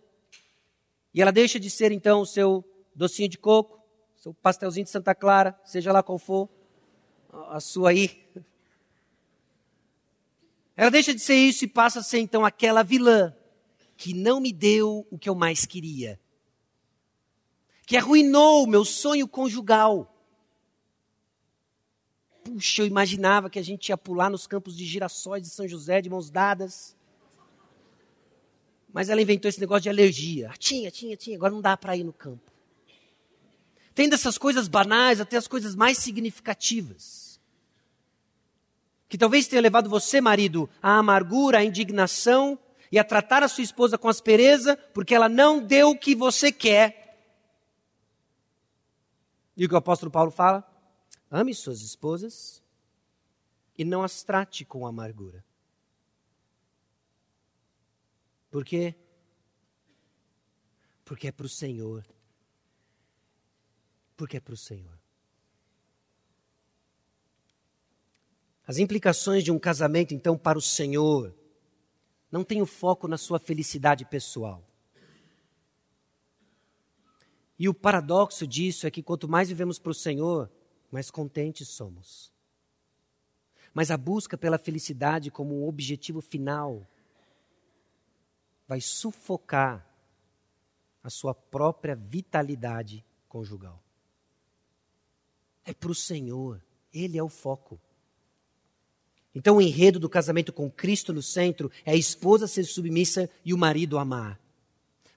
E 1.12 1.20
ela 1.20 1.32
deixa 1.32 1.58
de 1.58 1.68
ser 1.68 1.90
então 1.90 2.20
o 2.20 2.26
seu 2.26 2.64
docinho 2.94 3.28
de 3.28 3.36
coco, 3.36 3.82
seu 4.16 4.32
pastelzinho 4.32 4.84
de 4.84 4.90
Santa 4.90 5.14
Clara, 5.14 5.58
seja 5.64 5.92
lá 5.92 6.02
qual 6.02 6.18
for, 6.18 6.48
a 7.50 7.58
sua 7.58 7.90
aí. 7.90 8.24
Ela 10.76 10.90
deixa 10.90 11.12
de 11.12 11.20
ser 11.20 11.34
isso 11.34 11.64
e 11.64 11.68
passa 11.68 11.98
a 11.98 12.02
ser 12.02 12.20
então 12.20 12.44
aquela 12.44 12.82
vilã 12.82 13.34
que 13.96 14.14
não 14.14 14.40
me 14.40 14.52
deu 14.52 15.06
o 15.10 15.18
que 15.18 15.28
eu 15.28 15.34
mais 15.34 15.66
queria, 15.66 16.20
que 17.86 17.96
arruinou 17.96 18.62
o 18.62 18.66
meu 18.68 18.84
sonho 18.84 19.26
conjugal. 19.26 20.15
Puxa, 22.46 22.82
eu 22.82 22.86
imaginava 22.86 23.50
que 23.50 23.58
a 23.58 23.62
gente 23.62 23.88
ia 23.88 23.98
pular 23.98 24.30
nos 24.30 24.46
campos 24.46 24.76
de 24.76 24.84
girassóis 24.84 25.42
de 25.42 25.48
São 25.48 25.66
José 25.66 26.00
de 26.00 26.08
mãos 26.08 26.30
dadas. 26.30 26.96
Mas 28.92 29.08
ela 29.08 29.20
inventou 29.20 29.48
esse 29.48 29.58
negócio 29.58 29.82
de 29.82 29.88
alergia. 29.88 30.52
Tinha, 30.56 30.88
tinha, 30.88 31.16
tinha, 31.16 31.36
agora 31.36 31.52
não 31.52 31.60
dá 31.60 31.76
para 31.76 31.96
ir 31.96 32.04
no 32.04 32.12
campo. 32.12 32.52
Tem 33.96 34.08
dessas 34.08 34.38
coisas 34.38 34.68
banais 34.68 35.20
até 35.20 35.36
as 35.36 35.48
coisas 35.48 35.74
mais 35.74 35.98
significativas. 35.98 37.40
Que 39.08 39.18
talvez 39.18 39.48
tenha 39.48 39.60
levado 39.60 39.90
você, 39.90 40.20
marido, 40.20 40.70
à 40.80 40.98
amargura, 40.98 41.58
à 41.58 41.64
indignação 41.64 42.56
e 42.92 42.98
a 42.98 43.04
tratar 43.04 43.42
a 43.42 43.48
sua 43.48 43.64
esposa 43.64 43.98
com 43.98 44.08
aspereza 44.08 44.76
porque 44.94 45.14
ela 45.16 45.28
não 45.28 45.60
deu 45.60 45.90
o 45.90 45.98
que 45.98 46.14
você 46.14 46.52
quer. 46.52 47.18
E 49.56 49.64
o 49.64 49.68
que 49.68 49.74
o 49.74 49.78
apóstolo 49.78 50.12
Paulo 50.12 50.30
fala? 50.30 50.64
Ame 51.36 51.54
suas 51.54 51.82
esposas 51.82 52.62
e 53.76 53.84
não 53.84 54.02
as 54.02 54.22
trate 54.22 54.64
com 54.64 54.86
amargura. 54.86 55.44
Por 58.50 58.64
quê? 58.64 58.94
Porque 61.04 61.28
é 61.28 61.32
para 61.32 61.44
o 61.44 61.48
Senhor. 61.48 62.06
Porque 64.16 64.38
é 64.38 64.40
para 64.40 64.54
o 64.54 64.56
Senhor. 64.56 64.98
As 68.66 68.78
implicações 68.78 69.44
de 69.44 69.52
um 69.52 69.58
casamento, 69.58 70.14
então, 70.14 70.38
para 70.38 70.56
o 70.56 70.62
Senhor, 70.62 71.34
não 72.32 72.42
tem 72.42 72.62
o 72.62 72.66
foco 72.66 73.06
na 73.06 73.18
sua 73.18 73.38
felicidade 73.38 74.06
pessoal. 74.06 74.66
E 77.58 77.68
o 77.68 77.74
paradoxo 77.74 78.46
disso 78.46 78.86
é 78.86 78.90
que 78.90 79.02
quanto 79.02 79.28
mais 79.28 79.50
vivemos 79.50 79.78
para 79.78 79.90
o 79.90 79.94
Senhor, 79.94 80.50
mais 80.90 81.10
contentes 81.10 81.68
somos. 81.68 82.32
Mas 83.72 83.90
a 83.90 83.96
busca 83.96 84.38
pela 84.38 84.58
felicidade 84.58 85.30
como 85.30 85.54
um 85.54 85.68
objetivo 85.68 86.20
final 86.20 86.86
vai 88.66 88.80
sufocar 88.80 89.86
a 91.02 91.10
sua 91.10 91.34
própria 91.34 91.94
vitalidade 91.94 93.04
conjugal. 93.28 93.82
É 95.64 95.72
para 95.72 95.90
o 95.90 95.94
Senhor, 95.94 96.60
Ele 96.92 97.18
é 97.18 97.22
o 97.22 97.28
foco. 97.28 97.80
Então, 99.34 99.58
o 99.58 99.60
enredo 99.60 100.00
do 100.00 100.08
casamento 100.08 100.52
com 100.52 100.70
Cristo 100.70 101.12
no 101.12 101.22
centro 101.22 101.70
é 101.84 101.92
a 101.92 101.96
esposa 101.96 102.46
ser 102.46 102.64
submissa 102.64 103.28
e 103.44 103.52
o 103.52 103.58
marido 103.58 103.98
amar. 103.98 104.40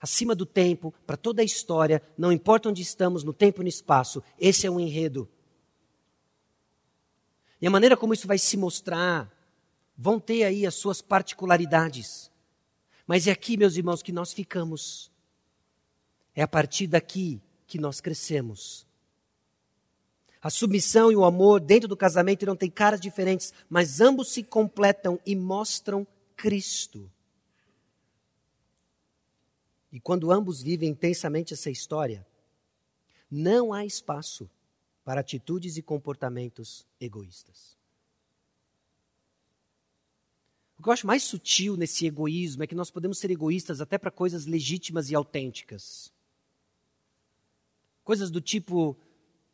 Acima 0.02 0.36
do 0.36 0.46
tempo, 0.46 0.94
para 1.08 1.16
toda 1.18 1.42
a 1.42 1.46
história, 1.46 2.02
não 2.18 2.32
importa 2.32 2.70
onde 2.70 2.82
estamos, 2.82 3.24
no 3.24 3.34
tempo 3.34 3.62
e 3.62 3.64
no 3.64 3.70
espaço, 3.70 4.22
esse 4.38 4.68
é 4.68 4.70
o 4.70 4.80
enredo. 4.80 5.30
E 7.62 7.68
a 7.68 7.70
maneira 7.70 7.98
como 7.98 8.14
isso 8.14 8.28
vai 8.28 8.38
se 8.38 8.56
mostrar, 8.56 9.30
vão 9.98 10.20
ter 10.20 10.44
aí 10.44 10.66
as 10.66 10.76
suas 10.76 11.02
particularidades. 11.02 12.32
Mas 13.06 13.28
é 13.28 13.32
aqui, 13.32 13.58
meus 13.58 13.76
irmãos, 13.76 14.02
que 14.02 14.12
nós 14.12 14.32
ficamos. 14.32 15.12
É 16.36 16.42
a 16.42 16.48
partir 16.48 16.88
daqui 16.88 17.42
que 17.68 17.80
nós 17.80 18.00
crescemos. 18.00 18.88
A 20.42 20.50
submissão 20.50 21.12
e 21.12 21.16
o 21.16 21.26
amor 21.26 21.60
dentro 21.60 21.88
do 21.88 21.98
casamento 21.98 22.46
não 22.46 22.56
têm 22.56 22.70
caras 22.70 23.02
diferentes, 23.02 23.54
mas 23.70 24.00
ambos 24.00 24.32
se 24.32 24.42
completam 24.42 25.20
e 25.26 25.36
mostram 25.36 26.08
Cristo. 26.38 27.12
E 29.92 30.00
quando 30.00 30.32
ambos 30.32 30.62
vivem 30.62 30.90
intensamente 30.90 31.54
essa 31.54 31.70
história, 31.70 32.26
não 33.30 33.74
há 33.74 33.86
espaço 33.86 34.50
para 35.10 35.22
atitudes 35.22 35.76
e 35.76 35.82
comportamentos 35.82 36.86
egoístas. 37.02 37.76
O 40.78 40.84
que 40.84 40.90
eu 40.90 40.94
acho 40.94 41.08
mais 41.08 41.24
sutil 41.24 41.76
nesse 41.76 42.06
egoísmo 42.06 42.62
é 42.62 42.68
que 42.68 42.76
nós 42.76 42.92
podemos 42.92 43.18
ser 43.18 43.32
egoístas 43.32 43.82
até 43.82 43.98
para 43.98 44.12
coisas 44.12 44.46
legítimas 44.46 45.10
e 45.10 45.16
autênticas. 45.16 46.14
Coisas 48.04 48.30
do 48.30 48.40
tipo, 48.40 48.96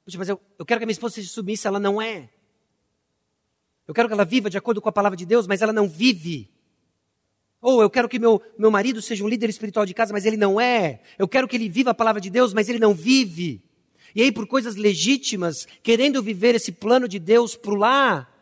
Puxa, 0.04 0.18
mas 0.18 0.28
eu, 0.28 0.42
eu 0.60 0.66
quero 0.66 0.82
que 0.82 0.84
a 0.84 0.88
minha 0.88 0.92
esposa 0.92 1.16
seja 1.16 1.30
submissa, 1.30 1.70
ela 1.70 1.80
não 1.80 2.02
é. 2.02 2.30
Eu 3.88 3.94
quero 3.94 4.10
que 4.10 4.14
ela 4.14 4.26
viva 4.26 4.50
de 4.50 4.58
acordo 4.58 4.82
com 4.82 4.90
a 4.90 4.92
palavra 4.92 5.16
de 5.16 5.26
Deus, 5.26 5.48
mas 5.48 5.62
ela 5.62 5.72
não 5.72 5.88
vive. 5.88 6.52
Ou 7.62 7.82
eu 7.82 7.90
quero 7.90 8.10
que 8.10 8.20
meu, 8.20 8.42
meu 8.58 8.70
marido 8.70 9.02
seja 9.02 9.24
um 9.24 9.30
líder 9.30 9.50
espiritual 9.50 9.86
de 9.86 9.94
casa, 9.94 10.12
mas 10.12 10.26
ele 10.26 10.36
não 10.36 10.60
é. 10.60 11.02
Eu 11.18 11.30
quero 11.30 11.48
que 11.48 11.56
ele 11.56 11.70
viva 11.70 11.92
a 11.92 11.96
palavra 11.96 12.20
de 12.20 12.30
Deus, 12.30 12.54
mas 12.54 12.68
ele 12.68 12.78
não 12.78 12.94
vive. 12.94 13.64
E 14.16 14.22
aí, 14.22 14.32
por 14.32 14.48
coisas 14.48 14.78
legítimas, 14.78 15.68
querendo 15.84 16.24
viver 16.24 16.56
esse 16.56 16.72
plano 16.72 17.06
de 17.06 17.20
Deus 17.20 17.56
para 17.56 17.78
lá, 17.78 18.34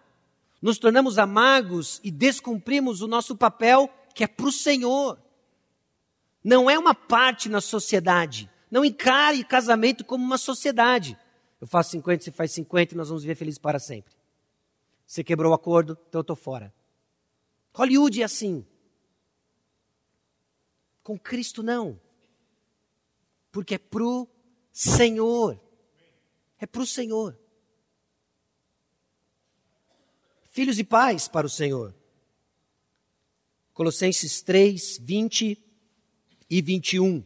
nos 0.61 0.77
tornamos 0.77 1.17
amargos 1.17 1.99
e 2.03 2.11
descumprimos 2.11 3.01
o 3.01 3.07
nosso 3.07 3.35
papel, 3.35 3.89
que 4.13 4.23
é 4.23 4.27
para 4.27 4.45
o 4.45 4.51
Senhor. 4.51 5.19
Não 6.43 6.69
é 6.69 6.77
uma 6.77 6.93
parte 6.93 7.49
na 7.49 7.59
sociedade. 7.59 8.49
Não 8.69 8.85
encare 8.85 9.43
casamento 9.43 10.05
como 10.05 10.23
uma 10.23 10.37
sociedade. 10.37 11.17
Eu 11.59 11.65
faço 11.65 11.91
50, 11.91 12.23
você 12.23 12.31
faz 12.31 12.51
50 12.51 12.93
e 12.93 12.97
nós 12.97 13.07
vamos 13.07 13.23
viver 13.23 13.35
felizes 13.35 13.59
para 13.59 13.79
sempre. 13.79 14.13
Você 15.07 15.23
quebrou 15.23 15.51
o 15.51 15.55
acordo, 15.55 15.97
então 16.07 16.19
eu 16.19 16.23
estou 16.23 16.35
fora. 16.35 16.73
Hollywood 17.73 18.21
é 18.21 18.25
assim. 18.25 18.65
Com 21.01 21.17
Cristo 21.17 21.63
não. 21.63 21.99
Porque 23.51 23.75
é 23.75 23.77
pro 23.77 24.27
Senhor. 24.71 25.62
É 26.63 26.65
para 26.65 26.81
o 26.81 26.87
Senhor. 26.87 27.37
Filhos 30.49 30.79
e 30.79 30.83
pais 30.85 31.27
para 31.27 31.45
o 31.45 31.49
Senhor. 31.49 31.93
Colossenses 33.73 34.41
3, 34.41 34.97
20 35.01 35.61
e 36.49 36.61
21. 36.61 37.21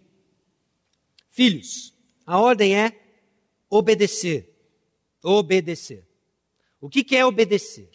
Filhos, 1.29 1.93
a 2.25 2.39
ordem 2.39 2.75
é 2.75 2.99
obedecer. 3.69 4.51
Obedecer. 5.21 6.03
O 6.81 6.89
que, 6.89 7.15
é 7.15 7.23
obedecer? 7.23 7.91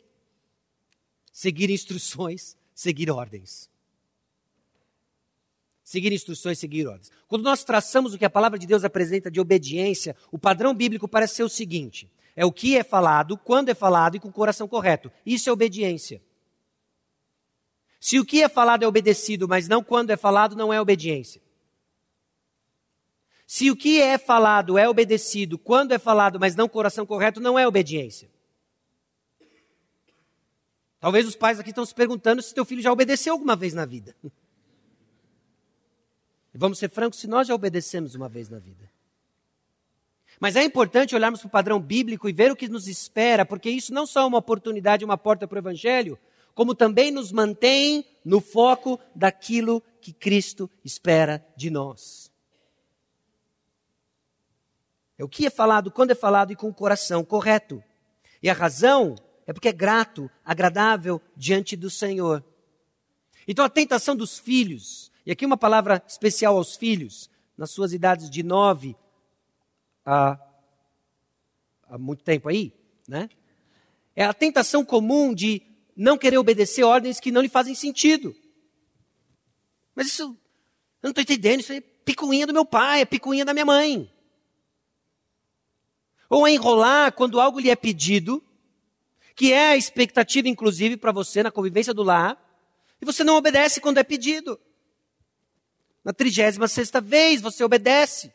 Seguir 1.32 1.70
instruções, 1.70 2.56
seguir 2.72 3.10
ordens 3.10 3.71
seguir 5.82 6.12
instruções, 6.12 6.58
seguir 6.58 6.86
ordens. 6.86 7.10
Quando 7.28 7.42
nós 7.42 7.64
traçamos 7.64 8.14
o 8.14 8.18
que 8.18 8.24
a 8.24 8.30
palavra 8.30 8.58
de 8.58 8.66
Deus 8.66 8.84
apresenta 8.84 9.30
de 9.30 9.40
obediência, 9.40 10.16
o 10.30 10.38
padrão 10.38 10.74
bíblico 10.74 11.08
parece 11.08 11.36
ser 11.36 11.42
o 11.42 11.48
seguinte: 11.48 12.10
é 12.36 12.44
o 12.44 12.52
que 12.52 12.76
é 12.76 12.84
falado, 12.84 13.36
quando 13.36 13.68
é 13.68 13.74
falado 13.74 14.16
e 14.16 14.20
com 14.20 14.28
o 14.28 14.32
coração 14.32 14.68
correto. 14.68 15.10
Isso 15.24 15.48
é 15.48 15.52
obediência. 15.52 16.22
Se 18.00 18.18
o 18.18 18.24
que 18.24 18.42
é 18.42 18.48
falado 18.48 18.82
é 18.82 18.86
obedecido, 18.86 19.46
mas 19.46 19.68
não 19.68 19.82
quando 19.82 20.10
é 20.10 20.16
falado, 20.16 20.56
não 20.56 20.72
é 20.72 20.80
obediência. 20.80 21.40
Se 23.46 23.70
o 23.70 23.76
que 23.76 24.00
é 24.00 24.18
falado 24.18 24.78
é 24.78 24.88
obedecido 24.88 25.58
quando 25.58 25.92
é 25.92 25.98
falado, 25.98 26.40
mas 26.40 26.56
não 26.56 26.68
coração 26.68 27.04
correto, 27.04 27.38
não 27.38 27.58
é 27.58 27.68
obediência. 27.68 28.30
Talvez 30.98 31.26
os 31.26 31.36
pais 31.36 31.60
aqui 31.60 31.70
estão 31.70 31.84
se 31.84 31.94
perguntando 31.94 32.40
se 32.40 32.54
teu 32.54 32.64
filho 32.64 32.80
já 32.80 32.90
obedeceu 32.90 33.34
alguma 33.34 33.54
vez 33.54 33.74
na 33.74 33.84
vida. 33.84 34.16
Vamos 36.54 36.78
ser 36.78 36.90
francos, 36.90 37.18
se 37.18 37.26
nós 37.26 37.48
já 37.48 37.54
obedecemos 37.54 38.14
uma 38.14 38.28
vez 38.28 38.48
na 38.48 38.58
vida. 38.58 38.90
Mas 40.38 40.56
é 40.56 40.64
importante 40.64 41.14
olharmos 41.14 41.40
para 41.40 41.46
o 41.46 41.50
padrão 41.50 41.80
bíblico 41.80 42.28
e 42.28 42.32
ver 42.32 42.50
o 42.50 42.56
que 42.56 42.68
nos 42.68 42.88
espera, 42.88 43.46
porque 43.46 43.70
isso 43.70 43.94
não 43.94 44.06
só 44.06 44.22
é 44.22 44.24
uma 44.24 44.38
oportunidade, 44.38 45.04
uma 45.04 45.16
porta 45.16 45.46
para 45.46 45.56
o 45.56 45.58
Evangelho, 45.60 46.18
como 46.54 46.74
também 46.74 47.10
nos 47.10 47.32
mantém 47.32 48.04
no 48.24 48.40
foco 48.40 48.98
daquilo 49.14 49.82
que 50.00 50.12
Cristo 50.12 50.68
espera 50.84 51.46
de 51.56 51.70
nós. 51.70 52.30
É 55.16 55.24
o 55.24 55.28
que 55.28 55.46
é 55.46 55.50
falado, 55.50 55.90
quando 55.90 56.10
é 56.10 56.14
falado 56.16 56.52
e 56.52 56.56
com 56.56 56.68
o 56.68 56.74
coração 56.74 57.24
correto. 57.24 57.82
E 58.42 58.50
a 58.50 58.52
razão 58.52 59.14
é 59.46 59.52
porque 59.52 59.68
é 59.68 59.72
grato, 59.72 60.28
agradável 60.44 61.22
diante 61.36 61.76
do 61.76 61.88
Senhor. 61.88 62.44
Então 63.46 63.64
a 63.64 63.68
tentação 63.68 64.16
dos 64.16 64.38
filhos 64.38 65.11
e 65.24 65.32
aqui 65.32 65.46
uma 65.46 65.56
palavra 65.56 66.02
especial 66.06 66.56
aos 66.56 66.76
filhos, 66.76 67.30
nas 67.56 67.70
suas 67.70 67.92
idades 67.92 68.28
de 68.28 68.42
nove 68.42 68.96
a, 70.04 70.38
há 71.88 71.98
muito 71.98 72.24
tempo 72.24 72.48
aí, 72.48 72.72
né? 73.06 73.28
É 74.14 74.24
a 74.24 74.34
tentação 74.34 74.84
comum 74.84 75.34
de 75.34 75.62
não 75.96 76.18
querer 76.18 76.38
obedecer 76.38 76.82
ordens 76.82 77.20
que 77.20 77.30
não 77.30 77.40
lhe 77.40 77.48
fazem 77.48 77.74
sentido. 77.74 78.34
Mas 79.94 80.08
isso, 80.08 80.22
eu 80.22 80.36
não 81.02 81.10
estou 81.10 81.22
entendendo, 81.22 81.60
isso 81.60 81.72
é 81.72 81.80
picuinha 81.80 82.46
do 82.46 82.52
meu 82.52 82.64
pai, 82.64 83.02
é 83.02 83.04
picuinha 83.04 83.44
da 83.44 83.52
minha 83.52 83.64
mãe. 83.64 84.10
Ou 86.28 86.46
é 86.46 86.52
enrolar 86.52 87.12
quando 87.12 87.40
algo 87.40 87.60
lhe 87.60 87.70
é 87.70 87.76
pedido, 87.76 88.42
que 89.34 89.52
é 89.52 89.68
a 89.68 89.76
expectativa, 89.76 90.48
inclusive, 90.48 90.96
para 90.96 91.12
você 91.12 91.42
na 91.42 91.50
convivência 91.50 91.94
do 91.94 92.02
lar, 92.02 92.38
e 93.00 93.04
você 93.04 93.22
não 93.22 93.36
obedece 93.36 93.80
quando 93.80 93.98
é 93.98 94.02
pedido. 94.02 94.58
Na 96.04 96.12
trigésima 96.12 96.66
sexta 96.66 97.00
vez 97.00 97.40
você 97.40 97.62
obedece, 97.62 98.32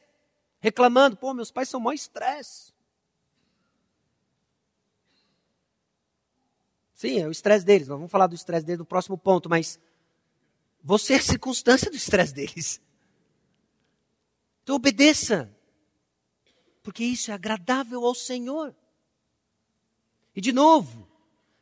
reclamando, 0.60 1.18
pô, 1.18 1.34
meus 1.34 1.52
pais 1.52 1.70
são 1.70 1.80
mó 1.80 1.92
estresse. 1.92 2.74
Sim, 6.94 7.20
é 7.20 7.28
o 7.28 7.32
estresse 7.32 7.66
deles. 7.66 7.88
Nós 7.88 7.98
vamos 7.98 8.12
falar 8.12 8.28
do 8.28 8.36
estresse 8.36 8.66
deles 8.66 8.80
no 8.80 8.86
próximo 8.86 9.18
ponto, 9.18 9.50
mas 9.50 9.80
você 10.84 11.14
é 11.14 11.22
circunstância 11.22 11.92
do 11.92 11.98
estresse 11.98 12.34
deles. 12.34 12.82
Então 14.64 14.76
obedeça. 14.76 15.54
Porque 16.82 17.04
isso 17.04 17.32
é 17.32 17.34
agradável 17.34 18.06
ao 18.06 18.16
Senhor. 18.16 18.74
E 20.34 20.42
de 20.42 20.54
novo, 20.54 21.08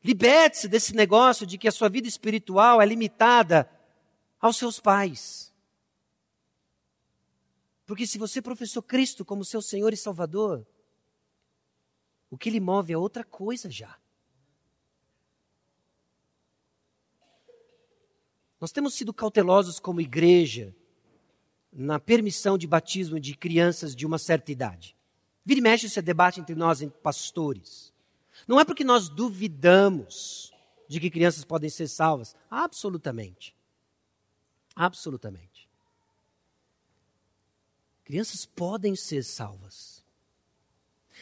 liberte-se 0.03 0.67
desse 0.67 0.95
negócio 0.95 1.47
de 1.47 1.57
que 1.57 1.67
a 1.67 1.71
sua 1.71 1.89
vida 1.89 2.07
espiritual 2.07 2.81
é 2.81 2.85
limitada 2.85 3.69
aos 4.39 4.57
seus 4.57 4.79
pais. 4.79 5.51
Porque 7.85 8.07
se 8.07 8.17
você 8.17 8.41
professou 8.41 8.81
Cristo 8.81 9.23
como 9.23 9.45
seu 9.45 9.61
Senhor 9.61 9.93
e 9.93 9.97
Salvador, 9.97 10.65
o 12.29 12.37
que 12.37 12.49
lhe 12.49 12.59
move 12.59 12.91
é 12.91 12.97
outra 12.97 13.23
coisa 13.23 13.69
já. 13.69 13.97
Nós 18.59 18.71
temos 18.71 18.93
sido 18.95 19.13
cautelosos 19.13 19.79
como 19.79 20.01
igreja 20.01 20.75
na 21.71 21.99
permissão 21.99 22.57
de 22.57 22.65
batismo 22.65 23.19
de 23.19 23.35
crianças 23.35 23.95
de 23.95 24.05
uma 24.05 24.17
certa 24.17 24.51
idade. 24.51 24.95
Vira 25.45 25.59
e 25.59 25.63
mexe 25.63 25.85
esse 25.85 25.99
é 25.99 26.01
debate 26.01 26.39
entre 26.39 26.55
nós, 26.55 26.81
entre 26.81 26.99
pastores. 26.99 27.93
Não 28.47 28.59
é 28.59 28.65
porque 28.65 28.83
nós 28.83 29.09
duvidamos 29.09 30.51
de 30.87 30.99
que 30.99 31.09
crianças 31.09 31.45
podem 31.45 31.69
ser 31.69 31.87
salvas. 31.87 32.35
Absolutamente. 32.49 33.55
Absolutamente. 34.75 35.54
Crianças 38.05 38.45
podem 38.45 38.95
ser 38.95 39.23
salvas. 39.23 40.05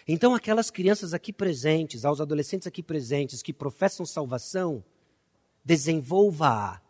Então, 0.06 0.36
aquelas 0.36 0.70
crianças 0.70 1.14
aqui 1.14 1.32
presentes, 1.32 2.04
aos 2.04 2.20
adolescentes 2.20 2.68
aqui 2.68 2.84
presentes 2.84 3.42
que 3.42 3.54
professam 3.54 4.06
salvação, 4.06 4.84
desenvolva-a 5.64 6.82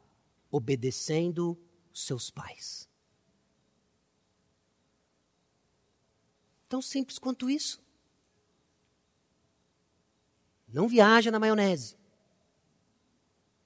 obedecendo 0.50 1.58
seus 1.94 2.32
pais. 2.32 2.90
Tão 6.68 6.82
simples 6.82 7.20
quanto 7.20 7.48
isso. 7.48 7.80
Não 10.68 10.88
viaja 10.88 11.30
na 11.30 11.40
maionese, 11.40 11.96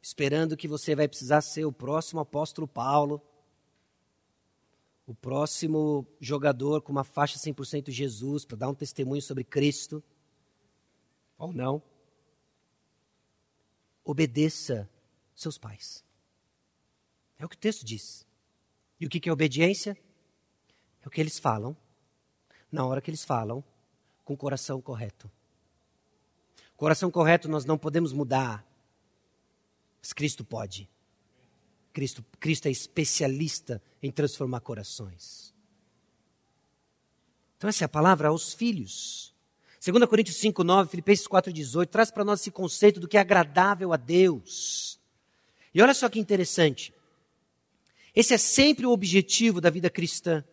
esperando 0.02 0.58
que 0.58 0.68
você 0.68 0.94
vai 0.94 1.08
precisar 1.08 1.40
ser 1.40 1.64
o 1.64 1.72
próximo 1.72 2.20
apóstolo 2.20 2.68
Paulo, 2.68 3.22
o 5.08 5.16
próximo 5.16 6.06
jogador 6.20 6.82
com 6.82 6.92
uma 6.92 7.06
faixa 7.06 7.40
100% 7.40 7.90
Jesus 7.90 8.44
para 8.44 8.58
dar 8.58 8.70
um 8.70 8.76
testemunho 8.76 9.22
sobre 9.22 9.46
Cristo. 9.46 10.04
Ou 11.38 11.54
não. 11.54 11.82
Obedeça 14.04 14.90
seus 15.34 15.58
pais. 15.58 16.04
É 17.40 17.46
o 17.46 17.50
que 17.50 17.56
o 17.56 17.60
texto 17.60 17.86
diz. 17.86 18.28
E 19.00 19.06
o 19.06 19.10
que 19.10 19.30
é 19.30 19.32
obediência? 19.32 19.98
É 21.02 21.08
o 21.08 21.10
que 21.10 21.22
eles 21.22 21.40
falam, 21.40 21.78
na 22.70 22.86
hora 22.86 23.00
que 23.00 23.10
eles 23.10 23.24
falam, 23.24 23.64
com 24.26 24.34
o 24.34 24.38
coração 24.38 24.82
correto. 24.82 25.32
Coração 26.76 27.10
correto 27.10 27.48
nós 27.48 27.64
não 27.64 27.78
podemos 27.78 28.12
mudar, 28.12 28.66
mas 30.02 30.12
Cristo 30.12 30.44
pode. 30.44 30.90
Cristo, 31.98 32.24
Cristo 32.40 32.68
é 32.68 32.70
especialista 32.70 33.82
em 34.04 34.12
transformar 34.12 34.60
corações. 34.60 35.52
Então, 37.58 37.68
essa 37.68 37.84
é 37.84 37.88
a 37.88 37.90
palavra 37.90 38.28
aos 38.28 38.54
filhos. 38.54 39.34
2 39.84 40.06
Coríntios 40.06 40.38
5, 40.38 40.64
9, 40.64 40.92
Filipenses 40.92 41.26
4, 41.26 41.52
18, 41.52 41.90
traz 41.90 42.12
para 42.12 42.24
nós 42.24 42.40
esse 42.40 42.52
conceito 42.52 43.00
do 43.00 43.08
que 43.08 43.18
é 43.18 43.20
agradável 43.20 43.92
a 43.94 43.98
Deus. 43.98 45.00
E 45.74 45.82
olha 45.82 45.96
só 45.96 46.08
que 46.08 46.20
interessante. 46.20 46.94
Esse 48.16 48.36
é 48.36 48.38
sempre 48.38 48.86
o 48.86 48.92
objetivo 48.92 49.60
da 49.60 49.72
vida 49.72 49.90
cristã. 49.90 50.44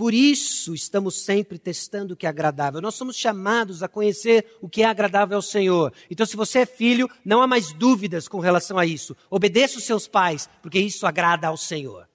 Por 0.00 0.14
isso 0.14 0.72
estamos 0.72 1.14
sempre 1.14 1.58
testando 1.58 2.14
o 2.14 2.16
que 2.16 2.24
é 2.24 2.28
agradável. 2.30 2.80
Nós 2.80 2.94
somos 2.94 3.14
chamados 3.16 3.82
a 3.82 3.88
conhecer 3.88 4.56
o 4.58 4.66
que 4.66 4.82
é 4.82 4.86
agradável 4.86 5.36
ao 5.36 5.42
Senhor. 5.42 5.92
Então, 6.10 6.24
se 6.24 6.38
você 6.38 6.60
é 6.60 6.64
filho, 6.64 7.06
não 7.22 7.42
há 7.42 7.46
mais 7.46 7.70
dúvidas 7.74 8.26
com 8.26 8.40
relação 8.40 8.78
a 8.78 8.86
isso. 8.86 9.14
Obedeça 9.28 9.76
os 9.76 9.84
seus 9.84 10.08
pais, 10.08 10.48
porque 10.62 10.80
isso 10.80 11.06
agrada 11.06 11.48
ao 11.48 11.56
Senhor. 11.58 12.08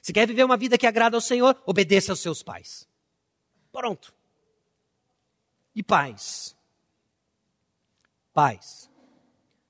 Se 0.00 0.10
quer 0.10 0.26
viver 0.26 0.42
uma 0.42 0.56
vida 0.56 0.78
que 0.78 0.86
agrada 0.86 1.18
ao 1.18 1.20
Senhor, 1.20 1.54
obedeça 1.66 2.12
aos 2.12 2.20
seus 2.20 2.42
pais. 2.42 2.88
Pronto. 3.70 4.14
E 5.76 5.82
pais? 5.82 6.56
Pais, 8.32 8.90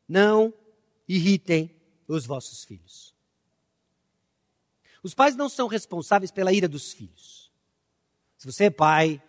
não 0.09 0.54
irritem 1.09 1.74
os 2.06 2.24
vossos 2.24 2.62
filhos. 2.62 3.12
Os 5.02 5.12
pais 5.12 5.34
não 5.34 5.48
são 5.48 5.66
responsáveis 5.66 6.30
pela 6.30 6.52
ira 6.52 6.68
dos 6.68 6.92
filhos. 6.92 7.38
Se 8.39 8.47
você 8.47 8.66
é 8.66 8.70
pai 8.70 9.20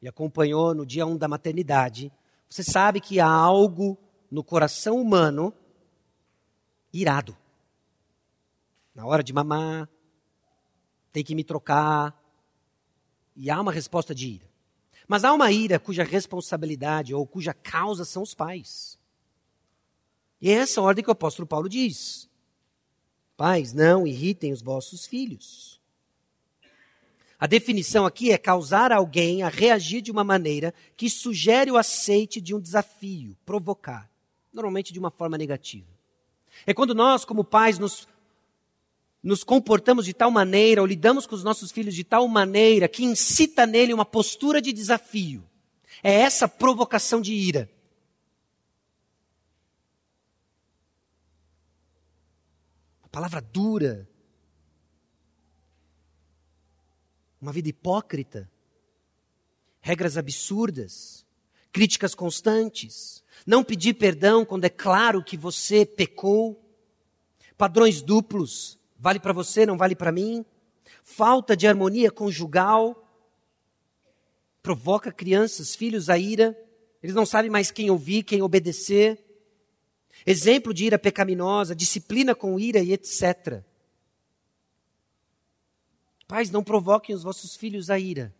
e 0.00 0.06
acompanhou 0.06 0.72
no 0.72 0.86
dia 0.86 1.04
1 1.04 1.16
da 1.16 1.26
maternidade, 1.26 2.12
você 2.48 2.62
sabe 2.62 3.00
que 3.00 3.18
há 3.18 3.26
algo 3.26 3.98
no 4.30 4.44
coração 4.44 5.00
humano 5.00 5.52
irado. 6.92 7.36
Na 8.94 9.04
hora 9.04 9.22
de 9.22 9.32
mamar, 9.32 9.88
tem 11.12 11.24
que 11.24 11.34
me 11.34 11.42
trocar. 11.42 12.16
E 13.34 13.50
há 13.50 13.60
uma 13.60 13.72
resposta 13.72 14.14
de 14.14 14.28
ira. 14.28 14.48
Mas 15.08 15.24
há 15.24 15.32
uma 15.32 15.50
ira 15.50 15.80
cuja 15.80 16.04
responsabilidade 16.04 17.12
ou 17.12 17.26
cuja 17.26 17.52
causa 17.52 18.04
são 18.04 18.22
os 18.22 18.32
pais. 18.32 18.96
E 20.40 20.50
é 20.50 20.54
essa 20.54 20.80
ordem 20.80 21.02
que 21.02 21.10
o 21.10 21.12
apóstolo 21.12 21.48
Paulo 21.48 21.68
diz: 21.68 22.30
Pais, 23.36 23.72
não 23.72 24.06
irritem 24.06 24.52
os 24.52 24.62
vossos 24.62 25.04
filhos. 25.04 25.81
A 27.42 27.46
definição 27.48 28.06
aqui 28.06 28.30
é 28.30 28.38
causar 28.38 28.92
alguém 28.92 29.42
a 29.42 29.48
reagir 29.48 30.00
de 30.00 30.12
uma 30.12 30.22
maneira 30.22 30.72
que 30.96 31.10
sugere 31.10 31.72
o 31.72 31.76
aceite 31.76 32.40
de 32.40 32.54
um 32.54 32.60
desafio, 32.60 33.36
provocar, 33.44 34.08
normalmente 34.52 34.92
de 34.92 35.00
uma 35.00 35.10
forma 35.10 35.36
negativa. 35.36 35.88
É 36.64 36.72
quando 36.72 36.94
nós, 36.94 37.24
como 37.24 37.42
pais, 37.42 37.80
nos, 37.80 38.06
nos 39.20 39.42
comportamos 39.42 40.04
de 40.04 40.14
tal 40.14 40.30
maneira, 40.30 40.82
ou 40.82 40.86
lidamos 40.86 41.26
com 41.26 41.34
os 41.34 41.42
nossos 41.42 41.72
filhos 41.72 41.96
de 41.96 42.04
tal 42.04 42.28
maneira, 42.28 42.86
que 42.86 43.02
incita 43.02 43.66
nele 43.66 43.92
uma 43.92 44.04
postura 44.04 44.62
de 44.62 44.72
desafio. 44.72 45.42
É 46.00 46.12
essa 46.12 46.46
provocação 46.46 47.20
de 47.20 47.34
ira. 47.34 47.68
A 53.02 53.08
palavra 53.08 53.40
dura 53.40 54.08
uma 57.42 57.50
vida 57.50 57.68
hipócrita, 57.68 58.48
regras 59.80 60.16
absurdas, 60.16 61.26
críticas 61.72 62.14
constantes, 62.14 63.24
não 63.44 63.64
pedir 63.64 63.94
perdão 63.94 64.44
quando 64.44 64.64
é 64.64 64.68
claro 64.68 65.24
que 65.24 65.36
você 65.36 65.84
pecou, 65.84 66.64
padrões 67.58 68.00
duplos, 68.00 68.78
vale 68.96 69.18
para 69.18 69.32
você, 69.32 69.66
não 69.66 69.76
vale 69.76 69.96
para 69.96 70.12
mim, 70.12 70.44
falta 71.02 71.56
de 71.56 71.66
harmonia 71.66 72.12
conjugal, 72.12 72.96
provoca 74.62 75.10
crianças, 75.10 75.74
filhos 75.74 76.08
a 76.08 76.16
ira, 76.16 76.56
eles 77.02 77.16
não 77.16 77.26
sabem 77.26 77.50
mais 77.50 77.72
quem 77.72 77.90
ouvir, 77.90 78.22
quem 78.22 78.40
obedecer. 78.40 79.18
Exemplo 80.24 80.72
de 80.72 80.84
ira 80.84 80.96
pecaminosa, 80.96 81.74
disciplina 81.74 82.32
com 82.32 82.56
ira 82.60 82.78
e 82.78 82.92
etc. 82.92 83.64
Pais, 86.32 86.50
não 86.50 86.64
provoquem 86.64 87.14
os 87.14 87.22
vossos 87.22 87.54
filhos 87.54 87.90
a 87.90 87.98
ira. 87.98 88.34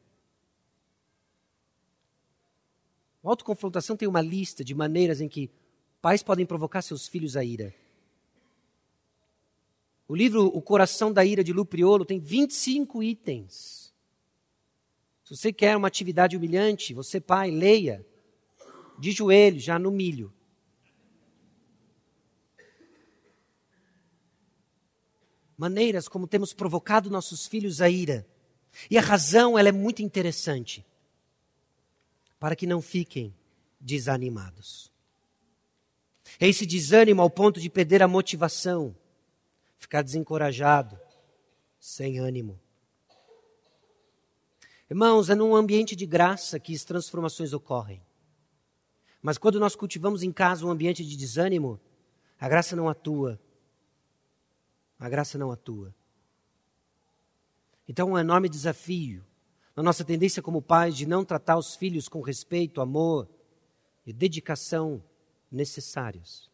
A 3.23 3.29
autoconfrontação 3.29 3.99
tem 3.99 4.09
uma 4.09 4.23
lista 4.23 4.65
de 4.65 4.75
maneiras 4.75 5.21
em 5.21 5.29
que 5.29 5.51
pais 6.01 6.23
podem 6.23 6.47
provocar 6.47 6.81
seus 6.81 7.07
filhos 7.07 7.37
a 7.37 7.45
ira. 7.45 7.75
O 10.09 10.17
livro 10.17 10.47
O 10.47 10.63
Coração 10.63 11.13
da 11.13 11.23
Ira 11.23 11.45
de 11.45 11.53
Lupriolo 11.53 12.07
tem 12.07 12.19
25 12.19 13.03
itens. 13.03 13.93
Se 15.23 15.37
você 15.37 15.53
quer 15.53 15.77
uma 15.77 15.89
atividade 15.89 16.35
humilhante, 16.35 16.95
você, 16.95 17.21
pai, 17.21 17.51
leia 17.51 18.07
de 18.99 19.13
joelho, 19.13 19.61
já 19.61 19.79
no 19.79 19.91
milho. 19.91 20.33
Maneiras 25.63 26.09
como 26.09 26.27
temos 26.27 26.53
provocado 26.53 27.09
nossos 27.09 27.47
filhos 27.47 27.81
a 27.81 27.89
ira. 27.89 28.27
E 28.91 28.99
a 28.99 29.01
razão, 29.01 29.57
ela 29.57 29.69
é 29.69 29.73
muito 29.73 30.03
interessante. 30.03 30.85
Para 32.41 32.57
que 32.57 32.67
não 32.67 32.83
fiquem 32.83 33.33
desanimados. 33.81 34.91
É 36.41 36.49
esse 36.49 36.67
desânimo 36.67 37.23
ao 37.23 37.31
ponto 37.31 37.61
de 37.61 37.71
perder 37.71 38.03
a 38.03 38.09
motivação, 38.09 38.97
ficar 39.79 40.03
desencorajado, 40.03 40.99
sem 41.79 42.19
ânimo. 42.19 42.59
Irmãos, 44.91 45.31
é 45.31 45.35
num 45.37 45.55
ambiente 45.55 45.95
de 45.95 46.07
graça 46.07 46.59
que 46.59 46.75
as 46.75 46.83
transformações 46.83 47.53
ocorrem. 47.53 48.03
Mas 49.23 49.39
quando 49.39 49.61
nós 49.61 49.77
cultivamos 49.77 50.25
em 50.25 50.33
casa 50.33 50.67
um 50.67 50.71
ambiente 50.71 51.05
de 51.05 51.17
desânimo, 51.17 51.79
a 52.41 52.49
graça 52.49 52.75
não 52.75 52.89
atua, 52.89 53.39
a 55.03 55.09
graça 55.09 55.37
não 55.37 55.51
atua. 55.51 55.93
Então, 57.89 58.13
um 58.13 58.19
enorme 58.19 58.49
desafio 58.49 59.27
na 59.75 59.83
nossa 59.83 60.05
tendência 60.05 60.41
como 60.41 60.63
pais 60.63 60.97
de 60.97 61.07
não 61.07 61.25
tratar 61.25 61.59
os 61.59 61.75
filhos 61.75 62.09
com 62.09 62.21
respeito, 62.21 62.81
amor 62.81 63.29
e 64.07 64.13
dedicação 64.13 65.03
necessários 65.51 66.49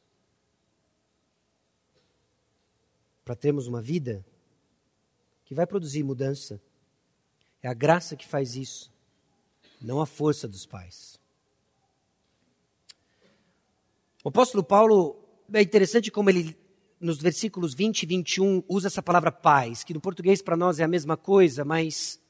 para 3.22 3.36
termos 3.36 3.66
uma 3.66 3.82
vida 3.82 4.24
que 5.44 5.54
vai 5.54 5.66
produzir 5.66 6.02
mudança. 6.02 6.58
É 7.62 7.68
a 7.68 7.74
graça 7.74 8.16
que 8.16 8.26
faz 8.26 8.56
isso, 8.56 8.90
não 9.78 10.00
a 10.00 10.06
força 10.06 10.48
dos 10.48 10.64
pais. 10.64 11.20
O 14.24 14.30
apóstolo 14.30 14.64
Paulo, 14.64 15.22
é 15.52 15.60
interessante 15.60 16.10
como 16.10 16.30
ele 16.30 16.56
nos 17.00 17.18
versículos 17.18 17.74
20 17.74 18.02
e 18.02 18.06
21, 18.06 18.64
usa 18.68 18.88
essa 18.88 19.02
palavra 19.02 19.30
paz, 19.30 19.84
que 19.84 19.94
no 19.94 20.00
português 20.00 20.42
para 20.42 20.56
nós 20.56 20.80
é 20.80 20.84
a 20.84 20.88
mesma 20.88 21.16
coisa, 21.16 21.64
mas 21.64 22.20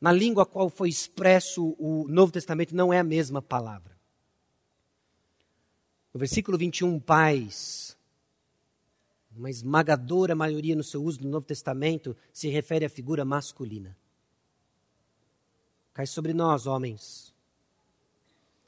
na 0.00 0.12
língua 0.12 0.42
a 0.42 0.46
qual 0.46 0.68
foi 0.68 0.88
expresso 0.88 1.74
o 1.78 2.06
Novo 2.08 2.32
Testamento 2.32 2.74
não 2.74 2.92
é 2.92 2.98
a 2.98 3.04
mesma 3.04 3.40
palavra. 3.40 3.96
No 6.12 6.18
versículo 6.18 6.56
21, 6.56 6.98
paz, 7.00 7.96
uma 9.34 9.50
esmagadora 9.50 10.34
maioria 10.34 10.74
no 10.74 10.84
seu 10.84 11.02
uso 11.02 11.22
no 11.22 11.30
Novo 11.30 11.46
Testamento 11.46 12.16
se 12.32 12.48
refere 12.48 12.84
à 12.84 12.88
figura 12.88 13.24
masculina. 13.24 13.96
Cai 15.92 16.06
sobre 16.06 16.32
nós, 16.34 16.66
homens, 16.66 17.34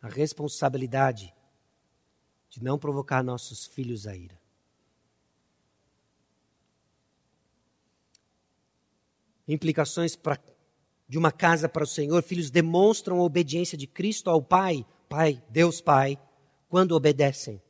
a 0.01 0.09
responsabilidade 0.09 1.35
de 2.49 2.63
não 2.63 2.79
provocar 2.79 3.23
nossos 3.23 3.67
filhos 3.67 4.07
a 4.07 4.17
ira. 4.17 4.38
Implicações 9.49 10.15
pra, 10.15 10.39
de 11.09 11.17
uma 11.17 11.33
casa 11.33 11.69
para 11.69 11.83
o 11.83 11.87
Senhor, 11.87 12.23
filhos 12.23 12.51
demonstram 12.51 13.19
a 13.19 13.25
obediência 13.25 13.79
de 13.79 13.87
Cristo 13.87 14.29
ao 14.29 14.43
Pai, 14.43 14.87
Pai, 15.09 15.43
Deus 15.49 15.81
Pai, 15.81 16.19
quando 16.69 16.93
obedecem. 16.93 17.61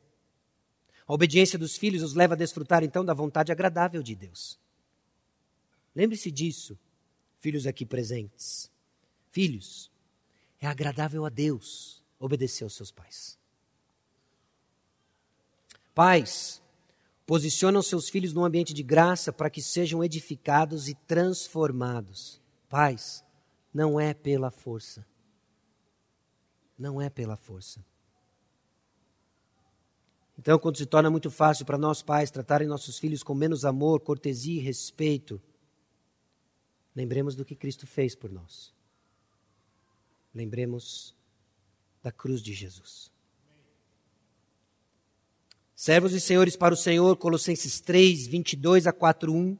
A 1.07 1.13
obediência 1.13 1.57
dos 1.57 1.77
filhos 1.77 2.03
os 2.03 2.13
leva 2.13 2.33
a 2.33 2.37
desfrutar 2.37 2.83
então 2.83 3.03
da 3.03 3.13
vontade 3.13 3.51
agradável 3.51 4.03
de 4.03 4.13
Deus. 4.13 4.59
Lembre-se 5.95 6.29
disso, 6.29 6.77
filhos 7.39 7.65
aqui 7.65 7.85
presentes. 7.85 8.69
Filhos, 9.31 9.89
é 10.59 10.67
agradável 10.67 11.25
a 11.25 11.29
Deus 11.29 12.03
obedecer 12.19 12.63
aos 12.63 12.75
seus 12.75 12.91
pais. 12.91 13.39
Pais, 15.95 16.61
posicionam 17.29 17.83
seus 17.83 18.09
filhos 18.09 18.33
num 18.33 18.43
ambiente 18.43 18.73
de 18.73 18.81
graça 18.81 19.31
para 19.31 19.51
que 19.51 19.61
sejam 19.61 20.03
edificados 20.03 20.89
e 20.89 20.95
transformados. 20.95 22.41
Pais, 22.67 23.23
não 23.71 23.99
é 23.99 24.15
pela 24.15 24.49
força. 24.49 25.05
Não 26.75 26.99
é 26.99 27.07
pela 27.07 27.37
força. 27.37 27.85
Então, 30.39 30.57
quando 30.57 30.77
se 30.77 30.87
torna 30.87 31.11
muito 31.11 31.29
fácil 31.29 31.67
para 31.67 31.77
nós 31.77 32.01
pais 32.01 32.31
tratarem 32.31 32.67
nossos 32.67 32.97
filhos 32.97 33.21
com 33.21 33.35
menos 33.35 33.63
amor, 33.63 33.99
cortesia 33.99 34.59
e 34.59 34.63
respeito, 34.63 35.39
lembremos 36.95 37.35
do 37.35 37.45
que 37.45 37.55
Cristo 37.55 37.85
fez 37.85 38.15
por 38.15 38.31
nós. 38.31 38.73
Lembremos 40.33 41.15
da 42.01 42.11
cruz 42.11 42.41
de 42.41 42.53
Jesus. 42.53 43.11
Servos 45.81 46.11
e 46.11 46.19
senhores 46.19 46.57
para 46.57 46.73
o 46.73 46.77
Senhor, 46.77 47.15
Colossenses 47.15 47.79
3, 47.79 48.27
22 48.27 48.85
a 48.85 48.91
4, 48.91 49.33
1. 49.33 49.57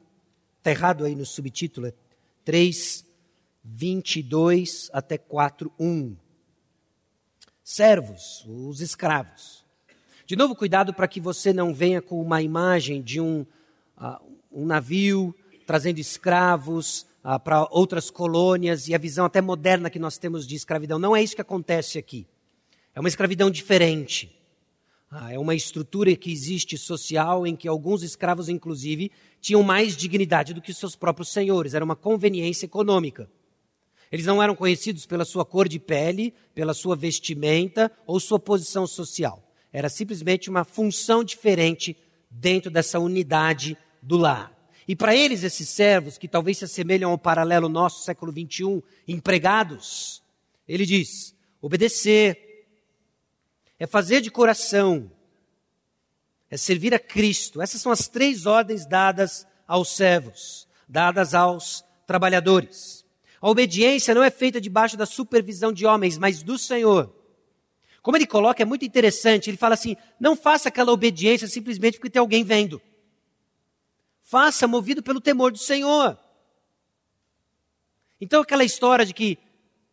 Está 0.58 0.70
errado 0.70 1.06
aí 1.06 1.14
no 1.14 1.24
subtítulo, 1.24 1.86
é 1.86 1.94
3, 2.44 3.06
22 3.64 4.90
até 4.92 5.16
4, 5.16 5.72
1. 5.80 6.14
Servos, 7.64 8.44
os 8.46 8.82
escravos. 8.82 9.64
De 10.26 10.36
novo, 10.36 10.54
cuidado 10.54 10.92
para 10.92 11.08
que 11.08 11.22
você 11.22 11.54
não 11.54 11.72
venha 11.72 12.02
com 12.02 12.20
uma 12.20 12.42
imagem 12.42 13.00
de 13.00 13.18
um, 13.18 13.46
uh, 13.96 14.22
um 14.52 14.66
navio 14.66 15.34
trazendo 15.66 16.00
escravos 16.00 17.06
uh, 17.24 17.40
para 17.40 17.66
outras 17.70 18.10
colônias 18.10 18.88
e 18.88 18.94
a 18.94 18.98
visão 18.98 19.24
até 19.24 19.40
moderna 19.40 19.88
que 19.88 19.98
nós 19.98 20.18
temos 20.18 20.46
de 20.46 20.54
escravidão. 20.54 20.98
Não 20.98 21.16
é 21.16 21.22
isso 21.22 21.34
que 21.34 21.40
acontece 21.40 21.96
aqui. 21.96 22.26
É 22.94 23.00
uma 23.00 23.08
escravidão 23.08 23.50
diferente. 23.50 24.38
Ah, 25.12 25.32
é 25.32 25.38
uma 25.38 25.56
estrutura 25.56 26.14
que 26.14 26.30
existe 26.30 26.78
social 26.78 27.44
em 27.44 27.56
que 27.56 27.66
alguns 27.66 28.04
escravos, 28.04 28.48
inclusive, 28.48 29.10
tinham 29.40 29.60
mais 29.60 29.96
dignidade 29.96 30.54
do 30.54 30.62
que 30.62 30.72
seus 30.72 30.94
próprios 30.94 31.30
senhores. 31.30 31.74
Era 31.74 31.84
uma 31.84 31.96
conveniência 31.96 32.64
econômica. 32.64 33.28
Eles 34.12 34.24
não 34.24 34.40
eram 34.40 34.54
conhecidos 34.54 35.06
pela 35.06 35.24
sua 35.24 35.44
cor 35.44 35.68
de 35.68 35.80
pele, 35.80 36.32
pela 36.54 36.72
sua 36.72 36.94
vestimenta 36.94 37.90
ou 38.06 38.20
sua 38.20 38.38
posição 38.38 38.86
social. 38.86 39.52
Era 39.72 39.88
simplesmente 39.88 40.48
uma 40.48 40.62
função 40.62 41.24
diferente 41.24 41.96
dentro 42.30 42.70
dessa 42.70 43.00
unidade 43.00 43.76
do 44.00 44.16
lar. 44.16 44.56
E 44.86 44.94
para 44.94 45.14
eles, 45.14 45.42
esses 45.42 45.68
servos, 45.68 46.18
que 46.18 46.28
talvez 46.28 46.58
se 46.58 46.64
assemelham 46.66 47.10
ao 47.10 47.18
paralelo 47.18 47.68
nosso, 47.68 48.04
século 48.04 48.32
XXI, 48.32 48.80
empregados, 49.08 50.22
ele 50.68 50.86
diz: 50.86 51.34
obedecer, 51.60 52.49
é 53.80 53.86
fazer 53.86 54.20
de 54.20 54.30
coração, 54.30 55.10
é 56.50 56.56
servir 56.58 56.94
a 56.94 56.98
Cristo. 56.98 57.62
Essas 57.62 57.80
são 57.80 57.90
as 57.90 58.06
três 58.06 58.44
ordens 58.44 58.84
dadas 58.84 59.46
aos 59.66 59.88
servos, 59.96 60.68
dadas 60.86 61.34
aos 61.34 61.82
trabalhadores. 62.06 63.06
A 63.40 63.48
obediência 63.48 64.14
não 64.14 64.22
é 64.22 64.30
feita 64.30 64.60
debaixo 64.60 64.98
da 64.98 65.06
supervisão 65.06 65.72
de 65.72 65.86
homens, 65.86 66.18
mas 66.18 66.42
do 66.42 66.58
Senhor. 66.58 67.10
Como 68.02 68.18
ele 68.18 68.26
coloca, 68.26 68.62
é 68.62 68.66
muito 68.66 68.84
interessante. 68.84 69.48
Ele 69.48 69.56
fala 69.56 69.74
assim: 69.74 69.96
não 70.18 70.36
faça 70.36 70.68
aquela 70.68 70.92
obediência 70.92 71.48
simplesmente 71.48 71.96
porque 71.96 72.10
tem 72.10 72.20
alguém 72.20 72.44
vendo. 72.44 72.82
Faça 74.20 74.68
movido 74.68 75.02
pelo 75.02 75.22
temor 75.22 75.52
do 75.52 75.58
Senhor. 75.58 76.18
Então, 78.20 78.42
aquela 78.42 78.64
história 78.64 79.06
de 79.06 79.14
que 79.14 79.38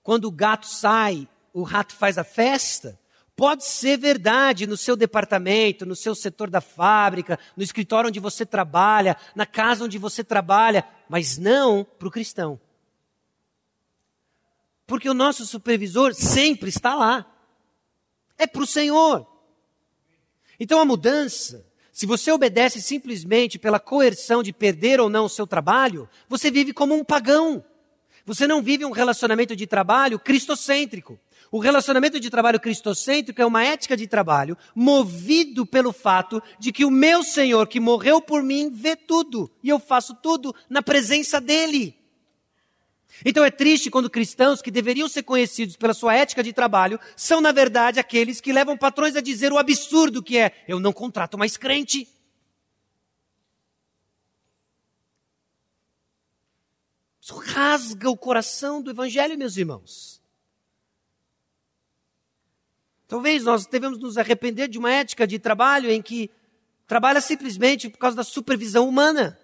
quando 0.03 0.25
o 0.25 0.31
gato 0.31 0.67
sai, 0.67 1.27
o 1.53 1.63
rato 1.63 1.95
faz 1.95 2.17
a 2.17 2.23
festa, 2.25 2.99
Pode 3.37 3.65
ser 3.65 3.99
verdade 3.99 4.65
no 4.65 4.75
seu 4.75 4.95
departamento, 4.95 5.85
no 5.85 5.95
seu 5.95 6.15
setor 6.15 6.49
da 6.49 6.59
fábrica, 6.59 7.37
no 7.55 7.61
escritório 7.61 8.07
onde 8.07 8.19
você 8.19 8.43
trabalha, 8.43 9.15
na 9.35 9.45
casa 9.45 9.85
onde 9.85 9.99
você 9.99 10.23
trabalha, 10.23 10.83
mas 11.07 11.37
não 11.37 11.83
para 11.83 12.07
o 12.07 12.11
cristão. 12.11 12.59
Porque 14.87 15.07
o 15.07 15.13
nosso 15.13 15.45
supervisor 15.45 16.15
sempre 16.15 16.69
está 16.69 16.95
lá. 16.95 17.31
É 18.39 18.47
para 18.47 18.63
o 18.63 18.65
Senhor. 18.65 19.27
Então 20.59 20.79
a 20.79 20.85
mudança, 20.85 21.63
se 21.91 22.07
você 22.07 22.31
obedece 22.31 22.81
simplesmente 22.81 23.59
pela 23.59 23.79
coerção 23.79 24.41
de 24.41 24.51
perder 24.51 24.99
ou 24.99 25.11
não 25.11 25.25
o 25.25 25.29
seu 25.29 25.45
trabalho, 25.45 26.09
você 26.27 26.49
vive 26.49 26.73
como 26.73 26.95
um 26.95 27.03
pagão. 27.03 27.63
Você 28.25 28.47
não 28.47 28.63
vive 28.63 28.83
um 28.83 28.91
relacionamento 28.91 29.55
de 29.55 29.67
trabalho 29.67 30.17
cristocêntrico. 30.17 31.19
O 31.51 31.59
relacionamento 31.59 32.19
de 32.19 32.29
trabalho 32.29 32.59
cristocêntrico 32.59 33.41
é 33.41 33.45
uma 33.45 33.63
ética 33.63 33.95
de 33.95 34.07
trabalho 34.07 34.57
movido 34.75 35.65
pelo 35.65 35.93
fato 35.93 36.41
de 36.59 36.71
que 36.71 36.83
o 36.83 36.91
meu 36.91 37.23
Senhor 37.23 37.67
que 37.67 37.79
morreu 37.79 38.21
por 38.21 38.43
mim 38.43 38.69
vê 38.69 38.95
tudo 38.95 39.49
e 39.63 39.69
eu 39.69 39.79
faço 39.79 40.15
tudo 40.15 40.53
na 40.69 40.81
presença 40.81 41.39
dele. 41.39 41.95
Então 43.25 43.43
é 43.43 43.49
triste 43.49 43.89
quando 43.89 44.09
cristãos 44.09 44.61
que 44.61 44.69
deveriam 44.69 45.07
ser 45.07 45.23
conhecidos 45.23 45.75
pela 45.75 45.93
sua 45.93 46.13
ética 46.13 46.43
de 46.43 46.53
trabalho 46.53 46.99
são, 47.15 47.41
na 47.41 47.51
verdade, 47.51 47.99
aqueles 47.99 48.39
que 48.41 48.53
levam 48.53 48.77
patrões 48.77 49.15
a 49.15 49.21
dizer 49.21 49.51
o 49.51 49.57
absurdo 49.57 50.21
que 50.21 50.37
é: 50.37 50.51
eu 50.67 50.79
não 50.79 50.93
contrato 50.93 51.37
mais 51.37 51.57
crente. 51.57 52.07
Isso 57.19 57.35
rasga 57.37 58.09
o 58.09 58.15
coração 58.15 58.81
do 58.81 58.91
evangelho, 58.91 59.37
meus 59.37 59.57
irmãos. 59.57 60.16
Talvez 63.07 63.45
nós 63.45 63.65
devemos 63.65 63.97
nos 63.99 64.17
arrepender 64.17 64.67
de 64.67 64.77
uma 64.77 64.91
ética 64.91 65.25
de 65.25 65.39
trabalho 65.39 65.89
em 65.89 66.01
que 66.01 66.29
trabalha 66.85 67.21
simplesmente 67.21 67.89
por 67.89 67.97
causa 67.97 68.17
da 68.17 68.23
supervisão 68.23 68.87
humana. 68.87 69.39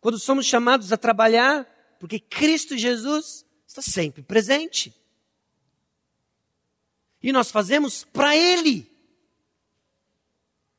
Quando 0.00 0.18
somos 0.18 0.46
chamados 0.46 0.90
a 0.90 0.96
trabalhar, 0.96 1.66
porque 2.00 2.18
Cristo 2.18 2.76
Jesus 2.76 3.44
está 3.66 3.82
sempre 3.82 4.22
presente. 4.22 4.94
E 7.22 7.32
nós 7.32 7.50
fazemos 7.50 8.02
para 8.04 8.34
Ele. 8.34 8.90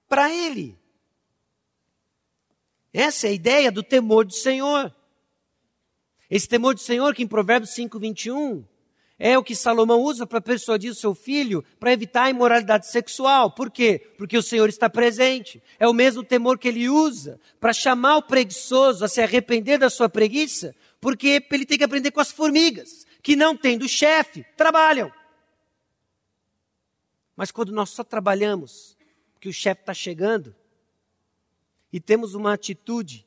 Para 0.10 0.34
Ele. 0.34 0.78
Essa 2.92 3.28
é 3.28 3.30
a 3.30 3.34
ideia 3.34 3.72
do 3.72 3.84
temor 3.84 4.26
do 4.26 4.34
Senhor. 4.34 4.94
Esse 6.30 6.48
temor 6.50 6.74
do 6.74 6.82
Senhor 6.82 7.14
que 7.14 7.24
em 7.24 7.28
Provérbios 7.28 7.74
5, 7.76 7.98
21 8.00 8.73
é 9.20 9.38
o 9.38 9.44
que 9.44 9.56
Salomão 9.56 10.02
usa 10.02 10.26
para 10.26 10.42
persuadir 10.42 10.92
o 10.92 10.96
seu 10.96 11.14
filho 11.14 11.64
para 11.80 11.94
evitar 11.94 12.24
a 12.24 12.30
imoralidade 12.30 12.88
sexual. 12.88 13.52
Por 13.52 13.70
quê? 13.70 14.12
Porque 14.18 14.38
o 14.38 14.44
Senhor 14.44 14.68
está 14.68 14.90
presente. 14.90 15.62
É 15.80 15.88
o 15.88 15.94
mesmo 15.94 16.24
temor 16.24 16.58
que 16.58 16.68
ele 16.68 16.90
usa 16.90 17.40
para 17.60 17.74
chamar 17.74 18.18
o 18.18 18.24
preguiçoso 18.24 19.06
a 19.06 19.08
se 19.08 19.22
arrepender 19.22 19.78
da 19.78 19.90
sua 19.90 20.10
preguiça, 20.10 20.76
porque 21.00 21.46
ele 21.52 21.66
tem 21.66 21.78
que 21.78 21.84
aprender 21.84 22.12
com 22.12 22.20
as 22.20 22.32
formigas, 22.32 23.06
que 23.22 23.36
não 23.36 23.56
tendo 23.56 23.88
chefe, 23.88 24.44
trabalham. 24.58 25.12
Mas 27.36 27.52
quando 27.52 27.72
nós 27.72 27.92
só 27.92 28.04
trabalhamos 28.04 28.98
porque 29.34 29.50
o 29.50 29.54
chefe 29.54 29.82
está 29.82 29.94
chegando 29.94 30.56
e 31.92 32.00
temos 32.00 32.34
uma 32.34 32.54
atitude 32.54 33.26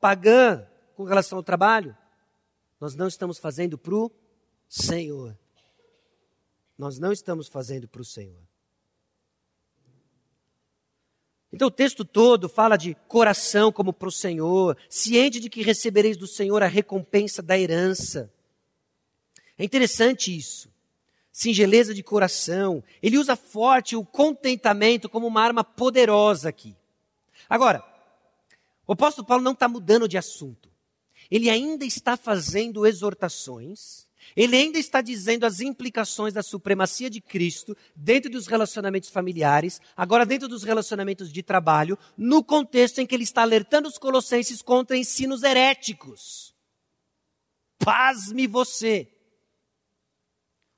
pagã 0.00 0.66
com 0.94 1.04
relação 1.04 1.38
ao 1.38 1.42
trabalho, 1.42 1.96
nós 2.80 2.94
não 2.94 3.08
estamos 3.08 3.38
fazendo 3.38 3.76
para 3.76 3.94
o 3.94 4.10
Senhor. 4.68 5.36
Nós 6.76 6.98
não 6.98 7.10
estamos 7.10 7.48
fazendo 7.48 7.88
para 7.88 8.02
o 8.02 8.04
Senhor. 8.04 8.48
Então 11.52 11.68
o 11.68 11.72
texto 11.72 12.04
todo 12.04 12.48
fala 12.48 12.76
de 12.76 12.94
coração 13.08 13.72
como 13.72 13.92
para 13.92 14.08
o 14.08 14.12
Senhor, 14.12 14.76
ciente 14.88 15.40
de 15.40 15.48
que 15.48 15.62
recebereis 15.62 16.16
do 16.16 16.26
Senhor 16.26 16.62
a 16.62 16.66
recompensa 16.66 17.42
da 17.42 17.58
herança. 17.58 18.32
É 19.56 19.64
interessante 19.64 20.36
isso. 20.36 20.70
Singeleza 21.32 21.94
de 21.94 22.02
coração. 22.02 22.84
Ele 23.02 23.16
usa 23.16 23.34
forte 23.34 23.96
o 23.96 24.04
contentamento 24.04 25.08
como 25.08 25.26
uma 25.26 25.42
arma 25.42 25.64
poderosa 25.64 26.48
aqui. 26.48 26.76
Agora, 27.48 27.82
o 28.86 28.92
apóstolo 28.92 29.26
Paulo 29.26 29.42
não 29.42 29.52
está 29.52 29.68
mudando 29.68 30.06
de 30.06 30.18
assunto. 30.18 30.70
Ele 31.30 31.48
ainda 31.48 31.84
está 31.84 32.16
fazendo 32.16 32.86
exortações 32.86 34.07
ele 34.36 34.56
ainda 34.56 34.78
está 34.78 35.00
dizendo 35.00 35.44
as 35.44 35.60
implicações 35.60 36.34
da 36.34 36.42
supremacia 36.42 37.08
de 37.08 37.20
Cristo 37.20 37.76
dentro 37.94 38.30
dos 38.30 38.46
relacionamentos 38.46 39.08
familiares, 39.08 39.80
agora 39.96 40.26
dentro 40.26 40.48
dos 40.48 40.62
relacionamentos 40.62 41.32
de 41.32 41.42
trabalho, 41.42 41.98
no 42.16 42.42
contexto 42.42 43.00
em 43.00 43.06
que 43.06 43.14
ele 43.14 43.24
está 43.24 43.42
alertando 43.42 43.88
os 43.88 43.98
colossenses 43.98 44.62
contra 44.62 44.96
ensinos 44.96 45.42
heréticos. 45.42 46.54
Pasme 47.78 48.46
você. 48.46 49.10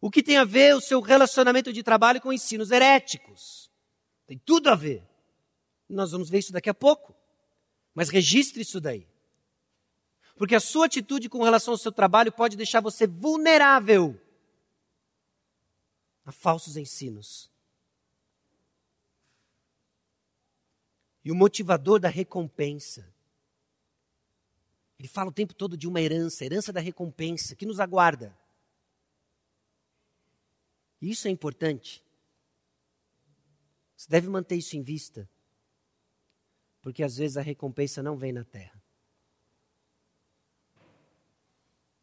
O 0.01 0.11
que 0.11 0.22
tem 0.22 0.36
a 0.36 0.44
ver 0.44 0.74
o 0.74 0.80
seu 0.80 1.01
relacionamento 1.01 1.72
de 1.72 1.82
trabalho 1.82 2.20
com 2.20 2.32
ensinos 2.32 2.70
heréticos? 2.70 3.70
Tem 4.26 4.38
tudo 4.38 4.70
a 4.70 4.74
ver. 4.74 5.03
Nós 5.88 6.12
vamos 6.12 6.30
ver 6.30 6.38
isso 6.38 6.53
daqui 6.53 6.70
a 6.70 6.74
pouco. 6.74 7.14
Mas 7.94 8.09
registre 8.09 8.62
isso 8.62 8.80
daí. 8.80 9.09
Porque 10.41 10.55
a 10.55 10.61
sua 10.61 10.86
atitude 10.86 11.28
com 11.28 11.43
relação 11.43 11.74
ao 11.74 11.76
seu 11.76 11.93
trabalho 11.93 12.32
pode 12.32 12.57
deixar 12.57 12.80
você 12.80 13.07
vulnerável 13.07 14.18
a 16.24 16.32
falsos 16.32 16.78
ensinos. 16.78 17.53
E 21.22 21.30
o 21.30 21.34
motivador 21.34 22.01
da 22.01 22.09
recompensa. 22.09 23.07
Ele 24.99 25.09
fala 25.09 25.28
o 25.28 25.32
tempo 25.32 25.53
todo 25.53 25.76
de 25.76 25.86
uma 25.86 26.01
herança, 26.01 26.43
herança 26.43 26.72
da 26.72 26.80
recompensa, 26.80 27.55
que 27.55 27.66
nos 27.66 27.78
aguarda. 27.78 28.34
E 31.03 31.11
isso 31.11 31.28
é 31.28 31.30
importante. 31.30 32.03
Você 33.95 34.09
deve 34.09 34.26
manter 34.30 34.57
isso 34.57 34.74
em 34.74 34.80
vista. 34.80 35.28
Porque 36.80 37.03
às 37.03 37.18
vezes 37.18 37.36
a 37.36 37.43
recompensa 37.43 38.03
não 38.03 38.16
vem 38.16 38.32
na 38.32 38.43
terra. 38.43 38.80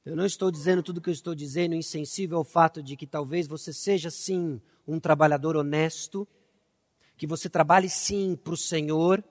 Eu 0.07 0.15
não 0.15 0.25
estou 0.25 0.49
dizendo 0.49 0.81
tudo 0.81 0.99
o 0.99 1.01
que 1.01 1.09
eu 1.09 1.13
estou 1.13 1.35
dizendo 1.35 1.75
insensível 1.75 2.37
ao 2.37 2.45
fato 2.45 2.81
de 2.81 2.95
que 2.95 3.05
talvez 3.05 3.45
você 3.45 3.73
seja 3.73 4.09
sim 4.09 4.61
um 4.87 5.01
trabalhador 5.01 5.57
honesto, 5.57 6.25
que 7.17 7.27
você 7.27 7.49
trabalhe 7.49 7.89
sim 7.89 8.33
para 8.33 8.53
o 8.53 8.55
Senhor, 8.55 9.21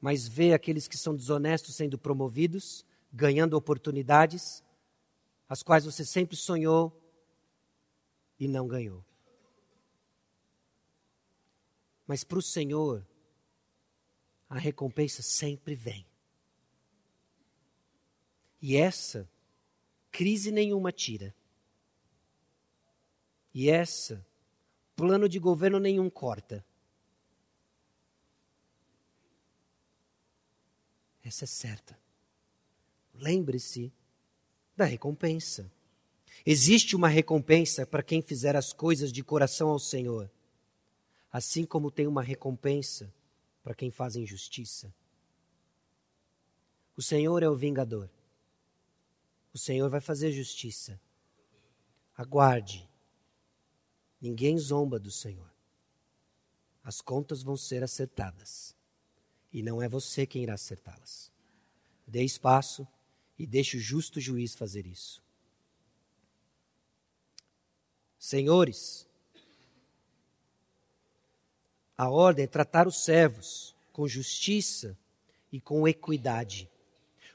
mas 0.00 0.28
vê 0.28 0.52
aqueles 0.52 0.86
que 0.86 0.96
são 0.96 1.16
desonestos 1.16 1.74
sendo 1.74 1.98
promovidos, 1.98 2.86
ganhando 3.12 3.54
oportunidades, 3.54 4.62
as 5.48 5.64
quais 5.64 5.84
você 5.84 6.04
sempre 6.04 6.36
sonhou 6.36 6.96
e 8.38 8.46
não 8.46 8.68
ganhou. 8.68 9.04
Mas 12.06 12.22
para 12.22 12.38
o 12.38 12.42
Senhor, 12.42 13.04
a 14.48 14.56
recompensa 14.56 15.22
sempre 15.22 15.74
vem. 15.74 16.06
E 18.68 18.76
essa, 18.76 19.30
crise 20.10 20.50
nenhuma 20.50 20.90
tira. 20.90 21.32
E 23.54 23.70
essa, 23.70 24.26
plano 24.96 25.28
de 25.28 25.38
governo 25.38 25.78
nenhum 25.78 26.10
corta. 26.10 26.66
Essa 31.22 31.44
é 31.44 31.46
certa. 31.46 31.96
Lembre-se 33.14 33.92
da 34.76 34.84
recompensa. 34.84 35.70
Existe 36.44 36.96
uma 36.96 37.06
recompensa 37.06 37.86
para 37.86 38.02
quem 38.02 38.20
fizer 38.20 38.56
as 38.56 38.72
coisas 38.72 39.12
de 39.12 39.22
coração 39.22 39.68
ao 39.68 39.78
Senhor, 39.78 40.28
assim 41.30 41.64
como 41.64 41.88
tem 41.88 42.08
uma 42.08 42.20
recompensa 42.20 43.14
para 43.62 43.76
quem 43.76 43.92
faz 43.92 44.16
injustiça. 44.16 44.92
O 46.96 47.02
Senhor 47.02 47.44
é 47.44 47.48
o 47.48 47.54
vingador. 47.54 48.10
O 49.56 49.58
Senhor 49.58 49.88
vai 49.88 50.02
fazer 50.02 50.32
justiça. 50.32 51.00
Aguarde. 52.14 52.86
Ninguém 54.20 54.58
zomba 54.58 54.98
do 54.98 55.10
Senhor. 55.10 55.50
As 56.84 57.00
contas 57.00 57.42
vão 57.42 57.56
ser 57.56 57.82
acertadas. 57.82 58.76
E 59.50 59.62
não 59.62 59.80
é 59.80 59.88
você 59.88 60.26
quem 60.26 60.42
irá 60.42 60.52
acertá-las. 60.52 61.32
Dê 62.06 62.22
espaço 62.22 62.86
e 63.38 63.46
deixe 63.46 63.78
o 63.78 63.80
justo 63.80 64.20
juiz 64.20 64.54
fazer 64.54 64.86
isso. 64.86 65.22
Senhores, 68.18 69.08
a 71.96 72.10
ordem 72.10 72.44
é 72.44 72.46
tratar 72.46 72.86
os 72.86 73.02
servos 73.02 73.74
com 73.90 74.06
justiça 74.06 74.98
e 75.50 75.58
com 75.58 75.88
equidade 75.88 76.68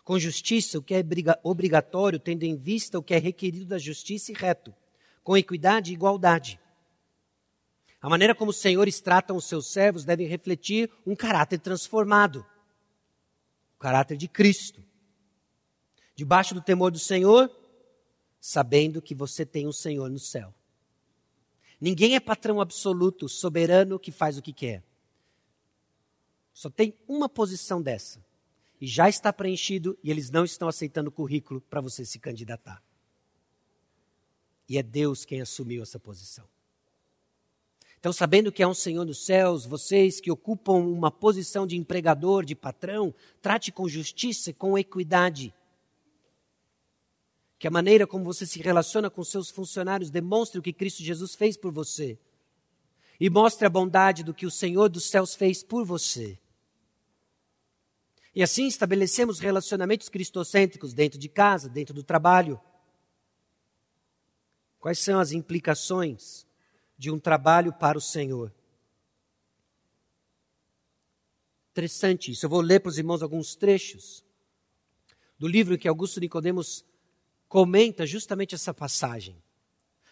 com 0.04 0.20
justiça 0.20 0.80
o 0.80 0.82
que 0.82 0.93
é 0.93 1.04
obrigatório, 1.43 2.20
tendo 2.20 2.43
em 2.43 2.56
vista 2.56 2.97
o 2.97 3.04
que 3.04 3.14
é 3.14 3.18
requerido 3.18 3.66
da 3.66 3.78
justiça 3.78 4.32
e 4.32 4.36
reto, 4.36 4.74
com 5.24 5.38
equidade 5.38 5.91
e 5.91 5.93
igualdade. 5.93 6.60
A 8.02 8.10
maneira 8.10 8.34
como 8.34 8.49
os 8.49 8.58
senhores 8.58 8.99
tratam 8.99 9.36
os 9.36 9.45
seus 9.45 9.72
servos 9.72 10.04
deve 10.04 10.26
refletir 10.26 10.89
um 11.06 11.16
caráter 11.16 11.60
transformado 11.60 12.45
o 13.76 13.80
caráter 13.82 14.16
de 14.16 14.28
Cristo. 14.28 14.84
Debaixo 16.16 16.54
do 16.54 16.62
temor 16.62 16.91
do 16.91 16.99
Senhor, 16.99 17.49
sabendo 18.39 19.02
que 19.02 19.16
você 19.16 19.43
tem 19.43 19.68
um 19.68 19.72
Senhor 19.72 20.08
no 20.08 20.20
céu. 20.20 20.54
Ninguém 21.80 22.16
é 22.16 22.20
patrão 22.20 22.62
absoluto, 22.62 23.28
soberano, 23.28 23.97
que 23.97 24.12
faz 24.12 24.38
o 24.38 24.41
que 24.41 24.54
quer. 24.54 24.84
Só 26.54 26.70
tem 26.70 26.95
uma 27.08 27.28
posição 27.28 27.82
dessa 27.82 28.24
e 28.82 28.88
já 28.88 29.08
está 29.08 29.32
preenchido 29.32 29.96
e 30.04 30.10
eles 30.10 30.32
não 30.32 30.44
estão 30.44 30.68
aceitando 30.68 31.10
o 31.10 31.14
currículo 31.14 31.62
para 31.62 31.80
você 31.80 32.04
se 32.04 32.18
candidatar. 32.18 32.84
E 34.68 34.80
é 34.80 34.82
Deus 34.82 35.24
quem 35.24 35.40
assumiu 35.40 35.84
essa 35.84 36.00
posição. 36.00 36.50
Então, 38.00 38.12
sabendo 38.12 38.52
que 38.52 38.64
há 38.64 38.68
um 38.68 38.74
Senhor 38.74 39.06
nos 39.06 39.24
céus, 39.24 39.64
vocês 39.68 40.20
que 40.20 40.32
ocupam 40.32 40.78
uma 40.78 41.12
posição 41.12 41.68
de 41.68 41.78
empregador, 41.78 42.44
de 42.44 42.56
patrão, 42.56 43.14
trate 43.40 43.72
com 43.72 43.88
justiça 43.88 44.52
com 44.52 44.76
equidade. 44.76 45.54
Que 47.60 47.68
a 47.68 47.72
maneira 47.72 48.08
como 48.08 48.26
você 48.26 48.48
se 48.48 48.60
relaciona 48.60 49.12
com 49.12 49.24
seus 49.24 49.52
funcionários 49.52 50.10
demonstre 50.10 50.58
o 50.58 50.64
que 50.64 50.74
Cristo 50.74 51.04
Jesus 51.04 51.36
fez 51.36 51.56
por 51.56 51.72
você. 51.72 52.18
E 53.20 53.30
mostre 53.30 53.68
a 53.68 53.70
bondade 53.70 54.24
do 54.24 54.34
que 54.34 54.48
o 54.48 54.52
Senhor 54.52 54.90
dos 54.90 55.04
céus 55.04 55.36
fez 55.36 55.62
por 55.62 55.86
você. 55.86 56.40
E 58.34 58.42
assim 58.42 58.66
estabelecemos 58.66 59.40
relacionamentos 59.40 60.08
cristocêntricos 60.08 60.94
dentro 60.94 61.20
de 61.20 61.28
casa, 61.28 61.68
dentro 61.68 61.94
do 61.94 62.04
trabalho. 62.04 62.60
Quais 64.80 65.00
são 65.00 65.20
as 65.20 65.32
implicações 65.32 66.48
de 66.98 67.12
um 67.12 67.20
trabalho 67.20 67.74
para 67.74 67.98
o 67.98 68.02
Senhor? 68.02 68.54
Interessante 71.72 72.32
isso. 72.32 72.46
Eu 72.46 72.50
vou 72.50 72.62
ler 72.62 72.80
para 72.80 72.90
os 72.90 72.98
irmãos 72.98 73.22
alguns 73.22 73.56
trechos 73.56 74.24
do 75.38 75.48
livro 75.48 75.78
que 75.78 75.88
Augusto 75.88 76.20
Nicodemos 76.20 76.86
comenta 77.48 78.06
justamente 78.06 78.56
essa 78.56 78.74
passagem. 78.74 79.42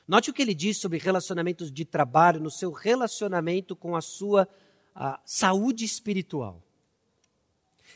Note 0.07 0.29
o 0.29 0.33
que 0.33 0.41
ele 0.41 0.55
diz 0.55 0.77
sobre 0.77 0.97
relacionamentos 0.97 1.71
de 1.71 1.85
trabalho 1.85 2.39
no 2.39 2.49
seu 2.49 2.71
relacionamento 2.71 3.75
com 3.75 3.95
a 3.95 4.01
sua 4.01 4.47
a 4.95 5.21
saúde 5.23 5.85
espiritual. 5.85 6.61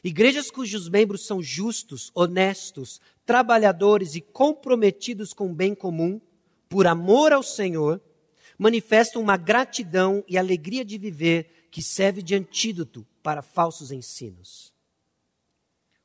Igrejas 0.04 0.52
cujos 0.52 0.90
membros 0.90 1.26
são 1.26 1.42
justos, 1.42 2.12
honestos, 2.14 3.00
trabalhadores 3.26 4.16
e 4.16 4.22
comprometidos 4.22 5.32
com 5.32 5.50
o 5.50 5.54
bem 5.54 5.74
comum, 5.74 6.20
por 6.68 6.86
amor 6.88 7.32
ao 7.32 7.42
Senhor, 7.42 8.02
manifestam 8.58 9.22
uma 9.22 9.38
gratidão 9.38 10.24
e 10.28 10.38
alegria 10.38 10.84
de 10.84 10.98
viver 10.98 11.68
que 11.72 11.82
serve 11.82 12.22
de 12.22 12.36
antídoto 12.36 13.08
para 13.22 13.42
falsos 13.42 13.92
ensinos. 13.92 14.74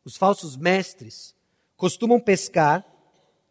Os 0.04 0.16
falsos 0.16 0.56
mestres 0.56 1.34
costumam 1.76 2.20
pescar 2.20 2.86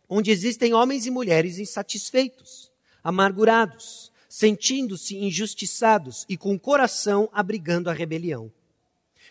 onde 0.09 0.31
existem 0.31 0.73
homens 0.73 1.05
e 1.05 1.11
mulheres 1.11 1.59
insatisfeitos, 1.59 2.71
amargurados, 3.03 4.11
sentindo-se 4.29 5.17
injustiçados 5.17 6.25
e 6.29 6.37
com 6.37 6.53
o 6.55 6.59
coração 6.59 7.29
abrigando 7.33 7.89
a 7.89 7.93
rebelião. 7.93 8.51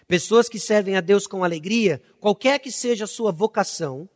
Pessoas 0.09 0.49
que 0.49 0.61
servem 0.61 0.97
a 0.97 1.01
Deus 1.01 1.27
com 1.27 1.43
alegria, 1.43 2.01
qualquer 2.21 2.61
que 2.61 2.71
seja 2.71 3.05
a 3.05 3.09
sua 3.09 3.33
vocação 3.33 4.09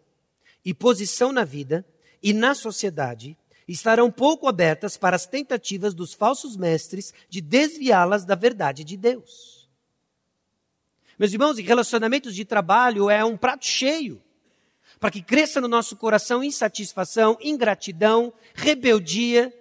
e 0.64 0.72
posição 0.72 1.32
na 1.32 1.44
vida 1.44 1.84
e 2.22 2.32
na 2.32 2.54
sociedade, 2.54 3.36
estarão 3.66 4.10
pouco 4.10 4.46
abertas 4.46 4.96
para 4.96 5.16
as 5.16 5.26
tentativas 5.26 5.94
dos 5.94 6.12
falsos 6.12 6.56
mestres 6.56 7.12
de 7.28 7.40
desviá-las 7.40 8.24
da 8.24 8.34
verdade 8.34 8.84
de 8.84 8.96
Deus. 8.96 9.68
Meus 11.18 11.32
irmãos, 11.32 11.58
relacionamentos 11.58 12.34
de 12.34 12.44
trabalho 12.44 13.10
é 13.10 13.24
um 13.24 13.36
prato 13.36 13.66
cheio 13.66 14.22
para 14.98 15.10
que 15.10 15.22
cresça 15.22 15.60
no 15.60 15.68
nosso 15.68 15.96
coração 15.96 16.44
insatisfação, 16.44 17.38
ingratidão, 17.40 18.32
rebeldia, 18.54 19.52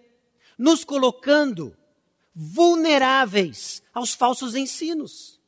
nos 0.57 0.83
colocando 0.83 1.75
vulneráveis 2.35 3.81
aos 3.93 4.13
falsos 4.13 4.53
ensinos, 4.55 5.38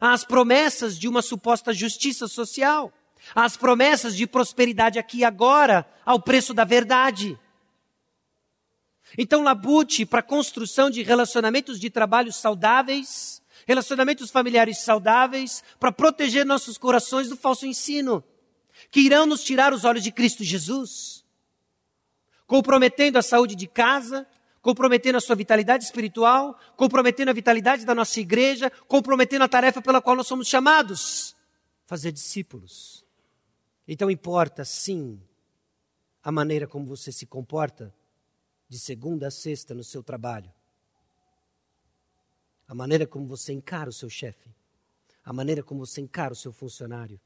às 0.00 0.24
promessas 0.24 0.98
de 0.98 1.08
uma 1.08 1.22
suposta 1.22 1.72
justiça 1.72 2.26
social, 2.26 2.92
às 3.34 3.56
promessas 3.56 4.16
de 4.16 4.26
prosperidade 4.26 4.98
aqui 4.98 5.18
e 5.18 5.24
agora, 5.24 5.86
ao 6.04 6.20
preço 6.20 6.52
da 6.52 6.64
verdade. 6.64 7.38
Então, 9.16 9.42
labute 9.42 10.06
para 10.06 10.20
a 10.20 10.24
construção 10.24 10.90
de 10.90 11.02
relacionamentos 11.02 11.78
de 11.78 11.90
trabalho 11.90 12.32
saudáveis, 12.32 13.42
relacionamentos 13.66 14.30
familiares 14.30 14.78
saudáveis, 14.78 15.62
para 15.78 15.92
proteger 15.92 16.46
nossos 16.46 16.78
corações 16.78 17.28
do 17.28 17.36
falso 17.36 17.66
ensino 17.66 18.24
que 18.90 19.00
irão 19.00 19.26
nos 19.26 19.44
tirar 19.44 19.72
os 19.72 19.84
olhos 19.84 20.02
de 20.02 20.10
Cristo 20.10 20.42
Jesus, 20.42 21.24
comprometendo 22.46 23.16
a 23.16 23.22
saúde 23.22 23.54
de 23.54 23.66
casa, 23.66 24.26
comprometendo 24.62 25.16
a 25.16 25.20
sua 25.20 25.34
vitalidade 25.34 25.84
espiritual, 25.84 26.56
comprometendo 26.76 27.28
a 27.28 27.34
vitalidade 27.34 27.84
da 27.84 27.94
nossa 27.94 28.20
igreja, 28.20 28.70
comprometendo 28.86 29.42
a 29.42 29.48
tarefa 29.48 29.82
pela 29.82 30.00
qual 30.00 30.16
nós 30.16 30.28
somos 30.28 30.46
chamados 30.46 31.36
fazer 31.84 32.12
discípulos. 32.12 33.04
Então 33.86 34.10
importa, 34.10 34.64
sim, 34.64 35.20
a 36.22 36.30
maneira 36.30 36.66
como 36.66 36.86
você 36.86 37.10
se 37.10 37.26
comporta 37.26 37.92
de 38.68 38.78
segunda 38.78 39.26
a 39.26 39.30
sexta 39.30 39.74
no 39.74 39.84
seu 39.84 40.02
trabalho, 40.02 40.50
a 42.66 42.74
maneira 42.74 43.06
como 43.06 43.26
você 43.26 43.52
encara 43.52 43.90
o 43.90 43.92
seu 43.92 44.08
chefe, 44.08 44.48
a 45.24 45.32
maneira 45.32 45.62
como 45.62 45.84
você 45.84 46.00
encara 46.00 46.32
o 46.32 46.36
seu 46.36 46.52
funcionário. 46.52 47.20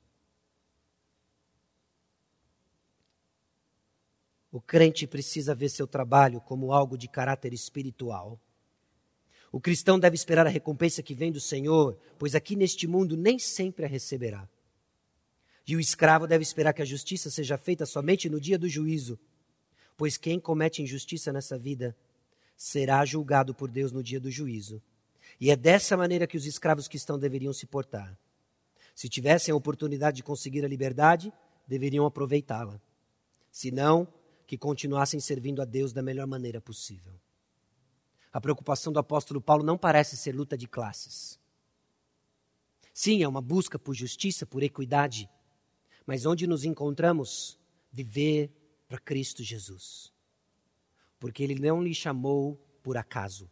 O 4.57 4.61
crente 4.63 5.07
precisa 5.07 5.55
ver 5.55 5.69
seu 5.69 5.87
trabalho 5.87 6.41
como 6.41 6.73
algo 6.73 6.97
de 6.97 7.07
caráter 7.07 7.53
espiritual. 7.53 8.41
O 9.53 9.61
cristão 9.61 9.99
deve 9.99 10.15
esperar 10.15 10.47
a 10.47 10.49
recompensa 10.49 11.03
que 11.03 11.15
vem 11.15 11.31
do 11.31 11.39
Senhor, 11.39 11.95
pois 12.19 12.35
aqui 12.35 12.57
neste 12.57 12.87
mundo 12.87 13.19
nem 13.19 13.39
sempre 13.39 13.85
a 13.85 13.89
receberá. 13.89 14.49
E 15.69 15.77
o 15.77 15.81
escravo 15.81 16.27
deve 16.27 16.43
esperar 16.43 16.73
que 16.73 16.81
a 16.81 16.87
justiça 16.87 17.31
seja 17.31 17.59
feita 17.59 17.85
somente 17.85 18.31
no 18.31 18.41
dia 18.41 18.59
do 18.59 18.67
juízo, 18.67 19.19
pois 19.95 20.17
quem 20.17 20.41
comete 20.41 20.81
injustiça 20.81 21.31
nessa 21.35 21.59
vida 21.59 21.95
será 22.57 23.05
julgado 23.05 23.55
por 23.55 23.71
Deus 23.71 23.93
no 23.93 24.03
dia 24.03 24.19
do 24.19 24.31
juízo. 24.31 24.83
E 25.39 25.51
é 25.51 25.57
dessa 25.57 25.99
maneira 25.99 26.27
que 26.27 26.39
os 26.39 26.47
escravos 26.47 26.89
cristãos 26.89 27.21
deveriam 27.21 27.53
se 27.53 27.67
portar. 27.67 28.19
Se 28.95 29.07
tivessem 29.07 29.53
a 29.53 29.57
oportunidade 29.57 30.17
de 30.17 30.23
conseguir 30.23 30.65
a 30.65 30.69
liberdade, 30.69 31.31
deveriam 31.69 32.07
aproveitá-la. 32.07 32.81
Se 33.53 33.71
não, 33.71 34.09
que 34.47 34.57
continuassem 34.57 35.19
servindo 35.19 35.61
a 35.61 35.65
Deus 35.65 35.93
da 35.93 36.03
melhor 36.03 36.27
maneira 36.27 36.61
possível. 36.61 37.15
A 38.33 38.41
preocupação 38.41 38.93
do 38.93 38.99
apóstolo 38.99 39.41
Paulo 39.41 39.65
não 39.65 39.79
parece 39.79 40.17
ser 40.17 40.35
luta 40.35 40.57
de 40.57 40.69
classes. 40.69 41.41
Sim, 42.93 43.23
é 43.23 43.29
uma 43.29 43.43
busca 43.43 43.79
por 43.79 43.95
justiça, 43.95 44.47
por 44.47 44.63
equidade, 44.63 45.29
mas 46.07 46.25
onde 46.25 46.47
nos 46.47 46.65
encontramos, 46.65 47.59
viver 47.91 48.51
para 48.87 48.99
Cristo 48.99 49.43
Jesus. 49.43 50.13
Porque 51.19 51.43
Ele 51.43 51.55
não 51.59 51.83
lhe 51.83 51.95
chamou 51.95 52.57
por 52.83 52.97
acaso, 52.97 53.51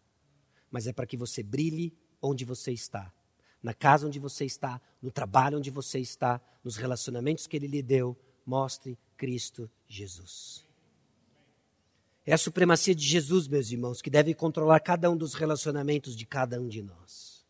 mas 0.70 0.86
é 0.86 0.92
para 0.92 1.06
que 1.06 1.16
você 1.16 1.42
brilhe 1.42 1.92
onde 2.22 2.44
você 2.44 2.72
está. 2.72 3.12
Na 3.62 3.74
casa 3.74 4.06
onde 4.06 4.18
você 4.18 4.44
está, 4.44 4.80
no 5.00 5.10
trabalho 5.10 5.58
onde 5.58 5.70
você 5.70 5.98
está, 5.98 6.40
nos 6.62 6.76
relacionamentos 6.76 7.46
que 7.46 7.56
Ele 7.56 7.66
lhe 7.66 7.82
deu, 7.82 8.16
mostre 8.46 8.98
Cristo 9.16 9.70
Jesus. 9.86 10.63
É 12.26 12.32
a 12.32 12.38
supremacia 12.38 12.94
de 12.94 13.04
Jesus, 13.04 13.46
meus 13.46 13.70
irmãos, 13.70 14.00
que 14.00 14.08
deve 14.08 14.32
controlar 14.32 14.80
cada 14.80 15.10
um 15.10 15.16
dos 15.16 15.34
relacionamentos 15.34 16.16
de 16.16 16.24
cada 16.24 16.58
um 16.60 16.66
de 16.66 16.82
nós. 16.82 17.44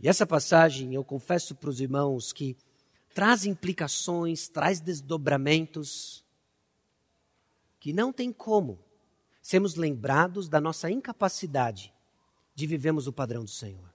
E 0.00 0.08
essa 0.08 0.26
passagem, 0.26 0.94
eu 0.94 1.04
confesso 1.04 1.54
para 1.54 1.70
os 1.70 1.80
irmãos 1.80 2.32
que 2.32 2.56
traz 3.14 3.44
implicações, 3.44 4.48
traz 4.48 4.80
desdobramentos 4.80 6.24
que 7.78 7.92
não 7.92 8.12
tem 8.12 8.32
como 8.32 8.78
sermos 9.40 9.76
lembrados 9.76 10.48
da 10.48 10.60
nossa 10.60 10.90
incapacidade 10.90 11.92
de 12.56 12.66
vivermos 12.66 13.06
o 13.06 13.12
padrão 13.12 13.44
do 13.44 13.50
Senhor. 13.50 13.88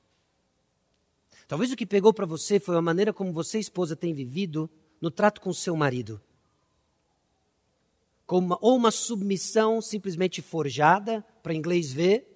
Talvez 1.50 1.70
o 1.72 1.76
que 1.76 1.86
pegou 1.86 2.14
para 2.14 2.26
você 2.26 2.62
foi 2.62 2.78
a 2.78 2.82
maneira 2.82 3.12
como 3.12 3.34
você, 3.34 3.60
esposa, 3.60 3.94
tem 3.94 4.14
vivido 4.14 4.70
no 5.02 5.12
trato 5.12 5.42
com 5.42 5.52
seu 5.52 5.76
marido 5.76 6.22
uma, 8.30 8.58
ou 8.62 8.76
uma 8.76 8.92
submissão 8.92 9.82
simplesmente 9.82 10.42
forjada, 10.42 11.26
para 11.42 11.54
inglês 11.54 11.92
ver, 11.92 12.28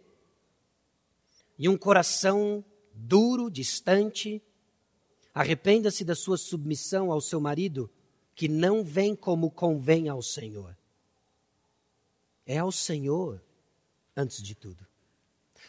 e 1.57 1.67
um 1.67 1.77
coração 1.77 2.63
duro, 2.93 3.49
distante. 3.49 4.41
Arrependa-se 5.33 6.03
da 6.03 6.15
sua 6.15 6.37
submissão 6.37 7.11
ao 7.11 7.21
seu 7.21 7.39
marido, 7.39 7.89
que 8.35 8.47
não 8.47 8.83
vem 8.83 9.15
como 9.15 9.49
convém 9.49 10.09
ao 10.09 10.21
Senhor. 10.21 10.75
É 12.45 12.57
ao 12.59 12.71
Senhor, 12.71 13.41
antes 14.15 14.41
de 14.41 14.55
tudo. 14.55 14.85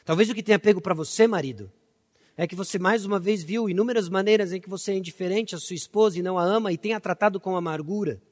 Talvez 0.05 0.31
o 0.31 0.35
que 0.35 0.43
tenha 0.43 0.59
pego 0.59 0.81
para 0.81 0.95
você, 0.95 1.27
marido, 1.27 1.71
é 2.37 2.47
que 2.47 2.55
você 2.55 2.79
mais 2.79 3.05
uma 3.05 3.19
vez 3.19 3.43
viu 3.43 3.69
inúmeras 3.69 4.09
maneiras 4.09 4.53
em 4.53 4.61
que 4.61 4.69
você 4.69 4.93
é 4.93 4.97
indiferente 4.97 5.55
à 5.55 5.59
sua 5.59 5.75
esposa 5.75 6.19
e 6.19 6.23
não 6.23 6.39
a 6.39 6.45
ama 6.45 6.73
e 6.73 6.79
tenha 6.79 7.01
tratado 7.01 7.41
com 7.41 7.57
amargura. 7.57 8.23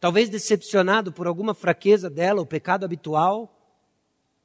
Talvez 0.00 0.28
decepcionado 0.28 1.12
por 1.12 1.26
alguma 1.26 1.54
fraqueza 1.54 2.08
dela, 2.08 2.40
o 2.40 2.46
pecado 2.46 2.84
habitual, 2.84 3.54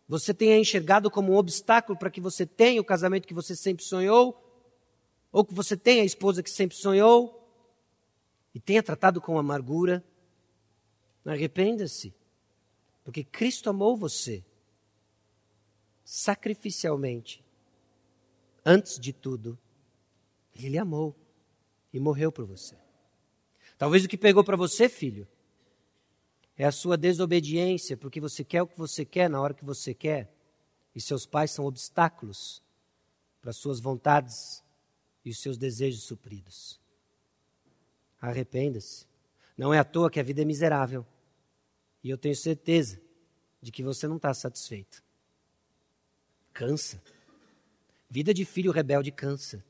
você 0.08 0.34
tenha 0.34 0.58
enxergado 0.58 1.10
como 1.12 1.32
um 1.32 1.38
obstáculo 1.38 1.98
para 1.98 2.10
que 2.10 2.20
você 2.20 2.46
tenha 2.46 2.82
o 2.82 2.86
casamento 2.86 3.28
que 3.28 3.34
você 3.34 3.56
sempre 3.56 3.84
sonhou, 3.86 4.40
ou 5.32 5.46
que 5.46 5.54
você 5.54 5.78
tenha 5.78 6.02
a 6.02 6.06
esposa 6.06 6.44
que 6.44 6.50
sempre 6.50 6.76
sonhou, 6.76 7.40
e 8.54 8.60
tenha 8.60 8.84
tratado 8.84 9.22
com 9.22 9.38
amargura. 9.38 10.04
Arrependa-se, 11.26 12.14
porque 13.04 13.24
Cristo 13.24 13.70
amou 13.70 13.96
você 13.96 14.44
sacrificialmente. 16.04 17.44
Antes 18.66 19.00
de 19.00 19.14
tudo, 19.14 19.58
Ele 20.56 20.78
amou 20.78 21.16
e 21.94 22.00
morreu 22.00 22.32
por 22.32 22.46
você. 22.46 22.76
Talvez 23.78 24.04
o 24.04 24.08
que 24.08 24.18
pegou 24.18 24.44
para 24.44 24.58
você, 24.58 24.88
filho, 24.88 25.28
é 26.58 26.66
a 26.66 26.72
sua 26.72 26.98
desobediência, 26.98 27.98
porque 27.98 28.22
você 28.22 28.44
quer 28.44 28.62
o 28.62 28.68
que 28.68 28.78
você 28.78 29.04
quer 29.04 29.30
na 29.30 29.42
hora 29.42 29.54
que 29.54 29.66
você 29.66 29.94
quer, 29.94 30.32
e 30.96 31.02
seus 31.02 31.26
pais 31.26 31.52
são 31.52 31.66
obstáculos 31.66 32.62
para 33.42 33.50
as 33.50 33.58
suas 33.58 33.80
vontades 33.80 34.64
e 35.26 35.32
os 35.32 35.40
seus 35.40 35.58
desejos 35.58 36.04
supridos. 36.04 36.80
Arrependa-se. 38.22 39.08
Não 39.58 39.74
é 39.74 39.80
à 39.80 39.84
toa 39.84 40.10
que 40.10 40.20
a 40.20 40.24
vida 40.24 40.42
é 40.42 40.46
miserável. 40.46 41.06
E 42.04 42.10
eu 42.10 42.18
tenho 42.18 42.36
certeza 42.36 43.02
de 43.62 43.72
que 43.72 43.84
você 43.84 44.08
não 44.08 44.18
está 44.18 44.34
satisfeito. 44.34 45.04
Cansa. 46.54 47.02
Vida 48.10 48.34
de 48.34 48.46
filho 48.46 48.72
rebelde 48.72 49.12
cansa. 49.12 49.64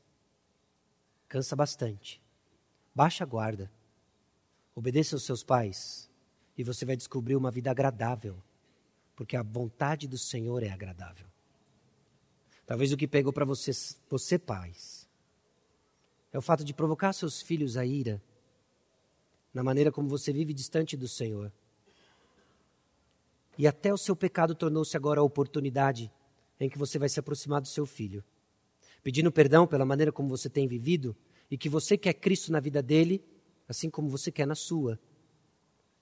Cansa 1.28 1.56
bastante. 1.56 2.20
Baixa 2.94 3.24
a 3.24 3.26
guarda. 3.26 3.70
Obedeça 4.74 5.16
aos 5.16 5.24
seus 5.24 5.42
pais 5.42 6.10
e 6.56 6.62
você 6.62 6.84
vai 6.84 6.96
descobrir 6.96 7.36
uma 7.36 7.50
vida 7.50 7.70
agradável, 7.70 8.36
porque 9.16 9.36
a 9.36 9.42
vontade 9.42 10.06
do 10.06 10.18
Senhor 10.18 10.62
é 10.62 10.70
agradável. 10.70 11.26
Talvez 12.66 12.92
o 12.92 12.96
que 12.96 13.06
pegou 13.06 13.32
para 13.32 13.44
você, 13.44 13.72
você, 14.08 14.38
pais, 14.38 15.08
é 16.32 16.38
o 16.38 16.42
fato 16.42 16.64
de 16.64 16.72
provocar 16.72 17.12
seus 17.12 17.42
filhos 17.42 17.76
a 17.76 17.84
ira 17.84 18.22
na 19.52 19.62
maneira 19.62 19.92
como 19.92 20.08
você 20.08 20.32
vive 20.32 20.52
distante 20.52 20.96
do 20.96 21.06
Senhor. 21.06 21.52
E 23.56 23.66
até 23.66 23.92
o 23.92 23.98
seu 23.98 24.16
pecado 24.16 24.54
tornou-se 24.54 24.96
agora 24.96 25.20
a 25.20 25.24
oportunidade 25.24 26.10
em 26.58 26.68
que 26.68 26.78
você 26.78 26.98
vai 26.98 27.08
se 27.08 27.20
aproximar 27.20 27.60
do 27.60 27.68
seu 27.68 27.86
filho, 27.86 28.24
pedindo 29.02 29.30
perdão 29.30 29.66
pela 29.66 29.84
maneira 29.84 30.10
como 30.10 30.28
você 30.28 30.48
tem 30.48 30.66
vivido 30.66 31.14
e 31.50 31.58
que 31.58 31.68
você 31.68 31.96
quer 31.96 32.14
Cristo 32.14 32.50
na 32.50 32.58
vida 32.58 32.82
dele, 32.82 33.22
assim 33.68 33.90
como 33.90 34.08
você 34.08 34.32
quer 34.32 34.46
na 34.46 34.54
sua 34.54 34.98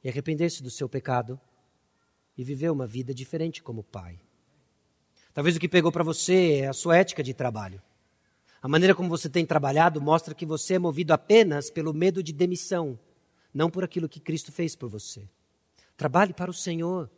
e 0.02 0.08
arrepender-se 0.08 0.62
do 0.62 0.70
seu 0.70 0.88
pecado 0.88 1.40
e 2.36 2.44
viver 2.44 2.70
uma 2.70 2.86
vida 2.86 3.14
diferente 3.14 3.62
como 3.62 3.82
pai. 3.82 4.20
Talvez 5.34 5.56
o 5.56 5.60
que 5.60 5.68
pegou 5.68 5.90
para 5.90 6.04
você 6.04 6.60
é 6.60 6.68
a 6.68 6.72
sua 6.72 6.96
ética 6.96 7.22
de 7.22 7.32
trabalho. 7.32 7.82
A 8.60 8.68
maneira 8.68 8.94
como 8.94 9.08
você 9.08 9.28
tem 9.28 9.44
trabalhado 9.44 10.00
mostra 10.00 10.34
que 10.34 10.46
você 10.46 10.74
é 10.74 10.78
movido 10.78 11.12
apenas 11.12 11.70
pelo 11.70 11.92
medo 11.92 12.22
de 12.22 12.32
demissão, 12.32 12.98
não 13.52 13.70
por 13.70 13.82
aquilo 13.82 14.08
que 14.08 14.20
Cristo 14.20 14.52
fez 14.52 14.76
por 14.76 14.88
você. 14.88 15.28
Trabalhe 15.96 16.32
para 16.32 16.50
o 16.50 16.54
Senhor. 16.54 17.10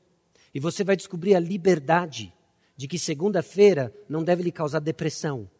E 0.55 0.61
você 0.61 0.85
vai 0.85 0.97
descobrir 0.97 1.35
a 1.35 1.41
liberdade 1.41 2.33
de 2.77 2.87
que 2.89 2.99
segunda-feira 2.99 3.93
não 4.09 4.23
deve 4.23 4.43
lhe 4.43 4.53
causar 4.53 4.79
depressão, 4.79 5.51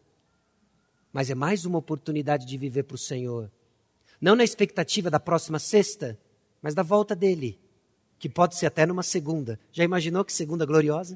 mas 1.11 1.29
é 1.29 1.35
mais 1.35 1.65
uma 1.65 1.77
oportunidade 1.77 2.45
de 2.45 2.57
viver 2.57 2.83
para 2.83 2.95
o 2.95 2.97
Senhor. 2.97 3.51
Não 4.19 4.35
na 4.35 4.43
expectativa 4.43 5.09
da 5.09 5.19
próxima 5.19 5.59
sexta, 5.59 6.19
mas 6.65 6.73
da 6.73 6.81
volta 6.81 7.15
dele, 7.15 7.59
que 8.17 8.27
pode 8.27 8.55
ser 8.55 8.65
até 8.65 8.87
numa 8.87 9.03
segunda. 9.03 9.59
Já 9.71 9.83
imaginou 9.83 10.25
que 10.25 10.33
segunda 10.33 10.65
gloriosa? 10.65 11.15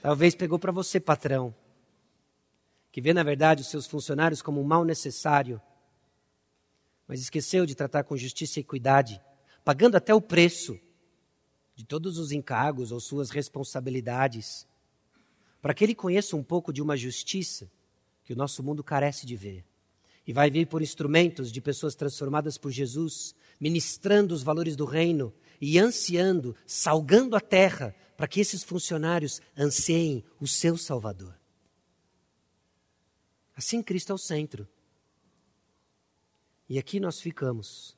Talvez 0.00 0.34
pegou 0.34 0.58
para 0.58 0.72
você, 0.72 0.98
patrão, 0.98 1.54
que 2.90 3.02
vê 3.02 3.12
na 3.12 3.22
verdade 3.22 3.60
os 3.60 3.68
seus 3.68 3.86
funcionários 3.86 4.40
como 4.40 4.62
um 4.62 4.64
mal 4.64 4.82
necessário, 4.82 5.60
mas 7.06 7.20
esqueceu 7.20 7.66
de 7.66 7.74
tratar 7.74 8.04
com 8.04 8.16
justiça 8.16 8.58
e 8.58 8.62
equidade, 8.62 9.20
pagando 9.62 9.96
até 9.98 10.14
o 10.14 10.20
preço 10.22 10.80
de 11.76 11.84
todos 11.84 12.16
os 12.16 12.32
encargos 12.32 12.92
ou 12.92 12.98
suas 12.98 13.28
responsabilidades, 13.28 14.66
para 15.60 15.74
que 15.74 15.84
ele 15.84 15.94
conheça 15.94 16.34
um 16.34 16.42
pouco 16.42 16.72
de 16.72 16.80
uma 16.80 16.96
justiça 16.96 17.70
que 18.24 18.32
o 18.32 18.36
nosso 18.36 18.62
mundo 18.62 18.82
carece 18.82 19.26
de 19.26 19.36
ver. 19.36 19.67
E 20.28 20.32
vai 20.34 20.50
vir 20.50 20.66
por 20.66 20.82
instrumentos 20.82 21.50
de 21.50 21.58
pessoas 21.58 21.94
transformadas 21.94 22.58
por 22.58 22.70
Jesus, 22.70 23.34
ministrando 23.58 24.34
os 24.34 24.42
valores 24.42 24.76
do 24.76 24.84
reino 24.84 25.34
e 25.58 25.78
ansiando, 25.78 26.54
salgando 26.66 27.34
a 27.34 27.40
terra, 27.40 27.96
para 28.14 28.28
que 28.28 28.38
esses 28.38 28.62
funcionários 28.62 29.40
anseiem 29.56 30.22
o 30.38 30.46
seu 30.46 30.76
Salvador. 30.76 31.34
Assim, 33.56 33.82
Cristo 33.82 34.12
é 34.12 34.14
o 34.14 34.18
centro. 34.18 34.68
E 36.68 36.78
aqui 36.78 37.00
nós 37.00 37.18
ficamos, 37.18 37.96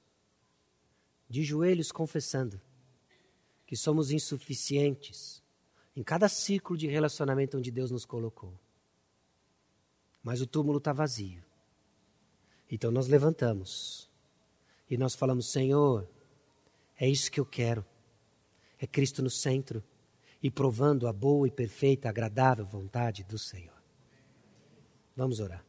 de 1.28 1.42
joelhos 1.42 1.90
confessando 1.90 2.60
que 3.66 3.76
somos 3.76 4.12
insuficientes 4.12 5.42
em 5.96 6.04
cada 6.04 6.28
ciclo 6.28 6.76
de 6.76 6.86
relacionamento 6.86 7.58
onde 7.58 7.72
Deus 7.72 7.90
nos 7.90 8.04
colocou. 8.04 8.56
Mas 10.22 10.40
o 10.40 10.46
túmulo 10.46 10.78
está 10.78 10.92
vazio. 10.92 11.49
Então 12.70 12.90
nós 12.90 13.08
levantamos 13.08 14.08
e 14.88 14.96
nós 14.96 15.14
falamos: 15.14 15.50
Senhor, 15.50 16.08
é 16.96 17.08
isso 17.08 17.30
que 17.30 17.40
eu 17.40 17.46
quero. 17.46 17.84
É 18.78 18.86
Cristo 18.86 19.22
no 19.22 19.30
centro 19.30 19.82
e 20.42 20.50
provando 20.50 21.06
a 21.06 21.12
boa 21.12 21.46
e 21.46 21.50
perfeita, 21.50 22.08
agradável 22.08 22.64
vontade 22.64 23.24
do 23.24 23.38
Senhor. 23.38 23.78
Vamos 25.16 25.40
orar. 25.40 25.64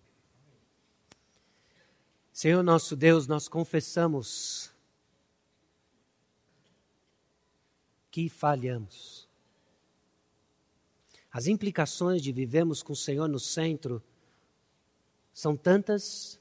Senhor 2.32 2.64
nosso 2.64 2.96
Deus, 2.96 3.28
nós 3.28 3.48
confessamos 3.48 4.72
que 8.10 8.30
falhamos. 8.30 9.28
As 11.32 11.48
implicações 11.48 12.22
de 12.22 12.32
vivemos 12.32 12.82
com 12.82 12.94
o 12.94 12.96
Senhor 12.96 13.28
no 13.28 13.40
centro 13.40 14.04
são 15.34 15.56
tantas 15.56 16.41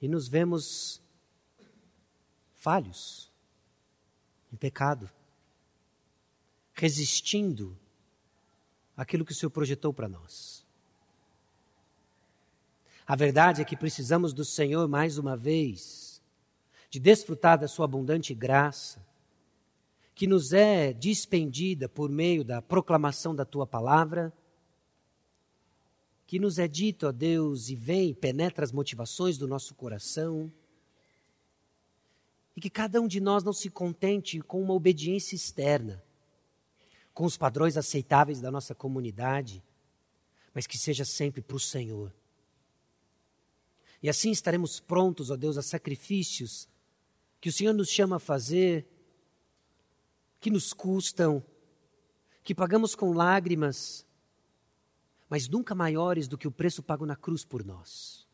e 0.00 0.08
nos 0.08 0.28
vemos 0.28 1.02
falhos, 2.52 3.30
em 4.52 4.56
pecado, 4.56 5.10
resistindo 6.74 7.76
aquilo 8.96 9.24
que 9.24 9.32
o 9.32 9.34
Senhor 9.34 9.50
projetou 9.50 9.92
para 9.92 10.08
nós. 10.08 10.64
A 13.06 13.14
verdade 13.14 13.62
é 13.62 13.64
que 13.64 13.76
precisamos 13.76 14.32
do 14.32 14.44
Senhor 14.44 14.88
mais 14.88 15.16
uma 15.16 15.36
vez 15.36 16.20
de 16.90 16.98
desfrutar 16.98 17.58
da 17.58 17.68
Sua 17.68 17.84
abundante 17.84 18.34
graça, 18.34 19.04
que 20.14 20.26
nos 20.26 20.52
é 20.52 20.92
dispendida 20.92 21.88
por 21.88 22.10
meio 22.10 22.44
da 22.44 22.62
proclamação 22.62 23.34
da 23.34 23.44
Tua 23.44 23.66
palavra, 23.66 24.32
que 26.26 26.38
nos 26.38 26.58
é 26.58 26.66
dito, 26.66 27.06
ó 27.06 27.12
Deus, 27.12 27.68
e 27.68 27.76
vem, 27.76 28.12
penetra 28.12 28.64
as 28.64 28.72
motivações 28.72 29.38
do 29.38 29.46
nosso 29.46 29.74
coração, 29.74 30.52
e 32.56 32.60
que 32.60 32.70
cada 32.70 33.00
um 33.00 33.06
de 33.06 33.20
nós 33.20 33.44
não 33.44 33.52
se 33.52 33.70
contente 33.70 34.40
com 34.40 34.62
uma 34.62 34.74
obediência 34.74 35.36
externa, 35.36 36.02
com 37.14 37.24
os 37.24 37.36
padrões 37.36 37.76
aceitáveis 37.76 38.40
da 38.40 38.50
nossa 38.50 38.74
comunidade, 38.74 39.62
mas 40.52 40.66
que 40.66 40.78
seja 40.78 41.04
sempre 41.04 41.42
para 41.42 41.56
o 41.56 41.60
Senhor. 41.60 42.12
E 44.02 44.08
assim 44.08 44.30
estaremos 44.30 44.80
prontos, 44.80 45.30
ó 45.30 45.36
Deus, 45.36 45.56
a 45.56 45.62
sacrifícios 45.62 46.68
que 47.40 47.48
o 47.48 47.52
Senhor 47.52 47.72
nos 47.72 47.90
chama 47.90 48.16
a 48.16 48.20
fazer, 48.20 48.86
que 50.40 50.50
nos 50.50 50.72
custam, 50.72 51.44
que 52.42 52.54
pagamos 52.54 52.94
com 52.94 53.12
lágrimas, 53.12 54.06
mas 55.28 55.48
nunca 55.48 55.74
maiores 55.74 56.28
do 56.28 56.38
que 56.38 56.46
o 56.46 56.52
preço 56.52 56.82
pago 56.82 57.04
na 57.04 57.16
cruz 57.16 57.44
por 57.44 57.64
nós. 57.64 58.26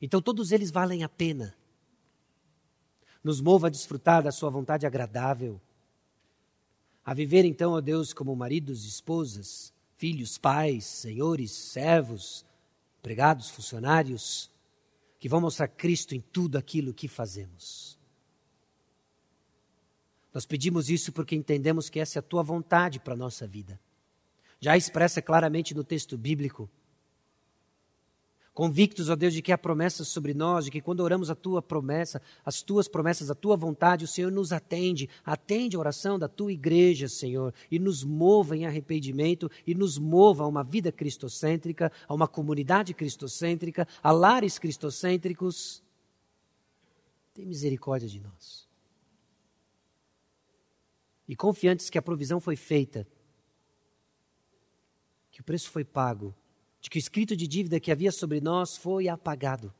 Então 0.00 0.20
todos 0.20 0.52
eles 0.52 0.70
valem 0.70 1.04
a 1.04 1.08
pena. 1.08 1.56
Nos 3.22 3.40
mova 3.40 3.68
a 3.68 3.70
desfrutar 3.70 4.22
da 4.22 4.32
Sua 4.32 4.50
vontade 4.50 4.86
agradável, 4.86 5.60
a 7.04 7.12
viver 7.12 7.44
então, 7.44 7.72
ó 7.72 7.80
Deus, 7.80 8.12
como 8.12 8.34
maridos 8.34 8.84
esposas, 8.84 9.72
filhos, 9.96 10.38
pais, 10.38 10.84
senhores, 10.84 11.50
servos, 11.52 12.44
empregados, 12.98 13.50
funcionários, 13.50 14.50
que 15.18 15.28
vão 15.28 15.40
mostrar 15.40 15.68
Cristo 15.68 16.14
em 16.14 16.20
tudo 16.20 16.56
aquilo 16.56 16.94
que 16.94 17.08
fazemos. 17.08 17.98
Nós 20.32 20.44
pedimos 20.44 20.90
isso 20.90 21.12
porque 21.12 21.36
entendemos 21.36 21.88
que 21.88 22.00
essa 22.00 22.18
é 22.18 22.20
a 22.20 22.22
tua 22.22 22.42
vontade 22.42 22.98
para 22.98 23.14
a 23.14 23.16
nossa 23.16 23.46
vida. 23.46 23.78
Já 24.64 24.78
expressa 24.78 25.20
claramente 25.20 25.74
no 25.74 25.84
texto 25.84 26.16
bíblico. 26.16 26.70
Convictos, 28.54 29.10
ó 29.10 29.14
Deus, 29.14 29.34
de 29.34 29.42
que 29.42 29.52
há 29.52 29.58
promessas 29.58 30.08
sobre 30.08 30.32
nós, 30.32 30.64
de 30.64 30.70
que 30.70 30.80
quando 30.80 31.00
oramos 31.00 31.28
a 31.28 31.34
tua 31.34 31.60
promessa, 31.60 32.22
as 32.42 32.62
tuas 32.62 32.88
promessas, 32.88 33.30
a 33.30 33.34
tua 33.34 33.58
vontade, 33.58 34.06
o 34.06 34.08
Senhor 34.08 34.32
nos 34.32 34.52
atende. 34.52 35.06
Atende 35.22 35.76
a 35.76 35.78
oração 35.78 36.18
da 36.18 36.28
tua 36.28 36.50
igreja, 36.50 37.10
Senhor, 37.10 37.52
e 37.70 37.78
nos 37.78 38.02
mova 38.02 38.56
em 38.56 38.64
arrependimento 38.64 39.50
e 39.66 39.74
nos 39.74 39.98
mova 39.98 40.44
a 40.44 40.46
uma 40.46 40.64
vida 40.64 40.90
cristocêntrica, 40.90 41.92
a 42.08 42.14
uma 42.14 42.26
comunidade 42.26 42.94
cristocêntrica, 42.94 43.86
a 44.02 44.12
lares 44.12 44.58
cristocêntricos. 44.58 45.82
Tem 47.34 47.44
misericórdia 47.44 48.08
de 48.08 48.18
nós 48.18 48.66
e 51.28 51.34
confiantes 51.34 51.88
que 51.90 51.98
a 51.98 52.02
provisão 52.02 52.40
foi 52.40 52.56
feita, 52.56 53.06
que 55.34 55.40
o 55.40 55.44
preço 55.44 55.68
foi 55.68 55.84
pago, 55.84 56.32
de 56.80 56.88
que 56.88 56.96
o 56.96 57.00
escrito 57.00 57.36
de 57.36 57.48
dívida 57.48 57.80
que 57.80 57.90
havia 57.90 58.12
sobre 58.12 58.40
nós 58.40 58.76
foi 58.76 59.08
apagado. 59.08 59.74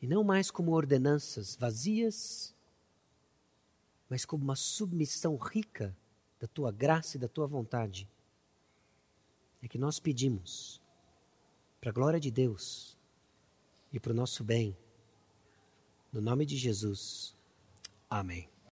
E 0.00 0.08
não 0.08 0.24
mais 0.24 0.50
como 0.50 0.72
ordenanças 0.72 1.54
vazias, 1.54 2.52
mas 4.08 4.24
como 4.24 4.42
uma 4.42 4.56
submissão 4.56 5.36
rica 5.36 5.96
da 6.40 6.48
tua 6.48 6.72
graça 6.72 7.16
e 7.16 7.20
da 7.20 7.28
tua 7.28 7.46
vontade. 7.46 8.10
É 9.62 9.68
que 9.68 9.78
nós 9.78 10.00
pedimos, 10.00 10.82
para 11.80 11.90
a 11.90 11.94
glória 11.94 12.18
de 12.18 12.32
Deus 12.32 12.98
e 13.92 14.00
para 14.00 14.10
o 14.10 14.16
nosso 14.16 14.42
bem, 14.42 14.76
no 16.12 16.20
nome 16.20 16.44
de 16.44 16.56
Jesus. 16.56 17.36
Amém. 18.10 18.51